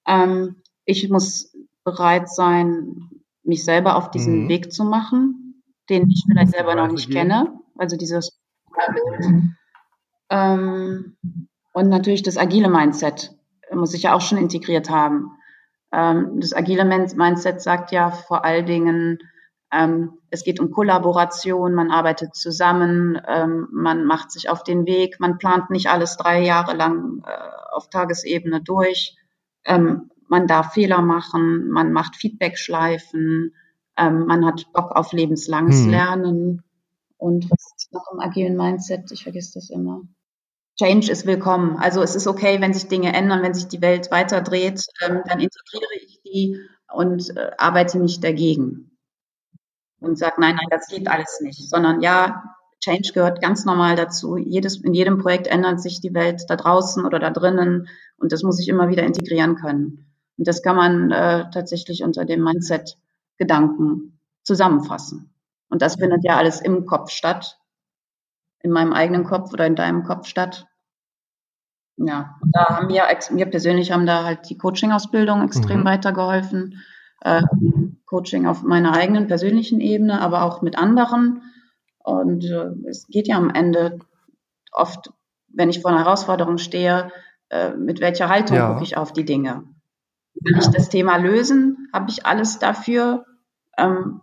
Ähm, 0.08 0.56
ich 0.86 1.08
muss 1.10 1.56
bereit 1.84 2.30
sein, 2.30 3.12
mich 3.44 3.64
selber 3.64 3.96
auf 3.96 4.10
diesen 4.10 4.46
mhm. 4.46 4.50
Weg 4.50 4.74
zu 4.74 4.84
machen 4.84 5.43
den 5.90 6.10
ich 6.10 6.24
vielleicht 6.28 6.52
selber 6.52 6.76
noch 6.76 6.88
nicht 6.88 7.12
kenne. 7.12 7.60
Also 7.78 7.98
dieses 7.98 8.40
ähm, 10.30 11.18
und 11.74 11.90
natürlich 11.90 12.24
das 12.24 12.38
agile 12.38 12.70
Mindset 12.70 13.36
muss 13.72 13.94
ich 13.94 14.04
ja 14.04 14.14
auch 14.14 14.22
schon 14.22 14.38
integriert 14.38 14.90
haben. 14.90 15.32
Ähm, 15.92 16.40
das 16.40 16.54
agile 16.54 16.86
Mindset 16.86 17.62
sagt 17.62 17.92
ja 17.92 18.12
vor 18.12 18.46
allen 18.46 18.66
Dingen, 18.66 19.20
ähm, 19.72 20.20
es 20.30 20.44
geht 20.44 20.60
um 20.60 20.72
Kollaboration, 20.72 21.74
man 21.74 21.92
arbeitet 21.92 22.36
zusammen, 22.36 23.20
ähm, 23.28 23.68
man 23.72 24.06
macht 24.06 24.32
sich 24.32 24.50
auf 24.50 24.64
den 24.64 24.86
Weg, 24.86 25.20
man 25.20 25.38
plant 25.38 25.70
nicht 25.70 25.90
alles 25.90 26.18
drei 26.18 26.44
Jahre 26.44 26.76
lang 26.76 27.24
äh, 27.26 27.32
auf 27.72 27.90
Tagesebene 27.90 28.62
durch. 28.62 29.18
Ähm, 29.66 30.12
man 30.28 30.48
darf 30.48 30.74
Fehler 30.74 31.02
machen, 31.02 31.70
man 31.70 31.92
macht 31.92 32.16
Feedback-Schleifen, 32.16 33.54
ähm, 33.98 34.26
man 34.26 34.46
hat 34.46 34.72
Bock 34.74 34.92
auf 34.96 35.14
lebenslanges 35.14 35.84
hm. 35.84 35.90
Lernen. 35.90 36.64
Und 37.18 37.50
was 37.50 37.74
ist 37.78 37.94
noch 37.94 38.12
im 38.12 38.20
agilen 38.20 38.58
Mindset? 38.58 39.12
Ich 39.12 39.24
vergesse 39.24 39.54
das 39.56 39.70
immer. 39.70 40.02
Change 40.78 41.12
ist 41.12 41.26
willkommen. 41.26 41.78
Also 41.78 42.02
es 42.02 42.16
ist 42.16 42.28
okay, 42.28 42.60
wenn 42.60 42.74
sich 42.74 42.88
Dinge 42.88 43.14
ändern, 43.14 43.44
wenn 43.44 43.54
sich 43.54 43.68
die 43.68 43.82
Welt 43.82 44.10
weiterdreht, 44.12 44.84
ähm, 45.06 45.22
dann 45.28 45.40
integriere 45.40 45.94
ich 46.04 46.20
die 46.24 46.60
und 46.92 47.36
äh, 47.38 47.52
arbeite 47.58 48.00
nicht 48.00 48.24
dagegen. 48.24 48.98
Und 50.00 50.18
sage, 50.18 50.36
nein, 50.40 50.56
nein, 50.56 50.68
das 50.70 50.88
geht 50.88 51.08
alles 51.08 51.40
nicht. 51.42 51.70
Sondern 51.70 52.02
ja, 52.02 52.44
Change 52.84 53.12
gehört 53.14 53.42
ganz 53.42 53.66
normal 53.66 53.96
dazu. 53.96 54.36
Jedes, 54.36 54.78
in 54.78 54.94
jedem 54.94 55.20
Projekt 55.20 55.48
ändert 55.48 55.80
sich 55.80 56.02
die 56.02 56.14
Welt 56.14 56.44
da 56.50 56.56
draußen 56.56 57.06
oder 57.06 57.20
da 57.20 57.30
drinnen 57.30 57.88
und 58.18 58.32
das 58.32 58.44
muss 58.44 58.60
ich 58.60 58.68
immer 58.68 58.90
wieder 58.90 59.04
integrieren 59.04 59.56
können. 59.56 60.12
Und 60.38 60.48
das 60.48 60.62
kann 60.64 60.76
man 60.76 61.12
äh, 61.12 61.46
tatsächlich 61.52 62.04
unter 62.04 62.26
dem 62.26 62.44
Mindset 62.44 62.98
Gedanken 63.38 64.20
zusammenfassen. 64.44 65.34
Und 65.70 65.82
das 65.82 65.96
findet 65.96 66.24
ja 66.24 66.38
alles 66.38 66.62
im 66.62 66.86
Kopf 66.86 67.10
statt, 67.10 67.60
in 68.60 68.72
meinem 68.72 68.94
eigenen 68.94 69.24
Kopf 69.24 69.54
oder 69.54 69.66
in 69.66 69.76
deinem 69.76 70.04
Kopf 70.04 70.28
statt. 70.28 70.68
Ja, 71.98 72.36
und 72.42 72.56
da 72.56 72.66
haben 72.70 72.90
wir, 72.90 73.04
wir 73.04 73.46
persönlich 73.46 73.92
haben 73.92 74.06
da 74.06 74.24
halt 74.24 74.50
die 74.50 74.58
Coaching-Ausbildung 74.58 75.44
extrem 75.44 75.82
mhm. 75.82 75.86
weitergeholfen. 75.86 76.82
Äh, 77.22 77.44
Coaching 78.06 78.46
auf 78.46 78.64
meiner 78.64 78.94
eigenen 78.94 79.28
persönlichen 79.28 79.80
Ebene, 79.80 80.22
aber 80.22 80.44
auch 80.44 80.62
mit 80.62 80.78
anderen. 80.78 81.42
Und 82.00 82.44
äh, 82.46 82.70
es 82.88 83.08
geht 83.08 83.28
ja 83.28 83.38
am 83.38 83.50
Ende 83.50 84.00
oft, 84.72 85.12
wenn 85.48 85.70
ich 85.70 85.82
vor 85.82 85.92
einer 85.92 86.04
Herausforderung 86.04 86.58
stehe, 86.58 87.12
äh, 87.50 87.72
mit 87.72 88.02
welcher 88.02 88.30
Haltung 88.30 88.58
ja. 88.58 88.72
gucke 88.72 88.84
ich 88.84 88.98
auf 88.98 89.14
die 89.14 89.26
Dinge. 89.26 89.64
Will 90.44 90.58
ich 90.58 90.68
das 90.68 90.90
Thema 90.90 91.18
lösen? 91.18 91.90
Habe 91.94 92.10
ich 92.10 92.26
alles 92.26 92.60
dafür? 92.60 93.26
Ähm, 93.78 94.22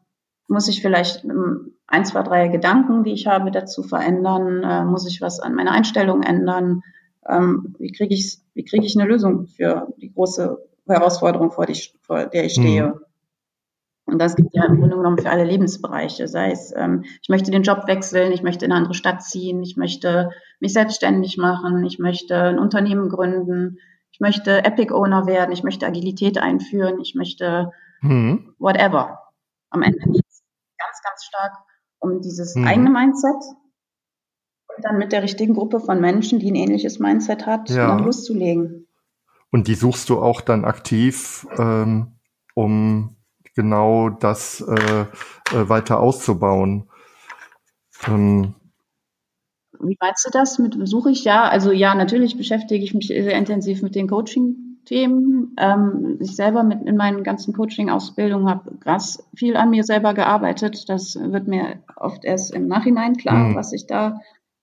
muss 0.49 0.69
ich 0.69 0.83
vielleicht 0.83 1.25
ähm, 1.25 1.75
ein, 1.87 2.05
zwei, 2.05 2.23
drei 2.23 2.49
Gedanken, 2.49 3.05
die 3.05 3.13
ich 3.13 3.27
habe, 3.27 3.51
dazu 3.51 3.83
verändern? 3.83 4.63
Äh, 4.63 4.85
muss 4.85 5.09
ich 5.09 5.21
was 5.21 5.41
an 5.41 5.55
meiner 5.55 5.73
Einstellung 5.73 6.23
ändern? 6.23 6.83
Ähm, 7.29 7.75
wie 7.79 7.93
kriege 7.93 8.15
ich, 8.15 8.39
wie 8.55 8.65
kriege 8.65 8.85
ich 8.85 8.99
eine 8.99 9.09
Lösung 9.09 9.47
für 9.47 9.89
die 9.99 10.13
große 10.13 10.59
Herausforderung, 10.87 11.51
vor, 11.51 11.67
die, 11.67 11.81
vor 12.03 12.27
der 12.27 12.45
ich 12.45 12.55
stehe? 12.55 12.87
Mhm. 12.87 13.01
Und 14.07 14.19
das 14.19 14.35
gibt 14.35 14.55
ja 14.55 14.65
im 14.65 14.81
Grunde 14.81 14.97
genommen 14.97 15.19
für 15.19 15.31
alle 15.31 15.45
Lebensbereiche. 15.45 16.27
Sei 16.27 16.51
es, 16.51 16.75
ähm, 16.77 17.05
ich 17.23 17.29
möchte 17.29 17.53
den 17.53 17.63
Job 17.63 17.87
wechseln, 17.87 18.33
ich 18.33 18.43
möchte 18.43 18.65
in 18.65 18.73
eine 18.73 18.81
andere 18.81 18.95
Stadt 18.95 19.23
ziehen, 19.23 19.63
ich 19.63 19.77
möchte 19.77 20.31
mich 20.59 20.73
selbstständig 20.73 21.37
machen, 21.37 21.85
ich 21.85 22.01
möchte 22.01 22.37
ein 22.37 22.59
Unternehmen 22.59 23.09
gründen, 23.09 23.79
ich 24.21 24.23
möchte 24.23 24.63
Epic 24.67 24.93
Owner 24.93 25.27
werden, 25.27 25.51
ich 25.51 25.63
möchte 25.63 25.87
Agilität 25.87 26.37
einführen, 26.37 27.01
ich 27.01 27.15
möchte 27.15 27.73
mhm. 28.03 28.55
whatever. 28.59 29.19
Am 29.71 29.81
Ende 29.81 29.99
geht 29.99 30.27
es 30.29 30.43
ganz, 30.77 31.01
ganz 31.03 31.25
stark 31.25 31.53
um 32.01 32.21
dieses 32.21 32.55
mhm. 32.55 32.67
eigene 32.67 32.91
Mindset 32.91 33.43
und 34.77 34.85
dann 34.85 34.99
mit 34.99 35.13
der 35.13 35.23
richtigen 35.23 35.55
Gruppe 35.55 35.81
von 35.81 36.03
Menschen, 36.03 36.39
die 36.39 36.51
ein 36.51 36.55
ähnliches 36.55 36.99
Mindset 36.99 37.47
hat, 37.47 37.71
ja. 37.71 37.87
dann 37.87 38.05
loszulegen. 38.05 38.87
Und 39.53 39.69
die 39.69 39.75
suchst 39.75 40.11
du 40.11 40.21
auch 40.21 40.43
dann 40.43 40.67
aktiv, 40.67 41.47
ähm, 41.57 42.19
um 42.55 43.17
genau 43.55 44.11
das 44.11 44.61
äh, 44.61 45.01
äh, 45.01 45.69
weiter 45.71 45.99
auszubauen. 45.99 46.91
Ähm, 48.07 48.55
wie 49.83 49.97
meinst 50.01 50.27
du 50.27 50.31
das? 50.31 50.59
Mit 50.59 50.77
suche 50.89 51.11
ich 51.11 51.25
ja? 51.25 51.49
Also 51.49 51.73
ja, 51.73 51.95
natürlich 51.95 52.37
beschäftige 52.37 52.85
ich 52.85 52.95
mich 52.95 53.09
sehr 53.09 53.37
intensiv 53.37 53.83
mit 53.83 53.95
den 53.95 54.09
Coaching-Themen. 54.09 55.57
Ähm, 55.59 56.19
ich 56.21 56.37
selber 56.37 56.63
mit 56.63 56.83
in 56.83 56.97
meinen 56.97 57.25
ganzen 57.25 57.55
Coaching-Ausbildungen 57.55 58.49
habe 58.49 58.77
ganz 58.79 59.23
viel 59.35 59.57
an 59.57 59.71
mir 59.71 59.85
selber 59.85 60.15
gearbeitet. 60.15 60.89
Das 60.89 61.17
wird 61.17 61.49
mir 61.49 61.83
oft 61.97 62.25
erst 62.25 62.55
im 62.55 62.67
Nachhinein 62.67 63.17
klar, 63.17 63.49
mhm. 63.49 63.55
was 63.55 63.73
ich 63.73 63.87
da 63.87 64.21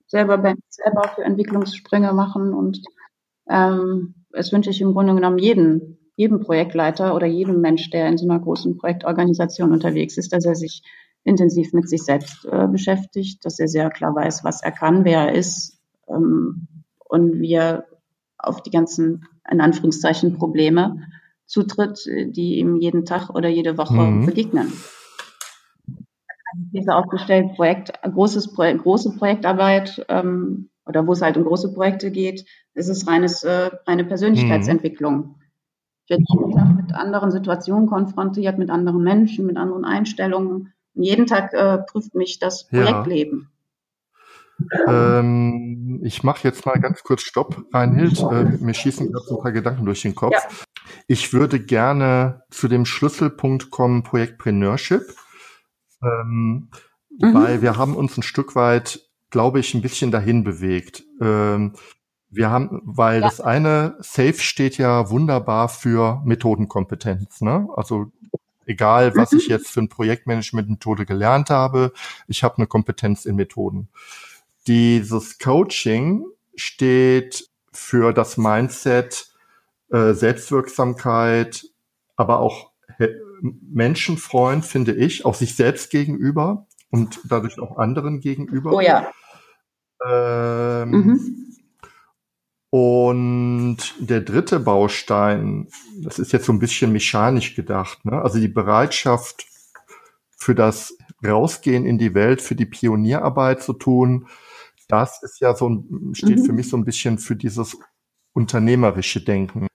selber 0.08 0.38
bei 0.38 0.56
selber 0.70 1.10
für 1.16 1.24
Entwicklungssprünge 1.24 2.14
machen. 2.14 2.54
Und 2.54 2.82
ähm, 3.50 4.16
das 4.32 4.52
wünsche 4.52 4.70
ich 4.70 4.82
im 4.82 4.94
Grunde 4.94 5.16
genommen 5.16 5.38
jeden, 5.40 5.98
jedem 6.16 6.40
Projektleiter 6.42 7.16
oder 7.16 7.28
jedem 7.28 7.62
Mensch, 7.62 7.90
der 7.90 8.08
in 8.08 8.18
so 8.18 8.28
einer 8.28 8.40
großen 8.40 8.78
Projektorganisation 8.78 9.72
unterwegs 9.72 10.18
ist, 10.18 10.34
dass 10.34 10.46
er 10.46 10.56
sich 10.56 10.84
intensiv 11.28 11.74
mit 11.74 11.90
sich 11.90 12.04
selbst 12.04 12.46
äh, 12.46 12.68
beschäftigt, 12.68 13.44
dass 13.46 13.60
er 13.60 13.68
sehr 13.68 13.90
klar 13.90 14.16
weiß, 14.16 14.44
was 14.44 14.64
er 14.64 14.72
kann, 14.72 15.04
wer 15.04 15.28
er 15.28 15.36
ist 15.36 15.80
ähm, 16.08 16.68
und 17.06 17.40
wie 17.40 17.54
er 17.54 17.86
auf 18.38 18.62
die 18.64 18.72
ganzen, 18.72 19.26
in 19.50 19.62
Anführungszeichen, 19.62 20.38
Probleme 20.38 21.02
zutritt, 21.46 22.06
die 22.06 22.60
ihm 22.60 22.78
jeden 22.78 23.06
Tag 23.06 23.30
oder 23.30 23.50
jede 23.50 23.78
Woche 23.78 23.94
mhm. 23.94 24.26
begegnen. 24.26 24.72
Diese 26.74 26.96
aufgestellt, 26.96 27.56
Projekt, 27.56 27.92
großes 28.02 28.54
Projekt, 28.54 28.84
große 28.84 29.18
Projektarbeit 29.18 30.06
ähm, 30.10 30.70
oder 30.86 31.06
wo 31.06 31.12
es 31.12 31.22
halt 31.22 31.38
um 31.38 31.44
große 31.44 31.74
Projekte 31.74 32.12
geht, 32.12 32.46
ist 32.74 32.90
es 32.90 33.08
reines, 33.08 33.44
äh, 33.44 33.70
reine 33.86 34.06
Persönlichkeitsentwicklung. 34.06 35.16
Mhm. 35.16 35.36
Ich 36.06 36.12
werde 36.12 36.24
jeden 36.30 36.52
Tag 36.52 36.76
mit 36.76 36.96
anderen 36.96 37.32
Situationen 37.32 37.88
konfrontiert, 37.88 38.58
mit 38.58 38.70
anderen 38.70 39.04
Menschen, 39.04 39.46
mit 39.46 39.58
anderen 39.58 39.84
Einstellungen. 39.84 40.74
Und 40.98 41.04
jeden 41.04 41.28
Tag 41.28 41.54
äh, 41.54 41.78
prüft 41.78 42.16
mich 42.16 42.40
das 42.40 42.68
Projektleben. 42.68 43.50
Ja. 44.72 45.20
Ähm, 45.20 46.02
ich 46.04 46.24
mache 46.24 46.48
jetzt 46.48 46.66
mal 46.66 46.80
ganz 46.80 47.04
kurz 47.04 47.22
Stopp, 47.22 47.66
Reinhild. 47.72 48.20
Äh, 48.20 48.58
mir 48.60 48.74
schießen 48.74 49.12
gerade 49.12 49.26
so 49.26 49.38
ein 49.38 49.44
paar 49.44 49.52
Gedanken 49.52 49.86
durch 49.86 50.02
den 50.02 50.16
Kopf. 50.16 50.34
Ja. 50.34 50.42
Ich 51.08 51.34
würde 51.34 51.60
gerne 51.60 52.44
zu 52.50 52.68
dem 52.68 52.86
Schlüsselpunkt 52.86 53.70
kommen, 53.70 54.04
Projektpreneurship. 54.04 55.04
Ähm, 56.02 56.70
mhm. 57.20 57.34
Weil 57.34 57.62
wir 57.62 57.78
haben 57.78 57.96
uns 57.96 58.18
ein 58.18 58.24
Stück 58.24 58.56
weit, 58.56 59.00
glaube 59.30 59.60
ich, 59.60 59.74
ein 59.74 59.82
bisschen 59.82 60.10
dahin 60.10 60.44
bewegt. 60.44 61.04
Ähm, 61.22 61.74
wir 62.30 62.50
haben, 62.50 62.82
weil 62.84 63.22
ja. 63.22 63.28
das 63.28 63.40
eine, 63.40 63.96
Safe 64.00 64.40
steht 64.40 64.78
ja 64.78 65.10
wunderbar 65.10 65.70
für 65.70 66.22
Methodenkompetenz. 66.26 67.42
Ne? 67.42 67.68
Also 67.76 68.12
egal, 68.68 69.16
was 69.16 69.32
mhm. 69.32 69.40
ich 69.40 69.48
jetzt 69.48 69.70
für 69.70 69.82
ein 69.82 69.90
Projektmanagement-Methode 69.90 71.06
gelernt 71.06 71.50
habe, 71.50 71.94
ich 72.28 72.44
habe 72.44 72.58
eine 72.58 72.68
Kompetenz 72.68 73.26
in 73.26 73.36
Methoden. 73.36 73.90
Dieses 74.68 75.40
Coaching 75.40 76.26
steht 76.56 77.50
für 77.72 78.14
das 78.14 78.38
Mindset 78.38 79.28
äh, 79.90 80.14
Selbstwirksamkeit, 80.14 81.66
aber 82.16 82.40
auch 82.40 82.72
Menschenfreund, 83.42 84.66
finde 84.66 84.94
ich, 84.94 85.26
auch 85.26 85.36
sich 85.36 85.56
selbst 85.56 85.92
gegenüber 85.92 86.66
und 86.90 87.20
dadurch 87.26 87.60
auch 87.60 87.78
anderen 87.78 88.20
gegenüber. 88.20 88.74
Oh 88.74 88.82
ja. 88.82 89.12
Ähm, 90.06 90.90
mhm. 90.90 91.47
Und 92.70 93.78
der 94.00 94.22
dritte 94.22 94.60
Baustein, 94.60 95.68
das 96.02 96.20
ist 96.20 96.34
jetzt 96.34 96.46
so 96.46 96.52
ein 96.52 96.60
bisschen 96.60 96.92
mechanisch 96.92 97.56
gedacht, 97.56 98.04
ne? 98.04 98.22
also 98.22 98.40
die 98.40 98.50
Bereitschaft 98.50 99.46
für 100.36 100.54
das 100.54 100.98
Rausgehen 101.26 101.86
in 101.86 101.98
die 101.98 102.14
Welt, 102.14 102.42
für 102.42 102.56
die 102.56 102.66
Pionierarbeit 102.66 103.64
zu 103.64 103.74
tun, 103.74 104.28
das 104.88 105.22
ist 105.24 105.40
ja 105.40 105.56
so 105.56 105.70
ein, 105.70 106.14
steht 106.14 106.40
mhm. 106.40 106.46
für 106.46 106.54
mich 106.54 106.70
so 106.70 106.78
ein 106.78 106.86
bisschen 106.86 107.18
für 107.20 107.36
dieses 107.36 107.78
unternehmerische 108.34 109.22
Denken. 109.24 109.68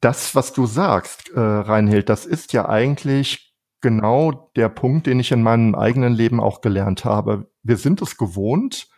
Das, 0.00 0.34
was 0.34 0.52
du 0.52 0.66
sagst, 0.66 1.30
äh, 1.30 1.40
Reinhild, 1.40 2.08
das 2.08 2.26
ist 2.26 2.52
ja 2.52 2.68
eigentlich 2.68 3.54
genau 3.80 4.50
der 4.56 4.68
Punkt, 4.68 5.06
den 5.06 5.20
ich 5.20 5.32
in 5.32 5.42
meinem 5.42 5.74
eigenen 5.74 6.12
Leben 6.12 6.40
auch 6.40 6.60
gelernt 6.60 7.04
habe. 7.04 7.50
Wir 7.62 7.76
sind 7.76 8.02
es 8.02 8.16
gewohnt, 8.16 8.88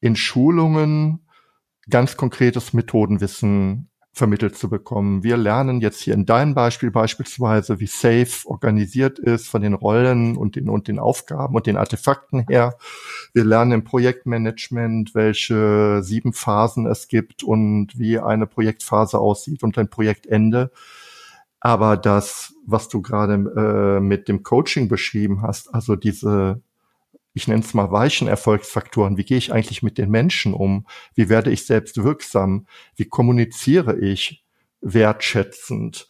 in 0.00 0.16
Schulungen 0.16 1.26
ganz 1.90 2.16
konkretes 2.16 2.72
Methodenwissen 2.72 3.90
vermittelt 4.12 4.56
zu 4.56 4.68
bekommen. 4.68 5.22
Wir 5.22 5.36
lernen 5.36 5.80
jetzt 5.80 6.00
hier 6.00 6.14
in 6.14 6.26
deinem 6.26 6.54
Beispiel 6.54 6.90
beispielsweise, 6.90 7.78
wie 7.78 7.86
Safe 7.86 8.28
organisiert 8.44 9.18
ist 9.18 9.46
von 9.46 9.62
den 9.62 9.74
Rollen 9.74 10.36
und 10.36 10.56
den, 10.56 10.68
und 10.68 10.88
den 10.88 10.98
Aufgaben 10.98 11.54
und 11.54 11.66
den 11.66 11.76
Artefakten 11.76 12.44
her. 12.48 12.76
Wir 13.32 13.44
lernen 13.44 13.72
im 13.72 13.84
Projektmanagement, 13.84 15.14
welche 15.14 16.02
sieben 16.02 16.32
Phasen 16.32 16.86
es 16.86 17.06
gibt 17.06 17.44
und 17.44 17.98
wie 17.98 18.18
eine 18.18 18.46
Projektphase 18.46 19.18
aussieht 19.18 19.62
und 19.62 19.78
ein 19.78 19.88
Projektende. 19.88 20.72
Aber 21.60 21.96
das, 21.96 22.54
was 22.66 22.88
du 22.88 23.02
gerade 23.02 23.34
äh, 23.34 24.00
mit 24.00 24.28
dem 24.28 24.42
Coaching 24.42 24.88
beschrieben 24.88 25.42
hast, 25.42 25.72
also 25.72 25.94
diese 25.94 26.62
ich 27.32 27.46
nenne 27.48 27.62
es 27.62 27.74
mal 27.74 27.90
weichen 27.90 28.28
Erfolgsfaktoren. 28.28 29.16
Wie 29.16 29.24
gehe 29.24 29.38
ich 29.38 29.52
eigentlich 29.52 29.82
mit 29.82 29.98
den 29.98 30.10
Menschen 30.10 30.52
um? 30.52 30.86
Wie 31.14 31.28
werde 31.28 31.50
ich 31.50 31.66
selbst 31.66 32.02
wirksam? 32.02 32.66
Wie 32.96 33.04
kommuniziere 33.04 33.98
ich 33.98 34.44
wertschätzend? 34.80 36.08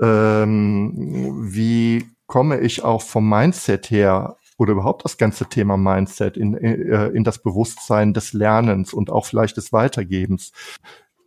Ähm, 0.00 1.52
wie 1.52 2.06
komme 2.26 2.60
ich 2.60 2.82
auch 2.82 3.02
vom 3.02 3.28
Mindset 3.28 3.90
her 3.90 4.38
oder 4.56 4.72
überhaupt 4.72 5.04
das 5.04 5.18
ganze 5.18 5.46
Thema 5.46 5.76
Mindset 5.76 6.36
in, 6.36 6.54
äh, 6.54 7.08
in 7.08 7.24
das 7.24 7.42
Bewusstsein 7.42 8.14
des 8.14 8.32
Lernens 8.32 8.94
und 8.94 9.10
auch 9.10 9.26
vielleicht 9.26 9.58
des 9.58 9.72
Weitergebens? 9.72 10.52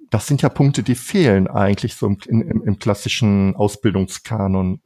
Das 0.09 0.25
sind 0.27 0.41
ja 0.41 0.49
Punkte, 0.49 0.81
die 0.81 0.95
fehlen 0.95 1.47
eigentlich 1.47 1.95
so 1.95 2.07
im, 2.07 2.17
im, 2.27 2.63
im 2.63 2.79
klassischen 2.79 3.55
Ausbildungskanon. 3.55 4.81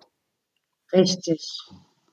Richtig, 0.91 1.61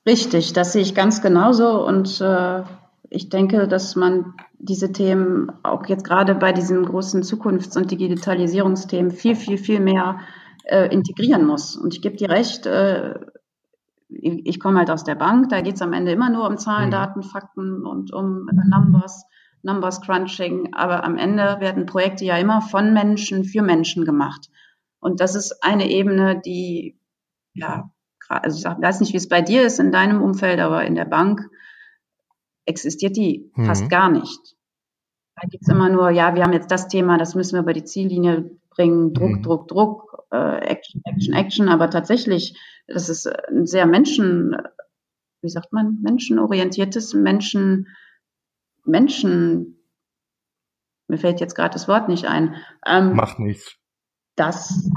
Richtig, 0.06 0.52
das 0.52 0.72
sehe 0.72 0.82
ich 0.82 0.94
ganz 0.94 1.20
genauso 1.20 1.84
und 1.84 2.20
äh, 2.20 2.62
ich 3.10 3.28
denke, 3.28 3.66
dass 3.66 3.96
man 3.96 4.34
diese 4.58 4.92
Themen 4.92 5.50
auch 5.64 5.86
jetzt 5.86 6.04
gerade 6.04 6.34
bei 6.34 6.52
diesen 6.52 6.84
großen 6.84 7.22
Zukunfts- 7.22 7.76
und 7.76 7.90
Digitalisierungsthemen 7.90 9.10
viel, 9.10 9.34
viel, 9.34 9.58
viel 9.58 9.80
mehr 9.80 10.20
äh, 10.64 10.86
integrieren 10.92 11.44
muss. 11.44 11.76
Und 11.76 11.94
ich 11.94 12.02
gebe 12.02 12.16
dir 12.16 12.30
recht, 12.30 12.66
äh, 12.66 13.14
ich, 14.08 14.46
ich 14.46 14.60
komme 14.60 14.78
halt 14.78 14.90
aus 14.90 15.02
der 15.04 15.16
Bank, 15.16 15.48
da 15.48 15.60
geht 15.60 15.74
es 15.74 15.82
am 15.82 15.92
Ende 15.92 16.12
immer 16.12 16.30
nur 16.30 16.48
um 16.48 16.56
Zahlen, 16.56 16.86
mhm. 16.86 16.92
Daten, 16.92 17.22
Fakten 17.22 17.84
und 17.84 18.12
um 18.12 18.48
Numbers, 18.68 19.24
Numbers 19.62 20.00
Crunching. 20.00 20.72
Aber 20.74 21.02
am 21.02 21.16
Ende 21.16 21.56
werden 21.58 21.86
Projekte 21.86 22.24
ja 22.24 22.36
immer 22.36 22.60
von 22.62 22.92
Menschen 22.92 23.44
für 23.44 23.62
Menschen 23.62 24.04
gemacht. 24.04 24.48
Und 25.00 25.20
das 25.20 25.34
ist 25.34 25.64
eine 25.64 25.90
Ebene, 25.90 26.40
die 26.44 26.98
ja 27.54 27.90
also 28.28 28.58
ich 28.58 28.64
weiß 28.64 29.00
nicht, 29.00 29.12
wie 29.12 29.18
es 29.18 29.28
bei 29.28 29.42
dir 29.42 29.64
ist 29.64 29.78
in 29.78 29.92
deinem 29.92 30.22
Umfeld, 30.22 30.60
aber 30.60 30.84
in 30.84 30.94
der 30.94 31.04
Bank 31.04 31.48
existiert 32.66 33.16
die 33.16 33.50
mhm. 33.54 33.66
fast 33.66 33.88
gar 33.88 34.10
nicht. 34.10 34.56
Da 35.36 35.48
gibt 35.48 35.62
es 35.62 35.68
immer 35.68 35.88
nur, 35.88 36.10
ja, 36.10 36.34
wir 36.34 36.42
haben 36.42 36.52
jetzt 36.52 36.70
das 36.70 36.88
Thema, 36.88 37.18
das 37.18 37.34
müssen 37.34 37.54
wir 37.54 37.60
über 37.60 37.74
die 37.74 37.84
Ziellinie 37.84 38.50
bringen, 38.70 39.12
Druck, 39.12 39.30
mhm. 39.30 39.42
Druck, 39.42 39.68
Druck, 39.68 40.26
äh, 40.30 40.58
Action, 40.60 41.02
Action, 41.04 41.34
Action. 41.34 41.68
Aber 41.68 41.90
tatsächlich, 41.90 42.58
das 42.86 43.08
ist 43.08 43.26
ein 43.26 43.66
sehr 43.66 43.86
Menschen, 43.86 44.56
wie 45.42 45.48
sagt 45.48 45.72
man, 45.72 45.98
menschenorientiertes, 46.02 47.14
Menschen, 47.14 47.88
Menschen, 48.84 49.84
mir 51.08 51.18
fällt 51.18 51.40
jetzt 51.40 51.54
gerade 51.54 51.74
das 51.74 51.86
Wort 51.86 52.08
nicht 52.08 52.26
ein. 52.26 52.56
Ähm, 52.86 53.14
Macht 53.14 53.38
nichts. 53.38 53.76
Das, 54.36 54.90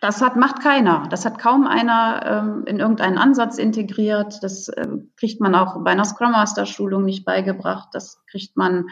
das 0.00 0.20
hat, 0.20 0.36
macht 0.36 0.60
keiner. 0.60 1.06
Das 1.08 1.24
hat 1.24 1.38
kaum 1.38 1.66
einer 1.66 2.20
ähm, 2.24 2.64
in 2.66 2.80
irgendeinen 2.80 3.16
Ansatz 3.16 3.56
integriert. 3.56 4.42
Das 4.42 4.68
äh, 4.68 4.86
kriegt 5.16 5.40
man 5.40 5.54
auch 5.54 5.82
bei 5.82 5.90
einer 5.90 6.04
Scrum 6.04 6.32
Master 6.32 6.66
Schulung 6.66 7.04
nicht 7.04 7.24
beigebracht. 7.24 7.88
Das 7.92 8.22
kriegt 8.30 8.56
man. 8.56 8.86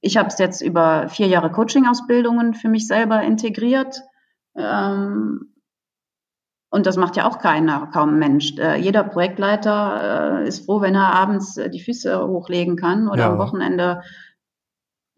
Ich 0.00 0.16
habe 0.16 0.28
es 0.28 0.38
jetzt 0.38 0.60
über 0.60 1.08
vier 1.08 1.26
Jahre 1.26 1.50
Coaching-Ausbildungen 1.50 2.54
für 2.54 2.68
mich 2.68 2.86
selber 2.86 3.22
integriert. 3.22 4.00
Ähm, 4.56 5.54
und 6.70 6.86
das 6.86 6.96
macht 6.96 7.16
ja 7.16 7.28
auch 7.28 7.38
keiner, 7.38 7.88
kaum 7.92 8.18
Mensch. 8.18 8.58
Äh, 8.58 8.76
jeder 8.76 9.04
Projektleiter 9.04 10.42
äh, 10.42 10.48
ist 10.48 10.66
froh, 10.66 10.80
wenn 10.80 10.96
er 10.96 11.14
abends 11.14 11.56
äh, 11.56 11.70
die 11.70 11.80
Füße 11.80 12.26
hochlegen 12.26 12.76
kann 12.76 13.08
oder 13.08 13.22
ja. 13.22 13.32
am 13.32 13.38
Wochenende 13.38 14.02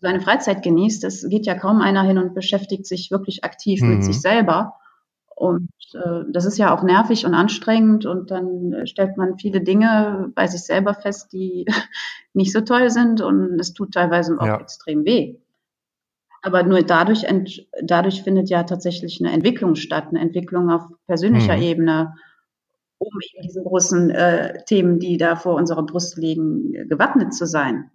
seine 0.00 0.20
Freizeit 0.20 0.62
genießt. 0.62 1.04
Es 1.04 1.28
geht 1.28 1.46
ja 1.46 1.54
kaum 1.54 1.80
einer 1.80 2.02
hin 2.02 2.18
und 2.18 2.34
beschäftigt 2.34 2.86
sich 2.86 3.10
wirklich 3.10 3.44
aktiv 3.44 3.80
mhm. 3.82 3.94
mit 3.94 4.04
sich 4.04 4.20
selber. 4.20 4.74
Und 5.34 5.68
äh, 5.92 6.24
das 6.30 6.46
ist 6.46 6.56
ja 6.56 6.74
auch 6.74 6.82
nervig 6.82 7.26
und 7.26 7.34
anstrengend 7.34 8.06
und 8.06 8.30
dann 8.30 8.86
stellt 8.86 9.18
man 9.18 9.38
viele 9.38 9.60
Dinge 9.60 10.32
bei 10.34 10.46
sich 10.46 10.62
selber 10.62 10.94
fest, 10.94 11.32
die 11.32 11.66
nicht 12.32 12.52
so 12.52 12.62
toll 12.62 12.90
sind 12.90 13.20
und 13.20 13.60
es 13.60 13.74
tut 13.74 13.92
teilweise 13.92 14.36
auch 14.40 14.46
ja. 14.46 14.60
extrem 14.60 15.04
weh. 15.04 15.36
Aber 16.40 16.62
nur 16.62 16.82
dadurch, 16.82 17.26
dadurch 17.82 18.22
findet 18.22 18.48
ja 18.48 18.62
tatsächlich 18.62 19.20
eine 19.20 19.32
Entwicklung 19.32 19.74
statt, 19.74 20.06
eine 20.08 20.20
Entwicklung 20.20 20.70
auf 20.70 20.84
persönlicher 21.06 21.56
mhm. 21.56 21.62
Ebene, 21.62 22.14
um 22.98 23.08
eben 23.20 23.42
diesen 23.42 23.64
großen 23.64 24.10
äh, 24.10 24.64
Themen, 24.64 24.98
die 24.98 25.16
da 25.16 25.36
vor 25.36 25.56
unserer 25.56 25.84
Brust 25.84 26.16
liegen, 26.16 26.88
gewappnet 26.88 27.34
zu 27.34 27.46
sein. 27.46 27.90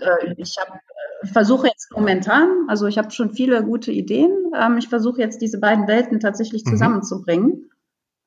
Äh, 0.00 0.34
ich 0.36 0.56
habe 0.58 0.80
ich 1.22 1.32
versuche 1.32 1.66
jetzt 1.66 1.90
momentan, 1.92 2.66
also 2.68 2.86
ich 2.86 2.96
habe 2.96 3.10
schon 3.10 3.34
viele 3.34 3.62
gute 3.62 3.92
Ideen. 3.92 4.52
Ähm, 4.58 4.78
ich 4.78 4.88
versuche 4.88 5.20
jetzt 5.20 5.42
diese 5.42 5.60
beiden 5.60 5.86
Welten 5.86 6.20
tatsächlich 6.20 6.64
mhm. 6.64 6.70
zusammenzubringen. 6.70 7.70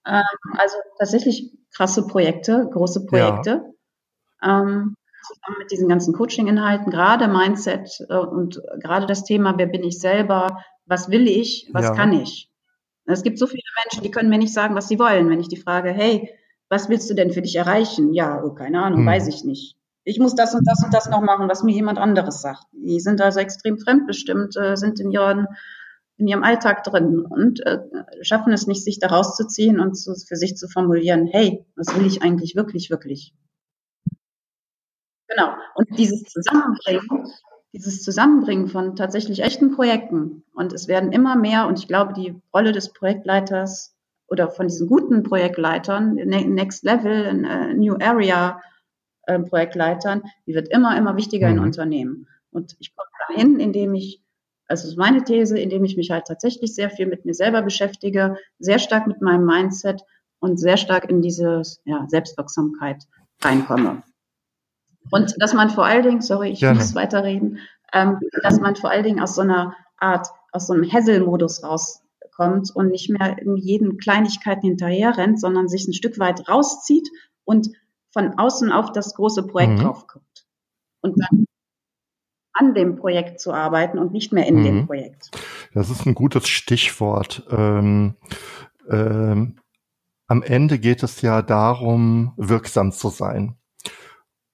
Ähm, 0.06 0.24
also 0.58 0.76
tatsächlich 1.00 1.58
krasse 1.76 2.06
Projekte, 2.06 2.70
große 2.72 3.06
Projekte. 3.06 3.74
Ja. 4.42 4.62
Ähm, 4.62 4.96
zusammen 5.26 5.58
mit 5.60 5.72
diesen 5.72 5.88
ganzen 5.88 6.14
Coaching-Inhalten, 6.14 6.92
gerade 6.92 7.28
Mindset 7.28 8.06
äh, 8.10 8.16
und 8.16 8.62
gerade 8.80 9.06
das 9.06 9.24
Thema, 9.24 9.58
wer 9.58 9.68
bin 9.68 9.84
ich 9.84 10.00
selber, 10.00 10.64
was 10.86 11.10
will 11.10 11.28
ich, 11.28 11.70
was 11.72 11.86
ja. 11.86 11.96
kann 11.96 12.14
ich. 12.14 12.52
Es 13.06 13.24
gibt 13.24 13.40
so 13.40 13.48
viele 13.48 13.64
Menschen, 13.84 14.04
die 14.04 14.12
können 14.12 14.30
mir 14.30 14.38
nicht 14.38 14.54
sagen, 14.54 14.76
was 14.76 14.88
sie 14.88 15.00
wollen. 15.00 15.30
Wenn 15.30 15.40
ich 15.40 15.50
die 15.50 15.58
frage, 15.58 15.92
hey, 15.92 16.30
was 16.70 16.90
willst 16.90 17.10
du 17.10 17.14
denn 17.14 17.32
für 17.32 17.42
dich 17.42 17.56
erreichen? 17.56 18.14
Ja, 18.14 18.42
oh, 18.44 18.52
keine 18.52 18.82
Ahnung, 18.84 19.00
hm. 19.00 19.08
weiß 19.08 19.28
ich 19.28 19.44
nicht 19.44 19.78
ich 20.04 20.20
muss 20.20 20.36
das 20.36 20.54
und 20.54 20.68
das 20.68 20.84
und 20.84 20.94
das 20.94 21.10
noch 21.10 21.22
machen, 21.22 21.50
was 21.50 21.64
mir 21.64 21.74
jemand 21.74 21.98
anderes 21.98 22.42
sagt. 22.42 22.64
Die 22.72 23.00
sind 23.00 23.22
also 23.22 23.40
extrem 23.40 23.78
fremdbestimmt, 23.78 24.56
äh, 24.58 24.76
sind 24.76 25.00
in 25.00 25.12
ihren 25.12 25.48
in 26.18 26.28
ihrem 26.28 26.44
Alltag 26.44 26.84
drin 26.84 27.26
und 27.28 27.66
äh, 27.66 27.80
schaffen 28.22 28.54
es 28.54 28.68
nicht, 28.68 28.84
sich 28.84 29.00
da 29.00 29.08
rauszuziehen 29.08 29.80
und 29.80 29.96
zu, 29.96 30.14
für 30.16 30.36
sich 30.36 30.56
zu 30.56 30.68
formulieren, 30.68 31.26
hey, 31.26 31.66
was 31.76 31.96
will 31.96 32.06
ich 32.06 32.22
eigentlich 32.22 32.56
wirklich, 32.56 32.92
wirklich? 32.92 33.34
Genau. 35.28 35.56
Und 35.76 35.88
dieses 35.98 36.24
Zusammenbringen, 36.26 37.26
dieses 37.74 38.04
Zusammenbringen 38.04 38.68
von 38.68 38.96
tatsächlich 38.96 39.42
echten 39.42 39.72
Projekten. 39.72 40.44
Und 40.54 40.74
es 40.74 40.88
werden 40.88 41.12
immer 41.12 41.36
mehr, 41.36 41.68
und 41.68 41.80
ich 41.80 41.88
glaube, 41.88 42.14
die 42.14 42.40
Rolle 42.54 42.72
des 42.72 42.94
Projektleiters 42.94 43.96
oder 44.28 44.52
von 44.52 44.68
diesen 44.68 44.88
guten 44.88 45.24
Projektleitern, 45.24 46.14
ne-, 46.14 46.46
Next 46.46 46.84
Level, 46.84 47.26
äh, 47.26 47.74
New 47.74 47.96
Area 47.96 48.62
äh, 49.26 49.40
Projektleitern, 49.40 50.24
die 50.46 50.54
wird 50.54 50.70
immer, 50.70 50.98
immer 50.98 51.16
wichtiger 51.16 51.50
mhm. 51.50 51.58
in 51.58 51.64
Unternehmen. 51.64 52.28
Und 52.52 52.76
ich 52.80 52.96
komme 52.96 53.10
dahin, 53.28 53.60
indem 53.60 53.96
ich, 53.96 54.22
also 54.68 54.88
ist 54.88 54.98
meine 54.98 55.24
These, 55.24 55.58
indem 55.58 55.84
ich 55.84 55.98
mich 55.98 56.12
halt 56.12 56.26
tatsächlich 56.28 56.76
sehr 56.76 56.90
viel 56.90 57.08
mit 57.08 57.26
mir 57.26 57.34
selber 57.34 57.62
beschäftige, 57.62 58.38
sehr 58.60 58.80
stark 58.80 59.08
mit 59.08 59.22
meinem 59.22 59.46
Mindset 59.46 60.04
und 60.40 60.60
sehr 60.60 60.78
stark 60.78 61.10
in 61.10 61.22
diese 61.22 61.62
ja, 61.86 62.06
Selbstwirksamkeit 62.08 63.04
reinkomme. 63.42 64.04
Und 65.12 65.36
dass 65.40 65.54
man 65.54 65.70
vor 65.70 65.86
allen 65.86 66.04
Dingen, 66.04 66.22
sorry, 66.22 66.50
ich 66.50 66.60
Gerne. 66.60 66.80
muss 66.80 66.96
weiterreden, 66.96 67.60
ähm, 67.94 68.20
dass 68.42 68.60
man 68.60 68.76
vor 68.76 68.90
allen 68.90 69.04
Dingen 69.04 69.20
aus 69.20 69.36
so 69.36 69.42
einer 69.42 69.76
Art, 69.98 70.28
aus 70.52 70.68
so 70.68 70.74
einem 70.74 70.84
Hessel-Modus 70.84 71.64
rauskommt 71.64 72.72
und 72.74 72.90
nicht 72.90 73.10
mehr 73.10 73.38
in 73.40 73.58
jeden 73.58 73.98
Kleinigkeiten 73.98 74.68
hinterher 74.68 75.18
rennt, 75.18 75.40
sondern 75.40 75.68
sich 75.68 75.88
ein 75.88 75.94
Stück 75.94 76.20
weit 76.20 76.48
rauszieht 76.50 77.08
und 77.46 77.70
von 78.14 78.38
außen 78.38 78.72
auf 78.72 78.92
das 78.92 79.16
große 79.16 79.48
Projekt 79.48 79.74
mhm. 79.74 79.80
drauf 79.80 80.08
guckt. 80.08 80.46
Und 81.02 81.16
dann 81.20 81.46
an 82.54 82.76
dem 82.76 82.96
Projekt 82.96 83.40
zu 83.42 83.52
arbeiten 83.52 83.98
und 83.98 84.14
nicht 84.14 84.32
mehr 84.32 84.46
in 84.46 84.60
mhm. 84.60 84.64
dem 84.64 84.88
Projekt. 84.88 85.32
Das 85.74 85.90
ist 85.90 86.06
ein 86.06 86.14
gutes 86.14 86.48
Stichwort. 86.48 87.44
Ähm, 87.50 88.16
ähm, 88.90 89.58
am 90.28 90.44
Ende 90.44 90.80
geht 90.80 91.04
es 91.04 91.22
ja 91.22 91.42
darum, 91.42 92.34
wirksam 92.38 92.92
zu 92.92 93.10
sein. 93.10 93.58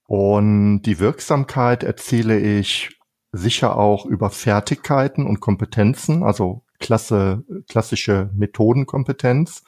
Und 0.06 0.82
die 0.82 0.98
Wirksamkeit 0.98 1.84
erziele 1.84 2.38
ich 2.38 2.98
sicher 3.32 3.76
auch 3.76 4.06
über 4.06 4.30
Fertigkeiten 4.30 5.26
und 5.26 5.40
Kompetenzen, 5.40 6.24
also 6.24 6.64
klasse, 6.80 7.44
klassische 7.68 8.30
Methodenkompetenz. 8.34 9.62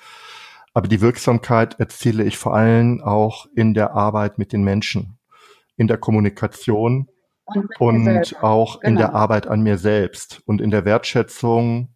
Aber 0.74 0.88
die 0.88 1.00
Wirksamkeit 1.00 1.78
erziele 1.78 2.24
ich 2.24 2.38
vor 2.38 2.54
allem 2.54 3.02
auch 3.02 3.46
in 3.54 3.74
der 3.74 3.94
Arbeit 3.94 4.38
mit 4.38 4.52
den 4.52 4.62
Menschen, 4.62 5.18
in 5.76 5.86
der 5.86 5.98
Kommunikation 5.98 7.08
und, 7.44 7.80
und 7.80 8.42
auch 8.42 8.80
genau. 8.80 8.88
in 8.88 8.96
der 8.96 9.06
genau. 9.08 9.18
Arbeit 9.18 9.46
an 9.46 9.62
mir 9.62 9.78
selbst 9.78 10.42
und 10.46 10.60
in 10.60 10.70
der 10.70 10.84
Wertschätzung, 10.84 11.88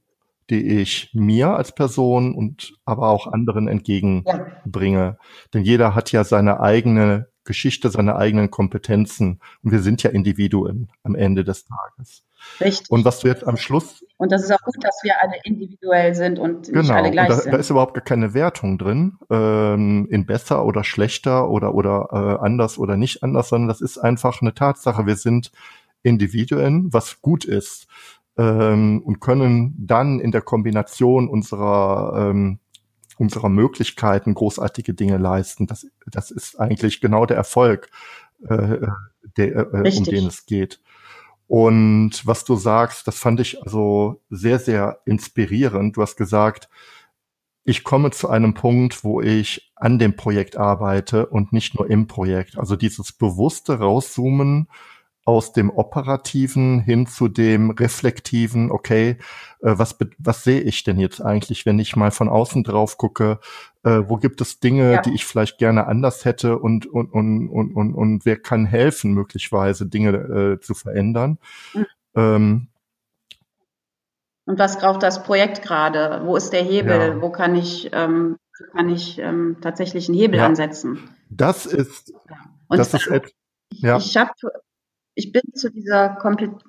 die 0.51 0.81
ich 0.81 1.11
mir 1.13 1.51
als 1.57 1.73
Person 1.73 2.35
und 2.35 2.75
aber 2.85 3.09
auch 3.09 3.27
anderen 3.27 3.67
entgegenbringe. 3.67 4.99
Ja. 4.99 5.17
Denn 5.55 5.63
jeder 5.63 5.95
hat 5.95 6.13
ja 6.13 6.25
seine 6.25 6.61
eigene 6.61 7.29
Geschichte, 7.45 7.91
seine 7.91 8.17
eigenen 8.17 8.51
Kompetenzen. 8.51 9.41
Und 9.63 9.73
wir 9.73 9.81
sind 9.81 10.03
ja 10.03 10.11
Individuen 10.11 10.91
am 11.03 11.15
Ende 11.15 11.45
des 11.45 11.65
Tages. 11.65 12.25
Richtig. 12.61 12.91
Und 12.91 13.05
was 13.05 13.21
du 13.21 13.29
jetzt 13.29 13.47
am 13.47 13.57
Schluss. 13.57 14.05
Und 14.19 14.33
das 14.33 14.43
ist 14.43 14.51
auch 14.51 14.63
gut, 14.65 14.77
dass 14.81 15.01
wir 15.03 15.23
alle 15.23 15.35
individuell 15.45 16.15
sind 16.15 16.39
und 16.39 16.69
genau, 16.69 16.81
nicht 16.81 16.91
alle 16.91 17.11
gleich 17.11 17.29
da, 17.29 17.37
sind. 17.37 17.53
Da 17.53 17.59
ist 17.59 17.71
überhaupt 17.71 17.95
gar 17.95 18.05
keine 18.05 18.33
Wertung 18.33 18.79
drin, 18.79 19.19
ähm, 19.31 20.07
in 20.11 20.25
besser 20.25 20.65
oder 20.65 20.85
schlechter 20.85 21.51
oder, 21.51 21.75
oder 21.75 22.09
äh, 22.13 22.45
anders 22.45 22.79
oder 22.79 22.97
nicht 22.97 23.23
anders, 23.23 23.51
sondern 23.51 23.69
das 23.69 23.81
ist 23.81 23.99
einfach 23.99 24.41
eine 24.41 24.55
Tatsache. 24.55 25.07
Wir 25.07 25.17
sind 25.17 25.53
Individuen, 26.03 26.93
was 26.93 27.21
gut 27.21 27.45
ist. 27.45 27.89
Ähm, 28.39 29.03
und 29.03 29.21
können 29.21 29.75
dann 29.79 30.21
in 30.21 30.31
der 30.31 30.43
Kombination 30.43 31.29
unserer 31.29 32.31
ähm, 32.31 32.59
unserer 33.19 33.49
Möglichkeiten 33.49 34.35
großartige 34.35 34.95
Dinge 34.95 35.17
leisten. 35.17 35.67
Das, 35.67 35.87
das 36.07 36.31
ist 36.31 36.59
eigentlich 36.61 37.01
genau 37.01 37.27
der 37.27 37.37
Erfolg, 37.37 37.91
äh, 38.47 38.79
der, 39.37 39.57
äh, 39.73 39.97
um 39.97 40.05
den 40.05 40.27
es 40.27 40.47
geht. 40.47 40.81
Und 41.49 42.27
was 42.27 42.45
du 42.45 42.57
sagst, 42.57 43.07
das 43.07 43.19
fand 43.19 43.41
ich 43.41 43.63
also 43.63 44.21
sehr, 44.31 44.59
sehr 44.59 45.01
inspirierend. 45.05 45.97
Du 45.97 46.03
hast 46.03 46.17
gesagt, 46.17 46.69
ich 47.65 47.85
komme 47.85 48.11
zu 48.11 48.29
einem 48.29 48.55
Punkt, 48.55 49.05
wo 49.05 49.21
ich 49.21 49.73
an 49.75 49.99
dem 49.99 50.17
Projekt 50.17 50.57
arbeite 50.57 51.27
und 51.27 51.53
nicht 51.53 51.77
nur 51.77 51.91
im 51.91 52.07
Projekt. 52.07 52.59
Also 52.59 52.77
dieses 52.77 53.13
bewusste 53.13 53.79
Rauszoomen 53.79 54.69
aus 55.27 55.53
dem 55.53 55.71
Operativen 55.71 56.79
hin 56.79 57.07
zu 57.09 57.27
dem 57.27 57.71
Reflektiven, 57.73 58.71
okay, 58.71 59.19
äh, 59.61 59.75
was, 59.77 59.99
was 60.19 60.45
sehe 60.45 60.61
ich 60.61 60.85
denn 60.85 61.01
jetzt 61.01 61.21
eigentlich, 61.21 61.67
wenn 61.67 61.81
ich 61.81 61.97
mal 61.97 62.13
von 62.13 62.29
außen 62.29 62.63
drauf 62.63 62.97
gucke, 62.97 63.41
äh, 63.83 64.03
wo 64.07 64.19
gibt 64.19 64.41
es 64.41 64.61
Dinge, 64.61 64.93
ja. 64.93 65.03
die 65.03 65.15
ich 65.15 65.27
vielleicht 65.27 65.59
gerne 65.59 65.89
anders 65.89 66.25
hätte 66.25 66.59
und, 66.59 66.87
und, 66.87 67.13
und, 67.13 67.49
und, 67.49 67.75
und, 67.75 67.95
und 67.95 68.25
wer 68.25 68.37
kann 68.37 68.67
helfen, 68.67 69.15
möglicherweise 69.15 69.87
Dinge 69.87 70.11
äh, 70.11 70.61
zu 70.61 70.75
verändern. 70.75 71.39
Mhm. 71.75 71.87
Ähm, 72.15 72.69
und 74.45 74.61
was 74.61 74.79
braucht 74.79 75.03
das 75.03 75.25
Projekt 75.25 75.63
gerade? 75.63 76.23
Wo 76.25 76.37
ist 76.37 76.53
der 76.53 76.63
Hebel? 76.63 77.01
Ja. 77.01 77.21
Wo 77.21 77.31
kann 77.31 77.57
ich, 77.57 77.91
ähm, 77.93 78.37
kann 78.71 78.89
ich 78.89 79.19
ähm, 79.19 79.57
tatsächlich 79.61 80.09
einen 80.09 80.17
Hebel 80.17 80.39
ja. 80.39 80.47
ansetzen? 80.47 81.01
Das 81.31 81.67
ist, 81.67 82.15
und 82.69 82.79
das 82.79 82.95
ist, 82.95 83.11
ja. 83.71 83.97
ich 83.97 84.17
habe 84.17 84.31
ich 85.17 85.33
bin 85.33 85.43
zu 85.55 85.71
dieser 85.71 86.23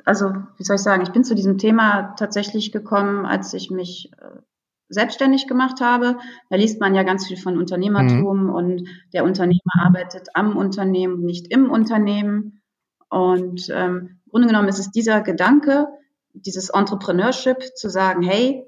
also 0.05 0.33
wie 0.57 0.63
soll 0.63 0.77
ich 0.77 0.81
sagen, 0.81 1.03
ich 1.03 1.11
bin 1.11 1.25
zu 1.25 1.35
diesem 1.35 1.57
Thema 1.57 2.15
tatsächlich 2.17 2.71
gekommen, 2.71 3.25
als 3.25 3.53
ich 3.53 3.69
mich 3.69 4.09
äh, 4.19 4.39
selbstständig 4.87 5.47
gemacht 5.47 5.81
habe. 5.81 6.17
Da 6.49 6.55
liest 6.55 6.79
man 6.79 6.95
ja 6.95 7.03
ganz 7.03 7.27
viel 7.27 7.35
von 7.35 7.57
Unternehmertum 7.57 8.45
mhm. 8.45 8.49
und 8.49 8.89
der 9.13 9.25
Unternehmer 9.25 9.73
arbeitet 9.85 10.29
am 10.33 10.55
Unternehmen, 10.55 11.25
nicht 11.25 11.51
im 11.51 11.69
Unternehmen. 11.69 12.61
Und 13.09 13.67
ähm, 13.69 14.21
im 14.25 14.31
Grunde 14.31 14.47
genommen 14.47 14.69
ist 14.69 14.79
es 14.79 14.91
dieser 14.91 15.19
Gedanke, 15.21 15.87
dieses 16.33 16.69
Entrepreneurship, 16.69 17.75
zu 17.75 17.89
sagen, 17.89 18.23
hey, 18.23 18.65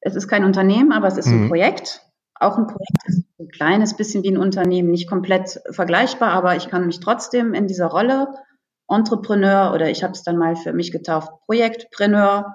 es 0.00 0.16
ist 0.16 0.26
kein 0.26 0.44
Unternehmen, 0.44 0.90
aber 0.90 1.06
es 1.06 1.16
ist 1.16 1.28
mhm. 1.28 1.44
ein 1.44 1.48
Projekt. 1.48 2.04
Auch 2.34 2.58
ein 2.58 2.66
Projekt 2.66 3.06
ist 3.06 3.22
ein 3.42 3.48
kleines 3.48 3.96
bisschen 3.96 4.22
wie 4.22 4.30
ein 4.30 4.38
Unternehmen, 4.38 4.90
nicht 4.90 5.08
komplett 5.08 5.60
vergleichbar, 5.70 6.30
aber 6.30 6.56
ich 6.56 6.68
kann 6.68 6.86
mich 6.86 7.00
trotzdem 7.00 7.54
in 7.54 7.66
dieser 7.66 7.86
Rolle 7.86 8.28
Entrepreneur 8.88 9.72
oder 9.74 9.90
ich 9.90 10.02
habe 10.02 10.12
es 10.12 10.22
dann 10.22 10.36
mal 10.36 10.56
für 10.56 10.72
mich 10.72 10.92
getauft, 10.92 11.30
Projektpreneur, 11.46 12.54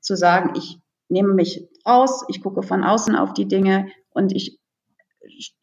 zu 0.00 0.16
sagen, 0.16 0.52
ich 0.56 0.78
nehme 1.08 1.34
mich 1.34 1.66
raus, 1.86 2.24
ich 2.28 2.42
gucke 2.42 2.62
von 2.62 2.84
außen 2.84 3.16
auf 3.16 3.32
die 3.32 3.48
Dinge 3.48 3.88
und 4.10 4.32
ich 4.32 4.58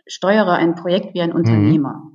steuere 0.07 0.53
ein 0.53 0.75
Projekt 0.75 1.13
wie 1.13 1.21
ein 1.21 1.29
mhm. 1.29 1.35
Unternehmer. 1.35 2.11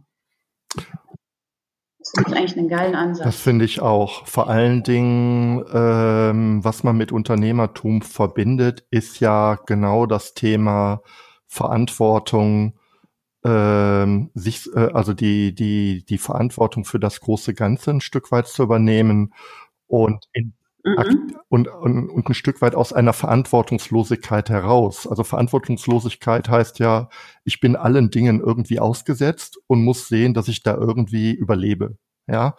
Das 1.98 2.12
finde 2.14 2.30
ich 2.30 2.36
eigentlich 2.36 2.56
einen 2.56 2.68
geilen 2.68 2.94
Ansatz. 2.94 3.24
Das 3.24 3.40
finde 3.40 3.64
ich 3.64 3.80
auch. 3.80 4.26
Vor 4.26 4.48
allen 4.48 4.84
Dingen, 4.84 5.64
ähm, 5.72 6.64
was 6.64 6.84
man 6.84 6.96
mit 6.96 7.10
Unternehmertum 7.10 8.02
verbindet, 8.02 8.86
ist 8.90 9.18
ja 9.18 9.56
genau 9.66 10.06
das 10.06 10.34
Thema 10.34 11.02
Verantwortung, 11.46 12.78
ähm, 13.44 14.30
sich, 14.34 14.68
äh, 14.74 14.90
also 14.92 15.14
die, 15.14 15.54
die, 15.54 16.04
die 16.04 16.18
Verantwortung 16.18 16.84
für 16.84 16.98
das 16.98 17.20
große 17.20 17.54
Ganze 17.54 17.92
ein 17.92 18.00
Stück 18.00 18.32
weit 18.32 18.48
zu 18.48 18.62
übernehmen 18.62 19.32
und 19.86 20.26
in, 20.32 20.54
mhm. 20.84 21.36
und, 21.48 21.68
und, 21.68 22.08
und 22.08 22.28
ein 22.28 22.34
Stück 22.34 22.60
weit 22.60 22.74
aus 22.74 22.92
einer 22.92 23.12
Verantwortungslosigkeit 23.12 24.50
heraus. 24.50 25.06
Also 25.06 25.22
Verantwortungslosigkeit 25.22 26.48
heißt 26.48 26.80
ja, 26.80 27.08
ich 27.44 27.60
bin 27.60 27.76
allen 27.76 28.10
Dingen 28.10 28.40
irgendwie 28.40 28.80
ausgesetzt 28.80 29.58
und 29.68 29.84
muss 29.84 30.08
sehen, 30.08 30.34
dass 30.34 30.48
ich 30.48 30.62
da 30.62 30.74
irgendwie 30.74 31.32
überlebe. 31.32 31.96
Ja. 32.26 32.56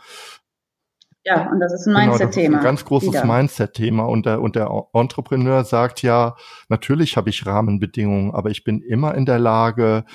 Ja, 1.27 1.51
und 1.51 1.59
das 1.59 1.73
ist 1.73 1.85
ein 1.87 1.93
Mindset-Thema. 1.93 2.19
Genau, 2.19 2.31
das 2.31 2.39
ist 2.39 2.57
ein 2.57 2.63
ganz 2.63 2.85
großes 2.85 3.23
Mindset-Thema. 3.25 4.03
Und 4.03 4.25
der, 4.25 4.41
und 4.41 4.55
der 4.55 4.71
Entrepreneur 4.93 5.65
sagt 5.65 6.01
ja, 6.01 6.37
natürlich 6.69 7.17
habe 7.17 7.29
ich 7.29 7.45
Rahmenbedingungen, 7.45 8.33
aber 8.33 8.49
ich 8.49 8.63
bin 8.63 8.81
immer 8.81 9.13
in 9.13 9.25
der 9.25 9.37
Lage 9.37 10.05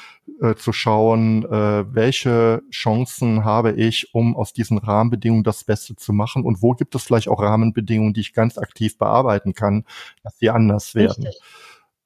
äh, 0.41 0.55
zu 0.55 0.73
schauen, 0.73 1.45
äh, 1.45 1.85
welche 1.95 2.63
Chancen 2.71 3.45
habe 3.45 3.73
ich, 3.73 4.15
um 4.15 4.35
aus 4.35 4.55
diesen 4.55 4.79
Rahmenbedingungen 4.79 5.45
das 5.45 5.65
Beste 5.65 5.97
zu 5.97 6.15
machen 6.15 6.45
und 6.45 6.63
wo 6.63 6.71
gibt 6.71 6.95
es 6.95 7.03
vielleicht 7.03 7.29
auch 7.29 7.43
Rahmenbedingungen, 7.43 8.15
die 8.15 8.23
ich 8.23 8.33
ganz 8.33 8.57
aktiv 8.57 8.97
bearbeiten 8.97 9.53
kann, 9.53 9.85
dass 10.23 10.39
sie 10.39 10.49
anders 10.49 10.95
werden. 10.95 11.29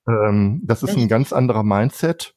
Ähm, 0.09 0.63
das 0.65 0.83
ist 0.83 0.89
Richtig. 0.89 1.05
ein 1.05 1.09
ganz 1.09 1.33
anderer 1.33 1.63
Mindset 1.63 2.35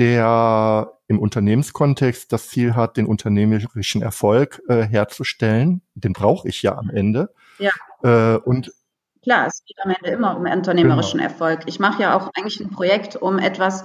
der 0.00 0.90
im 1.10 1.18
Unternehmenskontext 1.18 2.32
das 2.32 2.48
Ziel 2.50 2.76
hat, 2.76 2.96
den 2.96 3.06
unternehmerischen 3.06 4.00
Erfolg 4.00 4.62
äh, 4.68 4.82
herzustellen. 4.82 5.82
Den 5.94 6.12
brauche 6.12 6.48
ich 6.48 6.62
ja 6.62 6.78
am 6.78 6.88
Ende. 6.88 7.34
Ja. 7.58 7.72
Äh, 8.04 8.38
und 8.38 8.72
Klar, 9.20 9.48
es 9.48 9.64
geht 9.66 9.76
am 9.84 9.90
Ende 9.90 10.16
immer 10.16 10.36
um 10.36 10.44
unternehmerischen 10.44 11.18
genau. 11.18 11.30
Erfolg. 11.32 11.62
Ich 11.66 11.80
mache 11.80 12.00
ja 12.00 12.16
auch 12.16 12.30
eigentlich 12.34 12.60
ein 12.60 12.70
Projekt, 12.70 13.16
um 13.16 13.40
etwas 13.40 13.84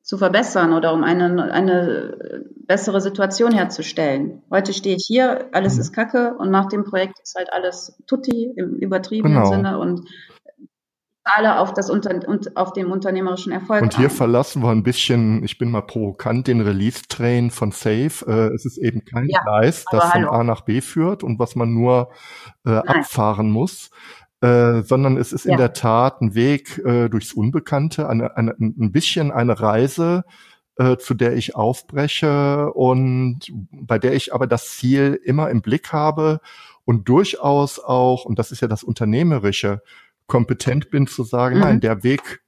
zu 0.00 0.16
verbessern 0.16 0.72
oder 0.72 0.94
um 0.94 1.04
eine, 1.04 1.52
eine 1.52 2.42
bessere 2.66 3.02
Situation 3.02 3.52
herzustellen. 3.52 4.42
Heute 4.50 4.72
stehe 4.72 4.96
ich 4.96 5.04
hier, 5.06 5.50
alles 5.52 5.74
mhm. 5.74 5.80
ist 5.82 5.92
Kacke 5.92 6.34
und 6.38 6.50
nach 6.50 6.70
dem 6.70 6.84
Projekt 6.84 7.20
ist 7.22 7.34
halt 7.36 7.52
alles 7.52 7.98
tutti 8.06 8.50
im 8.56 8.76
übertriebenen 8.76 9.42
genau. 9.42 9.50
Sinne 9.50 9.78
und 9.78 10.08
zahle 11.24 11.58
auf, 11.58 11.72
das 11.72 11.90
Unter 11.90 12.28
und 12.28 12.56
auf 12.56 12.72
dem 12.72 12.90
unternehmerischen 12.90 13.52
Erfolg. 13.52 13.82
Und 13.82 13.96
hier 13.96 14.08
ein. 14.08 14.10
verlassen 14.10 14.62
wir 14.62 14.70
ein 14.70 14.82
bisschen, 14.82 15.42
ich 15.42 15.58
bin 15.58 15.70
mal 15.70 15.82
provokant, 15.82 16.46
den 16.46 16.60
Release-Train 16.60 17.50
von 17.50 17.72
Safe. 17.72 18.10
Äh, 18.26 18.54
es 18.54 18.64
ist 18.66 18.78
eben 18.78 19.04
kein 19.04 19.28
Ja, 19.28 19.42
Gleis, 19.42 19.84
das 19.90 20.04
von 20.04 20.12
hallo. 20.12 20.30
A 20.30 20.44
nach 20.44 20.62
B 20.62 20.80
führt 20.80 21.22
und 21.22 21.38
was 21.38 21.56
man 21.56 21.72
nur 21.72 22.10
äh, 22.66 22.70
abfahren 22.72 23.50
muss. 23.50 23.90
Äh, 24.42 24.82
sondern 24.82 25.16
es 25.16 25.32
ist 25.32 25.46
in 25.46 25.52
Ja. 25.52 25.56
der 25.56 25.72
Tat 25.72 26.20
ein 26.20 26.34
Weg 26.34 26.78
äh, 26.84 27.08
durchs 27.08 27.32
Unbekannte, 27.32 28.08
eine, 28.08 28.36
eine, 28.36 28.54
ein 28.58 28.92
bisschen 28.92 29.32
eine 29.32 29.58
Reise, 29.58 30.24
äh, 30.76 30.98
zu 30.98 31.14
der 31.14 31.34
ich 31.34 31.56
aufbreche 31.56 32.70
und 32.74 33.40
bei 33.72 33.98
der 33.98 34.12
ich 34.12 34.34
aber 34.34 34.46
das 34.46 34.76
Ziel 34.76 35.18
immer 35.24 35.48
im 35.48 35.62
Blick 35.62 35.92
habe 35.92 36.40
und 36.84 37.08
durchaus 37.08 37.78
auch, 37.78 38.26
und 38.26 38.38
das 38.38 38.52
ist 38.52 38.60
ja 38.60 38.68
das 38.68 38.84
Unternehmerische, 38.84 39.80
kompetent 40.26 40.90
bin 40.90 41.06
zu 41.06 41.24
sagen, 41.24 41.56
Mhm. 41.56 41.60
nein, 41.62 41.80
der 41.80 42.02
Weg, 42.02 42.42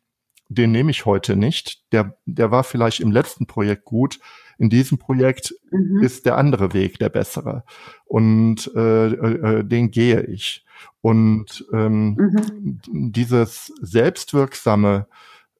den 0.48 0.72
nehme 0.72 0.90
ich 0.90 1.04
heute 1.06 1.36
nicht. 1.36 1.82
Der, 1.92 2.16
der 2.24 2.50
war 2.50 2.64
vielleicht 2.64 3.00
im 3.00 3.10
letzten 3.10 3.46
Projekt 3.46 3.84
gut. 3.84 4.18
In 4.58 4.70
diesem 4.70 4.98
Projekt 4.98 5.54
Mhm. 5.70 6.02
ist 6.02 6.24
der 6.24 6.38
andere 6.38 6.72
Weg 6.72 6.98
der 6.98 7.08
bessere. 7.10 7.64
Und 8.04 8.70
äh, 8.74 9.06
äh, 9.08 9.64
den 9.64 9.90
gehe 9.90 10.22
ich. 10.22 10.64
Und 11.00 11.64
ähm, 11.72 12.16
Mhm. 12.18 12.80
dieses 13.12 13.72
selbstwirksame 13.80 15.06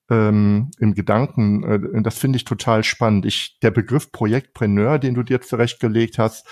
ähm, 0.09 0.71
im 0.79 0.95
Gedanken, 0.95 1.65
äh, 1.65 2.03
das 2.03 2.19
finde 2.19 2.37
ich 2.37 2.45
total 2.45 2.85
spannend. 2.85 3.27
Ich, 3.27 3.59
der 3.61 3.73
Begriff 3.73 4.13
Projektpreneur, 4.13 4.99
den 4.99 5.15
du 5.15 5.23
dir 5.25 5.41
zurechtgelegt 5.41 6.19
hast, 6.19 6.47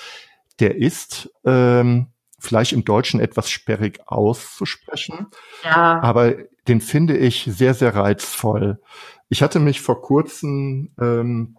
der 0.60 0.76
ist 0.76 1.30
ähm, 1.44 2.08
vielleicht 2.44 2.72
im 2.72 2.84
Deutschen 2.84 3.20
etwas 3.20 3.50
sperrig 3.50 4.00
auszusprechen, 4.06 5.26
Ja, 5.64 6.00
aber 6.00 6.34
den 6.68 6.80
finde 6.80 7.16
ich 7.16 7.48
sehr, 7.48 7.74
sehr 7.74 7.94
reizvoll. 7.94 8.80
Ich 9.28 9.42
hatte 9.42 9.60
mich 9.60 9.80
vor 9.80 10.02
kurzem 10.02 10.90
ähm, 11.00 11.56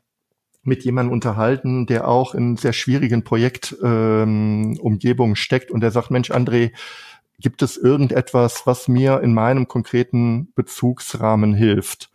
mit 0.63 0.83
jemandem 0.83 1.13
unterhalten, 1.13 1.86
der 1.86 2.07
auch 2.07 2.33
in 2.33 2.57
sehr 2.57 2.73
schwierigen 2.73 3.23
Projektumgebungen 3.23 5.31
ähm, 5.31 5.36
steckt 5.36 5.71
und 5.71 5.81
der 5.81 5.91
sagt, 5.91 6.11
Mensch, 6.11 6.31
André, 6.31 6.71
gibt 7.39 7.61
es 7.61 7.77
irgendetwas, 7.77 8.65
was 8.65 8.88
mir 8.88 9.21
in 9.21 9.33
meinem 9.33 9.67
konkreten 9.67 10.51
Bezugsrahmen 10.55 11.53
hilft? 11.53 12.09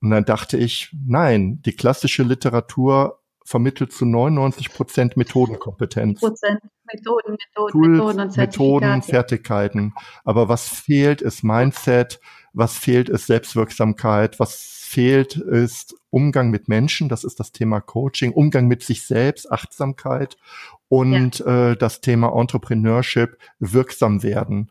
Und 0.00 0.10
dann 0.10 0.24
dachte 0.24 0.56
ich, 0.56 0.94
nein, 1.06 1.60
die 1.62 1.74
klassische 1.74 2.22
Literatur 2.22 3.21
vermittelt 3.44 3.92
zu 3.92 4.04
99 4.04 4.72
Prozent 4.72 5.16
Methodenkompetenz. 5.16 6.20
Prozent 6.20 6.60
Methoden, 6.92 7.32
Methoden, 7.32 7.72
Tools, 7.72 7.88
Methoden 7.88 8.20
und 8.20 8.36
Methoden. 8.36 9.02
Fertigkeiten. 9.02 9.94
Aber 10.24 10.48
was 10.48 10.68
fehlt, 10.68 11.22
ist 11.22 11.42
Mindset, 11.42 12.20
was 12.52 12.76
fehlt, 12.76 13.08
ist 13.08 13.26
Selbstwirksamkeit, 13.26 14.38
was 14.38 14.54
fehlt, 14.92 15.36
ist 15.36 15.94
Umgang 16.10 16.50
mit 16.50 16.68
Menschen, 16.68 17.08
das 17.08 17.24
ist 17.24 17.40
das 17.40 17.52
Thema 17.52 17.80
Coaching, 17.80 18.32
Umgang 18.32 18.68
mit 18.68 18.82
sich 18.82 19.06
selbst, 19.06 19.50
Achtsamkeit 19.50 20.36
und 20.88 21.40
äh, 21.40 21.74
das 21.76 22.02
Thema 22.02 22.38
Entrepreneurship, 22.38 23.38
wirksam 23.58 24.22
werden. 24.22 24.70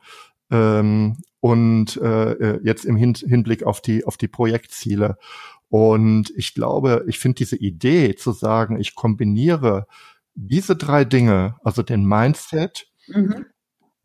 Ähm, 0.51 1.17
und 1.39 1.97
äh, 1.97 2.33
äh, 2.33 2.59
jetzt 2.63 2.85
im 2.85 2.95
Hin 2.95 3.15
Hinblick 3.15 3.63
auf 3.63 3.81
die, 3.81 4.05
auf 4.05 4.17
die 4.17 4.27
Projektziele. 4.27 5.17
Und 5.71 6.31
ich 6.35 6.53
glaube, 6.53 7.05
ich 7.07 7.17
finde 7.17 7.37
diese 7.37 7.55
Idee 7.55 8.15
zu 8.15 8.33
sagen, 8.33 8.77
ich 8.77 8.93
kombiniere 8.93 9.87
diese 10.35 10.75
drei 10.75 11.05
Dinge, 11.05 11.55
also 11.63 11.81
den 11.81 12.03
Mindset, 12.05 12.87
Mhm. 13.07 13.45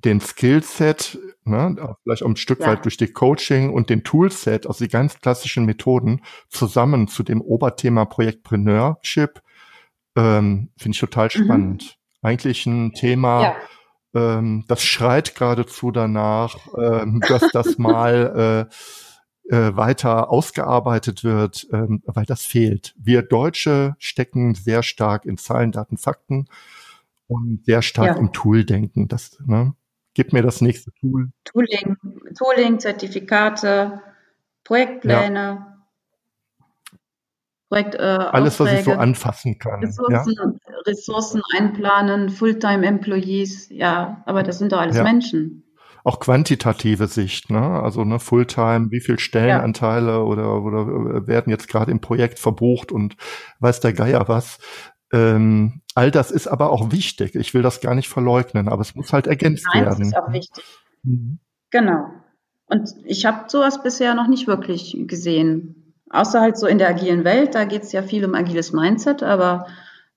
den 0.05 0.21
Skillset, 0.21 1.19
ne, 1.45 1.97
vielleicht 2.05 2.23
auch 2.23 2.29
ein 2.29 2.37
Stück 2.37 2.61
Ja. 2.61 2.69
weit 2.69 2.85
durch 2.85 2.97
die 2.97 3.09
Coaching 3.09 3.71
und 3.71 3.91
den 3.91 4.05
Toolset, 4.05 4.69
also 4.69 4.85
die 4.85 4.91
ganz 4.91 5.19
klassischen 5.19 5.64
Methoden, 5.64 6.23
zusammen 6.49 7.09
zu 7.09 7.25
dem 7.25 7.41
Oberthema 7.41 8.05
Projektpreneurship, 8.05 9.43
ähm, 10.17 10.71
finde 10.77 10.95
ich 10.95 11.01
total 11.01 11.27
Mhm. 11.27 11.31
spannend. 11.45 11.99
Eigentlich 12.23 12.64
ein 12.67 12.93
Thema, 12.93 13.43
Ja, 13.43 14.39
ähm, 14.39 14.64
das 14.69 14.85
schreit 14.85 15.35
geradezu 15.35 15.91
danach, 15.91 16.57
ähm, 16.79 17.25
dass 17.29 17.51
das 17.51 17.77
mal 17.77 18.69
äh, 19.51 19.76
weiter 19.76 20.30
ausgearbeitet 20.30 21.24
wird, 21.24 21.66
ähm, 21.72 22.03
weil 22.07 22.24
das 22.26 22.42
fehlt. 22.42 22.94
Wir 22.99 23.22
Deutsche 23.22 23.94
stecken 23.99 24.55
sehr 24.55 24.82
stark 24.82 25.24
in 25.24 25.38
Zahlen, 25.38 25.72
Daten, 25.72 25.97
Fakten 25.97 26.49
und 27.28 27.64
sehr 27.64 27.82
stark 27.82 28.09
Ja. 28.09 28.16
im 28.16 28.32
Tool-Denken. 28.32 29.09
Das, 29.09 29.38
ne? 29.44 29.74
Gib 30.14 30.32
mir 30.32 30.42
das 30.42 30.61
nächste 30.61 30.92
Tool. 30.94 31.30
Tooling, 31.44 31.97
Tooling, 32.38 32.78
Zertifikate, 32.80 34.01
Projektpläne, 34.64 35.76
Projekt, 37.68 37.97
äh, 37.97 37.99
Alles, 37.99 38.59
was 38.61 38.68
ich 38.72 38.84
so 38.84 38.92
Aufträge, 38.92 38.99
anfassen 38.99 39.59
kann. 39.59 39.82
Ja? 39.82 39.88
Ressourcen, 39.88 40.61
Ressourcen 40.86 41.42
einplanen, 41.57 42.30
Fulltime-Employees, 42.30 43.68
ja, 43.70 44.22
aber 44.24 44.42
das 44.42 44.59
sind 44.59 44.72
doch 44.72 44.80
alles 44.80 44.97
Ja. 44.97 45.03
Menschen. 45.03 45.64
Auch 46.07 46.21
quantitative 46.21 47.09
Sicht, 47.09 47.51
ne? 47.51 47.83
Also 47.83 48.05
ne, 48.05 48.21
Fulltime, 48.21 48.93
wie 48.93 49.01
viel 49.01 49.19
Stellenanteile 49.19 50.23
oder, 50.23 50.63
oder 50.63 50.83
äh, 50.83 51.27
werden 51.27 51.51
jetzt 51.51 51.67
gerade 51.67 51.91
im 51.91 52.01
Projekt 52.01 52.39
verbucht 52.39 52.93
und 52.93 53.17
weiß 53.59 53.81
der 53.81 53.93
Geier 53.93 54.29
was. 54.29 54.61
Ähm, 55.13 55.83
all 55.97 56.13
das 56.13 56.31
ist 56.31 56.47
aber 56.47 56.71
auch 56.71 56.93
wichtig. 56.93 57.35
Ich 57.35 57.55
will 57.55 57.63
das 57.63 57.81
gar 57.81 57.97
nicht 57.97 58.09
verleugnen, 58.09 58.69
aber 58.69 58.83
es 58.83 58.95
muss 58.95 59.13
halt 59.13 59.27
ergänzt 59.27 59.67
Nein, 59.75 59.85
das 59.85 59.99
werden. 59.99 60.07
ist 60.07 60.17
auch 60.17 60.33
wichtig. 60.33 60.65
Mhm. 61.03 61.41
Genau. 61.71 62.07
Und 62.67 62.89
ich 63.05 63.27
habe 63.27 63.49
sowas 63.49 63.83
bisher 63.83 64.15
noch 64.15 64.29
nicht 64.29 64.47
wirklich 64.47 64.97
gesehen. 65.09 65.93
Außer 66.11 66.41
halt 66.41 66.57
so 66.57 66.69
in 66.69 66.79
der 66.79 66.89
agilen 66.89 67.25
Welt, 67.25 67.57
da 67.57 67.65
geht 67.65 67.83
es 67.83 67.91
ja 67.91 68.05
viel 68.05 68.25
um 68.25 68.37
agiles 68.37 68.73
Mindset, 68.73 69.25
aber 69.25 69.67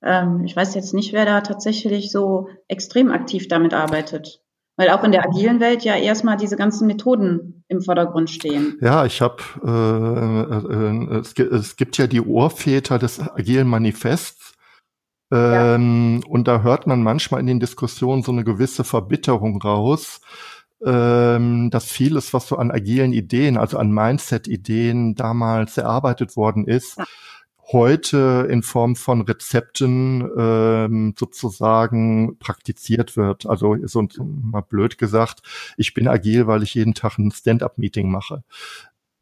ähm, 0.03 0.43
ich 0.45 0.55
weiß 0.55 0.75
jetzt 0.75 0.93
nicht, 0.93 1.13
wer 1.13 1.25
da 1.25 1.41
tatsächlich 1.41 2.11
so 2.11 2.47
extrem 2.67 3.09
aktiv 3.09 3.47
damit 3.47 3.73
arbeitet. 3.73 4.43
Weil 4.79 4.91
auch 4.91 5.03
in 5.03 5.11
der 5.11 5.25
agilen 5.25 5.59
Welt 5.59 5.83
ja 5.83 5.97
erstmal 5.97 6.37
diese 6.37 6.55
ganzen 6.55 6.87
Methoden 6.87 7.65
im 7.67 7.81
Vordergrund 7.81 8.29
stehen. 8.29 8.77
Ja, 8.79 9.05
ich 9.05 9.19
habe, 9.19 9.43
äh, 9.61 10.55
äh, 10.55 11.17
äh, 11.17 11.19
es, 11.19 11.33
es 11.33 11.75
gibt 11.75 11.97
ja 11.97 12.07
die 12.07 12.21
Urväter 12.21 12.97
des 12.97 13.19
agilen 13.19 13.67
Manifests. 13.67 14.53
Ähm, 15.33 16.23
Und 16.29 16.47
da 16.47 16.61
hört 16.61 16.87
man 16.87 17.03
manchmal 17.03 17.41
in 17.41 17.47
den 17.47 17.59
Diskussionen 17.59 18.23
so 18.23 18.31
eine 18.31 18.45
gewisse 18.45 18.85
Verbitterung 18.85 19.61
raus, 19.61 20.21
ähm, 20.85 21.69
dass 21.71 21.91
vieles, 21.91 22.33
was 22.33 22.47
so 22.47 22.55
an 22.55 22.71
agilen 22.71 23.11
Ideen, 23.11 23.57
also 23.57 23.77
an 23.77 23.91
Mindset-Ideen 23.91 25.15
damals 25.15 25.77
erarbeitet 25.77 26.37
worden 26.37 26.65
ist, 26.65 26.97
Ja. 26.97 27.05
Heute 27.71 28.47
in 28.49 28.63
Form 28.63 28.95
von 28.95 29.21
Rezepten 29.21 30.29
ähm, 30.37 31.15
sozusagen 31.17 32.37
praktiziert 32.39 33.15
wird. 33.15 33.45
Also 33.45 33.75
so 33.83 34.07
mal 34.17 34.61
blöd 34.61 34.97
gesagt, 34.97 35.41
ich 35.77 35.93
bin 35.93 36.07
agil, 36.07 36.47
weil 36.47 36.63
ich 36.63 36.73
jeden 36.73 36.93
Tag 36.93 37.17
ein 37.17 37.31
Stand-up-Meeting 37.31 38.09
mache. 38.09 38.43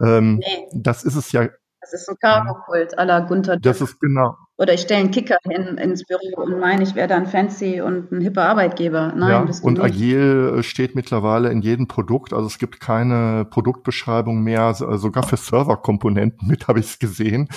Ähm, 0.02 0.38
Nee, 0.38 0.68
Das 0.74 1.04
ist 1.04 1.16
es 1.16 1.32
ja, 1.32 1.50
das 1.92 2.02
ist 2.02 2.10
ein 2.10 2.16
Cargo-Kult 2.20 2.98
à 3.00 3.06
la 3.06 3.20
Gunther 3.22 3.58
das 3.58 3.82
ist 3.82 4.00
genau, 4.00 4.36
Oder 4.58 4.74
ich 4.74 4.82
stelle 4.82 5.02
einen 5.02 5.12
Kicker 5.12 5.38
hin, 5.44 5.78
ins 5.78 6.04
Büro 6.06 6.42
und 6.42 6.60
meine, 6.60 6.82
ich 6.84 6.96
wäre 6.96 7.08
dann 7.08 7.28
fancy 7.28 7.80
und 7.80 8.12
ein 8.12 8.22
hipper 8.22 8.46
Arbeitgeber. 8.50 9.14
Nein, 9.16 9.30
ja, 9.30 9.42
bist 9.44 9.64
du 9.64 9.68
und 9.68 9.76
nicht. 9.76 9.84
agil 9.84 10.56
äh, 10.58 10.64
steht 10.64 10.96
mittlerweile 10.96 11.52
in 11.52 11.62
jedem 11.62 11.88
Produkt. 11.88 12.34
Also 12.34 12.48
es 12.48 12.58
gibt 12.58 12.80
keine 12.80 13.46
Produktbeschreibung 13.46 14.42
mehr, 14.42 14.70
äh, 14.70 14.98
sogar 14.98 15.24
für 15.24 15.38
Serverkomponenten 15.38 16.48
mit 16.48 16.68
habe 16.68 16.80
ich 16.80 16.88
es 16.88 17.00
gesehen, 17.00 17.50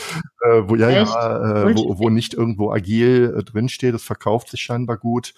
äh, 0.44 0.62
wo 0.66 0.74
ja, 0.76 0.90
ja, 0.90 1.02
äh, 1.02 1.74
wo, 1.74 1.98
wo 1.98 2.10
nicht 2.10 2.34
irgendwo 2.34 2.70
agil 2.70 3.34
äh, 3.38 3.42
drinsteht. 3.44 3.94
Das 3.94 4.02
verkauft 4.04 4.50
sich 4.50 4.60
scheinbar 4.60 4.98
gut. 4.98 5.32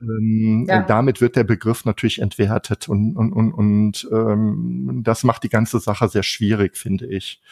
Ähm, 0.00 0.66
Ja. 0.68 0.82
damit 0.82 1.20
wird 1.20 1.36
der 1.36 1.44
Begriff 1.44 1.84
natürlich 1.84 2.20
entwertet 2.20 2.88
und 2.88 3.14
und 3.16 3.32
und, 3.32 3.52
und 3.52 4.08
ähm, 4.10 5.02
das 5.04 5.22
macht 5.24 5.42
die 5.42 5.48
ganze 5.50 5.80
Sache 5.80 6.08
sehr 6.08 6.22
schwierig, 6.22 6.76
finde 6.78 7.06
ich. 7.06 7.42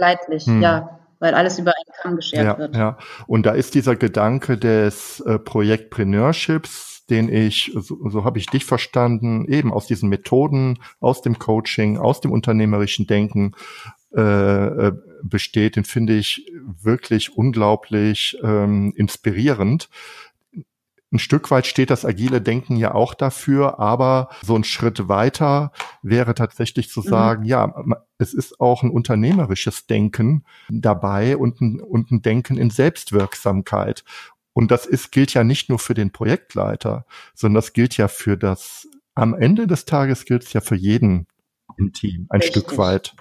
Leidlich, 0.00 0.46
Hm. 0.46 0.62
ja, 0.62 0.98
weil 1.18 1.34
alles 1.34 1.58
über 1.58 1.72
einen 1.76 1.94
Kamm 2.02 2.16
geschert 2.16 2.44
Ja, 2.44 2.58
wird. 2.58 2.74
ja. 2.74 2.98
Und 3.26 3.44
da 3.46 3.52
ist 3.52 3.74
dieser 3.74 3.94
Gedanke 3.94 4.56
des 4.56 5.20
äh, 5.20 5.38
Projektpreneurships, 5.38 7.04
den 7.10 7.28
ich, 7.28 7.72
so, 7.74 8.08
so 8.08 8.24
habe 8.24 8.38
ich 8.38 8.46
dich 8.46 8.64
verstanden, 8.64 9.44
eben 9.46 9.72
aus 9.72 9.86
diesen 9.86 10.08
Methoden, 10.08 10.78
aus 11.00 11.22
dem 11.22 11.38
Coaching, 11.38 11.98
aus 11.98 12.20
dem 12.20 12.32
unternehmerischen 12.32 13.06
Denken 13.06 13.52
äh, 14.16 14.86
äh, 14.88 14.92
besteht, 15.22 15.76
den 15.76 15.84
finde 15.84 16.14
ich 16.14 16.50
wirklich 16.82 17.36
unglaublich 17.36 18.38
ähm, 18.42 18.92
inspirierend. 18.96 19.88
Ein 21.12 21.18
Stück 21.18 21.50
weit 21.50 21.66
steht 21.66 21.90
das 21.90 22.04
agile 22.04 22.40
Denken 22.40 22.76
ja 22.76 22.94
auch 22.94 23.14
dafür, 23.14 23.80
aber 23.80 24.28
so 24.42 24.54
ein 24.54 24.62
Schritt 24.62 25.08
weiter 25.08 25.72
wäre 26.02 26.34
tatsächlich 26.34 26.88
zu 26.88 27.00
Mhm. 27.00 27.04
sagen, 27.08 27.44
ja, 27.44 27.66
ma- 27.84 28.04
es 28.18 28.32
ist 28.32 28.60
auch 28.60 28.82
ein 28.84 28.90
unternehmerisches 28.90 29.86
Denken 29.86 30.44
dabei 30.68 31.36
und 31.36 31.60
ein, 31.60 31.80
und 31.80 32.12
ein 32.12 32.22
Denken 32.22 32.56
in 32.58 32.70
Selbstwirksamkeit. 32.70 34.04
Und 34.52 34.70
das 34.70 34.86
ist, 34.86 35.10
gilt 35.10 35.34
ja 35.34 35.42
nicht 35.42 35.68
nur 35.68 35.78
für 35.80 35.94
den 35.94 36.10
Projektleiter, 36.12 37.06
sondern 37.34 37.56
das 37.56 37.72
gilt 37.72 37.96
ja 37.96 38.06
für 38.08 38.36
das, 38.36 38.88
am 39.14 39.34
Ende 39.34 39.66
des 39.66 39.84
Tages 39.86 40.24
gilt 40.24 40.44
es 40.44 40.52
ja 40.52 40.60
für 40.60 40.76
jeden 40.76 41.26
im 41.76 41.92
Team, 41.92 42.26
ein 42.28 42.40
Richtig. 42.40 42.62
Stück 42.62 42.78
weit. 42.78 43.14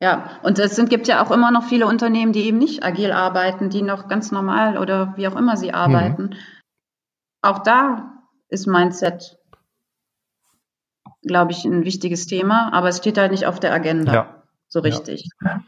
Ja, 0.00 0.40
und 0.42 0.58
es 0.58 0.76
sind, 0.76 0.90
gibt 0.90 1.08
ja 1.08 1.24
auch 1.24 1.30
immer 1.30 1.50
noch 1.50 1.64
viele 1.64 1.86
Unternehmen, 1.86 2.32
die 2.32 2.46
eben 2.46 2.58
nicht 2.58 2.84
agil 2.84 3.12
arbeiten, 3.12 3.70
die 3.70 3.82
noch 3.82 4.08
ganz 4.08 4.32
normal 4.32 4.76
oder 4.76 5.14
wie 5.16 5.28
auch 5.28 5.36
immer 5.36 5.56
sie 5.56 5.72
arbeiten. 5.72 6.22
Mhm. 6.24 6.36
Auch 7.42 7.60
da 7.60 8.12
ist 8.48 8.66
Mindset, 8.66 9.38
glaube 11.22 11.52
ich, 11.52 11.64
ein 11.64 11.84
wichtiges 11.84 12.26
Thema, 12.26 12.72
aber 12.72 12.88
es 12.88 12.98
steht 12.98 13.18
halt 13.18 13.30
nicht 13.30 13.46
auf 13.46 13.60
der 13.60 13.72
Agenda 13.72 14.12
ja. 14.12 14.42
so 14.68 14.80
richtig. 14.80 15.28
Ja. 15.42 15.62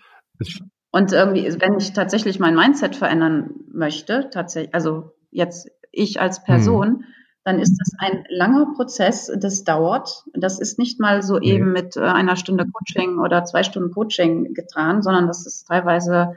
Und 0.91 1.13
irgendwie, 1.13 1.45
wenn 1.61 1.79
ich 1.79 1.93
tatsächlich 1.93 2.39
mein 2.39 2.55
Mindset 2.55 2.97
verändern 2.97 3.51
möchte, 3.73 4.31
tatsächlich, 4.31 4.75
also 4.75 5.13
jetzt 5.31 5.71
ich 5.93 6.21
als 6.21 6.43
Person, 6.43 6.89
mhm 6.89 7.05
dann 7.47 7.59
ist 7.61 7.79
das 7.79 7.93
ein 7.99 8.25
langer 8.29 8.75
Prozess, 8.75 9.31
das 9.39 9.63
dauert. 9.63 10.25
Das 10.33 10.59
ist 10.59 10.81
nicht 10.81 10.99
mal 10.99 11.23
so 11.23 11.41
eben 11.41 11.71
mit 11.71 11.97
äh, 11.97 12.01
einer 12.01 12.35
Stunde 12.35 12.67
Coaching 12.67 13.21
oder 13.21 13.45
zwei 13.45 13.63
Stunden 13.63 13.93
Coaching 13.93 14.53
getan, 14.53 15.01
sondern 15.01 15.29
das 15.29 15.47
ist 15.47 15.69
teilweise 15.69 16.37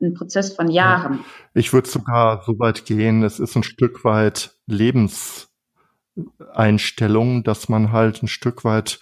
ein 0.00 0.14
Prozess 0.14 0.54
von 0.54 0.70
Jahren. 0.70 1.22
Ich 1.52 1.74
würde 1.74 1.86
sogar 1.86 2.42
so 2.46 2.58
weit 2.58 2.86
gehen, 2.86 3.22
es 3.22 3.40
ist 3.40 3.56
ein 3.56 3.62
Stück 3.62 4.06
weit 4.06 4.56
Lebenseinstellung, 4.66 7.44
dass 7.44 7.68
man 7.68 7.92
halt 7.92 8.22
ein 8.22 8.28
Stück 8.28 8.64
weit 8.64 9.00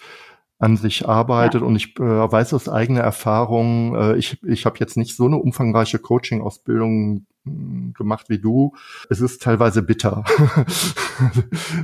an 0.61 0.77
sich 0.77 1.07
arbeitet. 1.09 1.61
Ja. 1.61 1.67
Und 1.67 1.75
ich 1.75 1.99
äh, 1.99 2.03
weiß 2.03 2.53
aus 2.53 2.69
eigener 2.69 3.01
Erfahrung, 3.01 3.95
äh, 3.95 4.15
ich, 4.15 4.41
ich 4.43 4.65
habe 4.65 4.77
jetzt 4.79 4.95
nicht 4.95 5.15
so 5.15 5.25
eine 5.25 5.37
umfangreiche 5.37 5.97
Coaching-Ausbildung 5.97 7.25
hm, 7.45 7.93
gemacht 7.97 8.29
wie 8.29 8.39
du. 8.39 8.75
Es 9.09 9.21
ist 9.21 9.41
teilweise 9.41 9.81
bitter. 9.81 10.23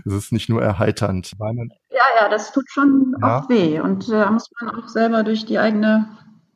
es 0.06 0.14
ist 0.14 0.32
nicht 0.32 0.48
nur 0.48 0.62
erheiternd. 0.62 1.32
Ja, 1.40 2.04
ja, 2.20 2.30
das 2.30 2.52
tut 2.52 2.70
schon 2.70 3.16
ja. 3.20 3.40
auch 3.40 3.50
weh. 3.50 3.80
Und 3.80 4.10
da 4.10 4.28
äh, 4.28 4.32
muss 4.32 4.50
man 4.62 4.76
auch 4.76 4.88
selber 4.88 5.24
durch 5.24 5.46
die 5.46 5.58
eigene 5.58 6.08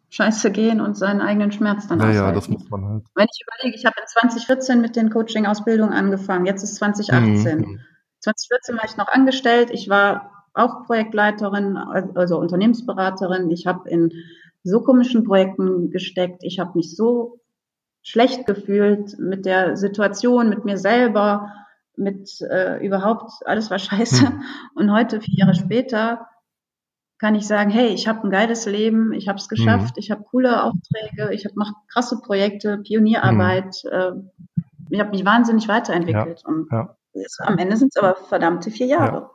Scheiße 0.09 0.51
gehen 0.51 0.79
und 0.79 0.97
seinen 0.97 1.21
eigenen 1.21 1.51
Schmerz 1.51 1.87
dann 1.87 1.97
naja, 1.97 2.21
aushalten. 2.21 2.35
das 2.35 2.49
muss 2.49 2.69
man 2.69 2.85
halt. 2.85 3.03
Wenn 3.15 3.27
ich 3.31 3.43
überlege, 3.47 3.75
ich 3.75 3.85
habe 3.85 3.95
in 3.99 4.07
2014 4.07 4.79
mit 4.79 4.95
den 4.95 5.09
Coaching-Ausbildungen 5.09 5.93
angefangen, 5.93 6.45
jetzt 6.45 6.61
ist 6.61 6.75
2018. 6.75 7.57
Mhm. 7.57 7.79
2014 8.19 8.77
war 8.77 8.85
ich 8.85 8.97
noch 8.97 9.07
angestellt, 9.07 9.71
ich 9.71 9.89
war 9.89 10.40
auch 10.53 10.85
Projektleiterin, 10.85 11.77
also 11.77 12.39
Unternehmensberaterin. 12.39 13.49
Ich 13.51 13.67
habe 13.67 13.89
in 13.89 14.11
so 14.63 14.81
komischen 14.81 15.23
Projekten 15.23 15.91
gesteckt. 15.91 16.43
Ich 16.43 16.59
habe 16.59 16.71
mich 16.75 16.95
so 16.95 17.39
schlecht 18.01 18.45
gefühlt 18.45 19.17
mit 19.19 19.45
der 19.45 19.77
Situation, 19.77 20.49
mit 20.49 20.65
mir 20.65 20.77
selber, 20.77 21.53
mit 21.95 22.41
äh, 22.41 22.83
überhaupt 22.85 23.31
alles 23.45 23.69
war 23.69 23.79
scheiße. 23.79 24.27
Hm. 24.27 24.41
Und 24.75 24.91
heute, 24.91 25.21
vier 25.21 25.35
Jahre 25.37 25.55
später, 25.55 26.27
kann 27.19 27.35
ich 27.35 27.45
sagen, 27.45 27.69
hey, 27.69 27.89
ich 27.89 28.07
habe 28.07 28.27
ein 28.27 28.31
geiles 28.31 28.65
Leben, 28.65 29.13
ich 29.13 29.27
habe 29.27 29.37
es 29.37 29.47
geschafft, 29.47 29.95
hm. 29.95 29.99
ich 29.99 30.09
habe 30.09 30.23
coole 30.23 30.63
Aufträge, 30.63 31.31
ich 31.33 31.45
habe 31.45 31.53
mache 31.55 31.73
krasse 31.91 32.19
Projekte, 32.19 32.79
Pionierarbeit, 32.79 33.75
hm. 33.83 33.91
äh, 33.91 34.11
ich 34.89 34.99
habe 34.99 35.11
mich 35.11 35.23
wahnsinnig 35.23 35.67
weiterentwickelt. 35.67 36.41
Ja. 36.43 36.47
Und 36.47 36.71
ja. 36.71 36.95
am 37.39 37.57
Ende 37.57 37.77
sind 37.77 37.93
es 37.95 38.01
aber 38.01 38.15
verdammte 38.15 38.71
vier 38.71 38.87
Jahre. 38.87 39.17
Ja 39.17 39.31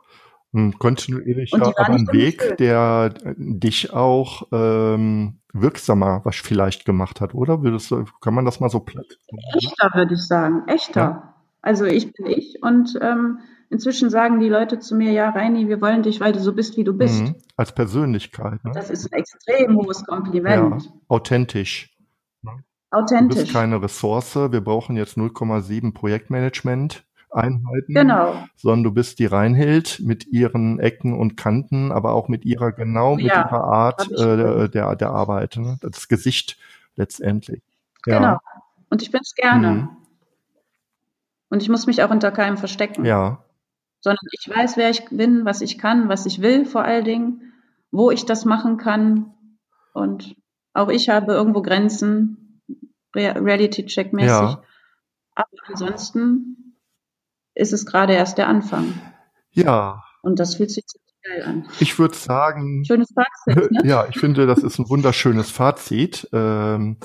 ein 0.53 0.77
kontinuierlicher, 0.77 1.57
aber 1.57 1.89
ein 1.89 2.07
Weg, 2.11 2.57
der 2.57 3.13
dich 3.37 3.93
auch 3.93 4.47
ähm, 4.51 5.39
wirksamer 5.53 6.21
was 6.23 6.35
vielleicht 6.35 6.85
gemacht 6.85 7.21
hat, 7.21 7.33
oder? 7.33 7.63
Würdest 7.63 7.91
du, 7.91 8.05
kann 8.21 8.33
man 8.33 8.45
das 8.45 8.59
mal 8.59 8.69
so 8.69 8.79
platt? 8.79 9.17
Echter, 9.55 9.91
würde 9.93 10.13
ich 10.13 10.21
sagen. 10.21 10.63
Echter. 10.67 11.01
Ja. 11.01 11.35
Also 11.61 11.85
ich 11.85 12.13
bin 12.13 12.27
ich 12.27 12.59
und 12.61 12.97
ähm, 13.01 13.39
inzwischen 13.69 14.09
sagen 14.09 14.39
die 14.39 14.49
Leute 14.49 14.79
zu 14.79 14.95
mir, 14.95 15.11
ja, 15.11 15.29
Reini, 15.29 15.67
wir 15.67 15.81
wollen 15.81 16.03
dich, 16.03 16.19
weil 16.19 16.31
du 16.31 16.39
so 16.39 16.53
bist, 16.53 16.77
wie 16.77 16.83
du 16.83 16.93
bist. 16.93 17.21
Mhm. 17.21 17.35
Als 17.55 17.73
Persönlichkeit. 17.73 18.63
Ne? 18.63 18.71
Das 18.73 18.89
ist 18.89 19.11
ein 19.11 19.19
extrem 19.19 19.75
hohes 19.75 20.05
Kompliment. 20.05 20.83
Ja, 20.83 20.91
authentisch. 21.07 21.97
Ne? 22.41 22.63
Authentisch. 22.91 23.35
Du 23.35 23.41
bist 23.43 23.53
keine 23.53 23.81
Ressource. 23.81 24.35
Wir 24.35 24.61
brauchen 24.61 24.95
jetzt 24.95 25.17
0,7 25.17 25.93
Projektmanagement. 25.93 27.03
Einheiten, 27.37 27.93
genau. 27.93 28.43
sondern 28.55 28.83
du 28.83 28.91
bist 28.91 29.19
die 29.19 29.25
Reinhild 29.25 30.01
mit 30.03 30.27
ihren 30.27 30.79
Ecken 30.79 31.17
und 31.17 31.37
Kanten, 31.37 31.91
aber 31.91 32.13
auch 32.13 32.27
mit 32.27 32.45
ihrer 32.45 32.71
genau 32.71 33.15
mit 33.15 33.25
ja, 33.25 33.45
ihrer 33.45 33.63
Art 33.63 34.11
äh, 34.11 34.69
der 34.69 34.95
der 34.95 35.09
Arbeit, 35.11 35.57
ne? 35.57 35.77
das 35.81 36.07
Gesicht 36.07 36.57
letztendlich. 36.95 37.61
Ja. 38.05 38.19
Genau. 38.19 38.37
Und 38.89 39.01
ich 39.01 39.11
bin 39.11 39.21
es 39.21 39.35
gerne. 39.35 39.71
Mhm. 39.71 39.89
Und 41.49 41.61
ich 41.61 41.69
muss 41.69 41.87
mich 41.87 42.03
auch 42.03 42.09
unter 42.09 42.31
keinem 42.31 42.57
verstecken. 42.57 43.05
Ja. 43.05 43.43
Sondern 44.01 44.25
ich 44.31 44.49
weiß, 44.49 44.77
wer 44.77 44.89
ich 44.89 45.05
bin, 45.09 45.45
was 45.45 45.61
ich 45.61 45.77
kann, 45.77 46.09
was 46.09 46.25
ich 46.25 46.41
will 46.41 46.65
vor 46.65 46.83
allen 46.83 47.05
Dingen, 47.05 47.53
wo 47.91 48.11
ich 48.11 48.25
das 48.25 48.45
machen 48.45 48.77
kann. 48.77 49.33
Und 49.93 50.35
auch 50.73 50.89
ich 50.89 51.09
habe 51.09 51.33
irgendwo 51.33 51.61
Grenzen, 51.61 52.61
Reality-Check-mäßig. 53.15 54.27
Ja. 54.27 54.63
Aber 55.35 55.47
ansonsten 55.67 56.56
ist 57.57 57.73
es 57.73 57.85
gerade 57.85 58.13
erst 58.13 58.37
der 58.37 58.47
Anfang. 58.47 58.93
Ja. 59.51 60.03
Und 60.21 60.39
das 60.39 60.55
fühlt 60.55 60.71
sich 60.71 60.85
geil 61.23 61.43
an. 61.43 61.67
Ich 61.79 61.97
würde 61.97 62.15
sagen. 62.15 62.85
Schönes 62.85 63.13
Fazit. 63.13 63.71
Ne? 63.71 63.79
Ja, 63.83 64.07
ich 64.09 64.19
finde, 64.19 64.45
das 64.45 64.59
ist 64.59 64.79
ein 64.79 64.89
wunderschönes 64.89 65.51
Fazit 65.51 66.29
ähm, 66.33 66.97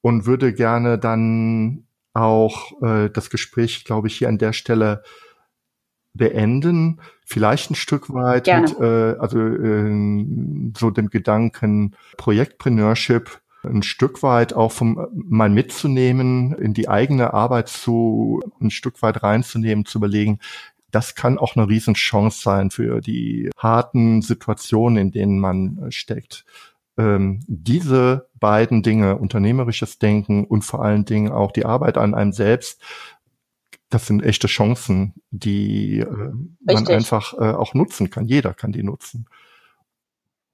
und 0.00 0.26
würde 0.26 0.52
gerne 0.52 0.98
dann 0.98 1.86
auch 2.14 2.80
äh, 2.82 3.10
das 3.10 3.30
Gespräch, 3.30 3.84
glaube 3.84 4.08
ich, 4.08 4.16
hier 4.16 4.28
an 4.28 4.38
der 4.38 4.52
Stelle 4.52 5.02
beenden. 6.14 7.00
Vielleicht 7.24 7.70
ein 7.70 7.74
Stück 7.74 8.12
weit 8.12 8.44
Gerne. 8.44 8.68
mit, 8.68 8.80
äh, 8.80 9.16
also 9.18 9.38
äh, 9.38 10.72
so 10.76 10.90
dem 10.90 11.10
Gedanken 11.10 11.94
Projektpreneurship 12.16 13.40
ein 13.62 13.82
Stück 13.82 14.22
weit 14.22 14.52
auch 14.52 14.72
vom 14.72 15.08
mal 15.12 15.50
mitzunehmen, 15.50 16.52
in 16.54 16.74
die 16.74 16.88
eigene 16.88 17.34
Arbeit 17.34 17.68
zu 17.68 18.40
ein 18.60 18.70
Stück 18.70 19.02
weit 19.02 19.22
reinzunehmen, 19.22 19.84
zu 19.84 19.98
überlegen, 19.98 20.38
das 20.90 21.14
kann 21.14 21.38
auch 21.38 21.56
eine 21.56 21.68
Riesenchance 21.68 22.40
sein 22.40 22.70
für 22.70 23.00
die 23.00 23.50
harten 23.56 24.22
Situationen, 24.22 24.96
in 24.96 25.12
denen 25.12 25.38
man 25.38 25.90
steckt. 25.90 26.44
Ähm, 26.96 27.40
diese 27.46 28.28
beiden 28.34 28.82
Dinge, 28.82 29.16
unternehmerisches 29.18 29.98
Denken 29.98 30.44
und 30.44 30.62
vor 30.62 30.82
allen 30.82 31.04
Dingen 31.04 31.30
auch 31.30 31.52
die 31.52 31.66
Arbeit 31.66 31.98
an 31.98 32.14
einem 32.14 32.32
selbst, 32.32 32.82
das 33.90 34.06
sind 34.06 34.22
echte 34.22 34.46
Chancen, 34.48 35.14
die 35.30 36.00
äh, 36.00 36.32
man 36.60 36.86
einfach 36.88 37.34
äh, 37.34 37.52
auch 37.52 37.74
nutzen 37.74 38.10
kann. 38.10 38.26
Jeder 38.26 38.54
kann 38.54 38.72
die 38.72 38.82
nutzen. 38.82 39.26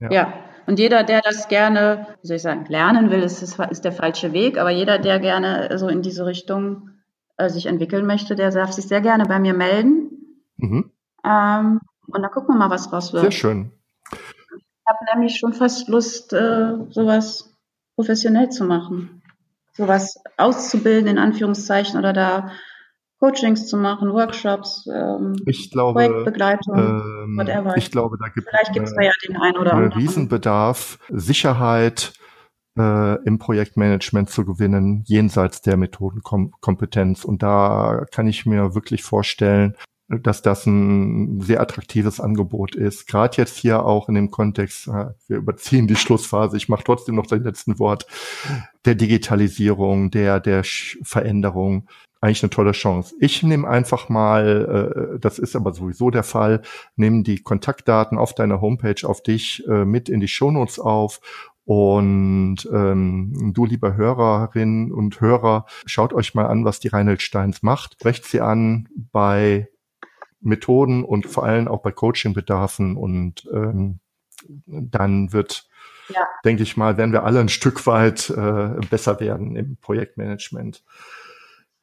Ja. 0.00 0.10
ja. 0.10 0.34
Und 0.66 0.78
jeder, 0.78 1.04
der 1.04 1.20
das 1.20 1.48
gerne, 1.48 2.06
wie 2.22 2.26
soll 2.26 2.36
ich 2.36 2.42
sagen, 2.42 2.64
lernen 2.66 3.10
will, 3.10 3.22
ist, 3.22 3.42
ist 3.42 3.84
der 3.84 3.92
falsche 3.92 4.32
Weg. 4.32 4.58
Aber 4.58 4.70
jeder, 4.70 4.98
der 4.98 5.20
gerne 5.20 5.78
so 5.78 5.88
in 5.88 6.02
diese 6.02 6.26
Richtung 6.26 6.90
äh, 7.36 7.48
sich 7.48 7.66
entwickeln 7.66 8.06
möchte, 8.06 8.34
der 8.34 8.50
darf 8.50 8.72
sich 8.72 8.86
sehr 8.86 9.00
gerne 9.00 9.26
bei 9.26 9.38
mir 9.38 9.54
melden. 9.54 10.10
Mhm. 10.56 10.90
Ähm, 11.24 11.80
und 12.06 12.22
dann 12.22 12.30
gucken 12.30 12.54
wir 12.54 12.58
mal, 12.58 12.70
was 12.70 12.92
raus 12.92 13.12
wird. 13.12 13.22
Sehr 13.22 13.32
schön. 13.32 13.72
Ich 14.10 14.86
habe 14.86 14.98
nämlich 15.14 15.38
schon 15.38 15.52
fast 15.52 15.88
Lust, 15.88 16.32
äh, 16.32 16.74
sowas 16.90 17.54
professionell 17.96 18.50
zu 18.50 18.64
machen. 18.64 19.22
Sowas 19.72 20.22
auszubilden, 20.36 21.08
in 21.08 21.18
Anführungszeichen, 21.18 21.98
oder 21.98 22.12
da 22.12 22.52
Coachings 23.24 23.66
zu 23.66 23.78
machen, 23.78 24.12
Workshops, 24.12 24.86
ähm, 24.92 25.36
ich 25.46 25.70
glaube, 25.70 25.94
Projektbegleitung, 25.94 26.78
ähm, 26.78 27.36
whatever. 27.38 27.74
Ich 27.76 27.90
glaube, 27.90 28.18
da 28.18 28.28
gibt 28.28 28.48
Vielleicht 28.48 28.72
gibt 28.74 28.86
es 28.86 28.94
da 28.94 29.02
ja 29.02 29.12
den 29.26 29.36
einen 29.38 29.56
oder 29.56 29.72
anderen. 29.72 29.92
Riesenbedarf, 29.92 30.98
Sicherheit 31.08 32.12
äh, 32.78 33.24
im 33.24 33.38
Projektmanagement 33.38 34.28
zu 34.28 34.44
gewinnen, 34.44 35.04
jenseits 35.06 35.62
der 35.62 35.78
Methodenkompetenz. 35.78 37.24
Und 37.24 37.42
da 37.42 38.04
kann 38.10 38.26
ich 38.26 38.44
mir 38.44 38.74
wirklich 38.74 39.02
vorstellen, 39.02 39.74
dass 40.08 40.42
das 40.42 40.66
ein 40.66 41.40
sehr 41.40 41.62
attraktives 41.62 42.20
Angebot 42.20 42.74
ist. 42.74 43.06
Gerade 43.06 43.38
jetzt 43.38 43.56
hier 43.56 43.86
auch 43.86 44.10
in 44.10 44.16
dem 44.16 44.30
Kontext, 44.30 44.86
äh, 44.88 45.06
wir 45.28 45.38
überziehen 45.38 45.86
die 45.86 45.96
Schlussphase, 45.96 46.58
ich 46.58 46.68
mache 46.68 46.84
trotzdem 46.84 47.14
noch 47.14 47.26
das 47.26 47.40
letzte 47.40 47.78
Wort, 47.78 48.06
der 48.84 48.96
Digitalisierung, 48.96 50.10
der, 50.10 50.40
der 50.40 50.62
Veränderung 50.62 51.88
eigentlich 52.24 52.42
eine 52.42 52.50
tolle 52.50 52.72
Chance. 52.72 53.14
Ich 53.20 53.42
nehme 53.42 53.68
einfach 53.68 54.08
mal, 54.08 55.14
äh, 55.14 55.18
das 55.18 55.38
ist 55.38 55.54
aber 55.54 55.74
sowieso 55.74 56.10
der 56.10 56.22
Fall, 56.22 56.62
nehme 56.96 57.22
die 57.22 57.42
Kontaktdaten 57.42 58.18
auf 58.18 58.34
deiner 58.34 58.60
Homepage 58.60 59.06
auf 59.06 59.22
dich 59.22 59.62
äh, 59.68 59.84
mit 59.84 60.08
in 60.08 60.20
die 60.20 60.28
Shownotes 60.28 60.78
auf 60.78 61.20
und 61.66 62.68
ähm, 62.72 63.52
du, 63.54 63.64
lieber 63.64 63.96
Hörerin 63.96 64.92
und 64.92 65.20
Hörer, 65.20 65.66
schaut 65.86 66.12
euch 66.12 66.34
mal 66.34 66.46
an, 66.46 66.64
was 66.64 66.80
die 66.80 66.88
Reinhold 66.88 67.22
Steins 67.22 67.62
macht. 67.62 67.98
Brecht 67.98 68.24
sie 68.24 68.40
an 68.40 68.88
bei 69.12 69.68
Methoden 70.40 71.04
und 71.04 71.26
vor 71.26 71.44
allem 71.44 71.68
auch 71.68 71.82
bei 71.82 71.90
Coachingbedarfen 71.90 72.96
und 72.96 73.48
ähm, 73.52 74.00
dann 74.66 75.32
wird, 75.32 75.68
ja. 76.08 76.20
denke 76.44 76.62
ich 76.62 76.76
mal, 76.76 76.98
werden 76.98 77.12
wir 77.12 77.24
alle 77.24 77.40
ein 77.40 77.48
Stück 77.48 77.86
weit 77.86 78.28
äh, 78.30 78.80
besser 78.90 79.20
werden 79.20 79.56
im 79.56 79.76
Projektmanagement. 79.78 80.84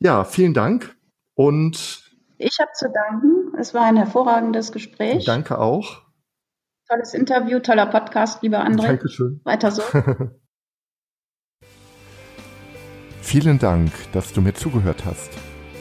Ja, 0.04 0.24
vielen 0.24 0.56
Dank 0.56 0.98
und 1.36 2.02
ich 2.40 2.58
habe 2.60 2.72
zu 2.74 2.90
danken. 2.92 3.56
Es 3.60 3.76
war 3.76 3.84
ein 3.86 3.98
hervorragendes 3.98 4.72
Gespräch. 4.72 5.26
Danke 5.26 5.60
auch. 5.60 6.02
Tolles 6.90 7.14
Interview, 7.14 7.60
toller 7.60 7.86
Podcast, 7.86 8.42
lieber 8.42 8.66
André. 8.66 8.88
Dankeschön. 8.88 9.42
Weiter 9.44 9.70
so. 9.70 9.84
Vielen 13.22 13.60
Dank, 13.60 13.92
dass 14.12 14.34
du 14.34 14.42
mir 14.42 14.56
zugehört 14.56 15.06
hast. 15.06 15.30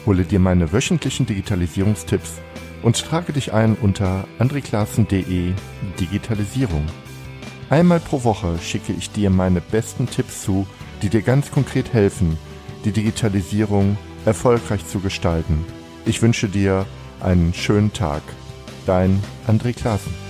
Hole 0.05 0.25
dir 0.25 0.39
meine 0.39 0.71
wöchentlichen 0.71 1.25
Digitalisierungstipps 1.25 2.43
und 2.83 3.03
trage 3.03 3.33
dich 3.33 3.55
ein 3.55 3.75
unter 3.75 4.27
andreklassen.de 4.39 5.55
Digitalisierung. 5.99 6.85
Einmal 7.71 8.01
pro 8.01 8.23
Woche 8.25 8.59
schicke 8.59 8.93
ich 8.93 9.11
dir 9.11 9.31
meine 9.31 9.62
besten 9.62 10.07
Tipps 10.11 10.43
zu, 10.43 10.66
die 11.01 11.09
dir 11.09 11.23
ganz 11.23 11.51
konkret 11.51 11.95
helfen, 11.95 12.37
die 12.85 12.93
Digitalisierung 12.93 13.97
erfolgreich 14.25 14.87
zu 14.87 15.01
gestalten. 15.01 15.64
Ich 16.05 16.23
wünsche 16.23 16.49
dir 16.49 16.87
einen 17.21 17.55
schönen 17.55 17.93
Tag. 17.93 18.23
Dein 18.87 19.23
André 19.47 19.75
Klaassen. 19.75 20.30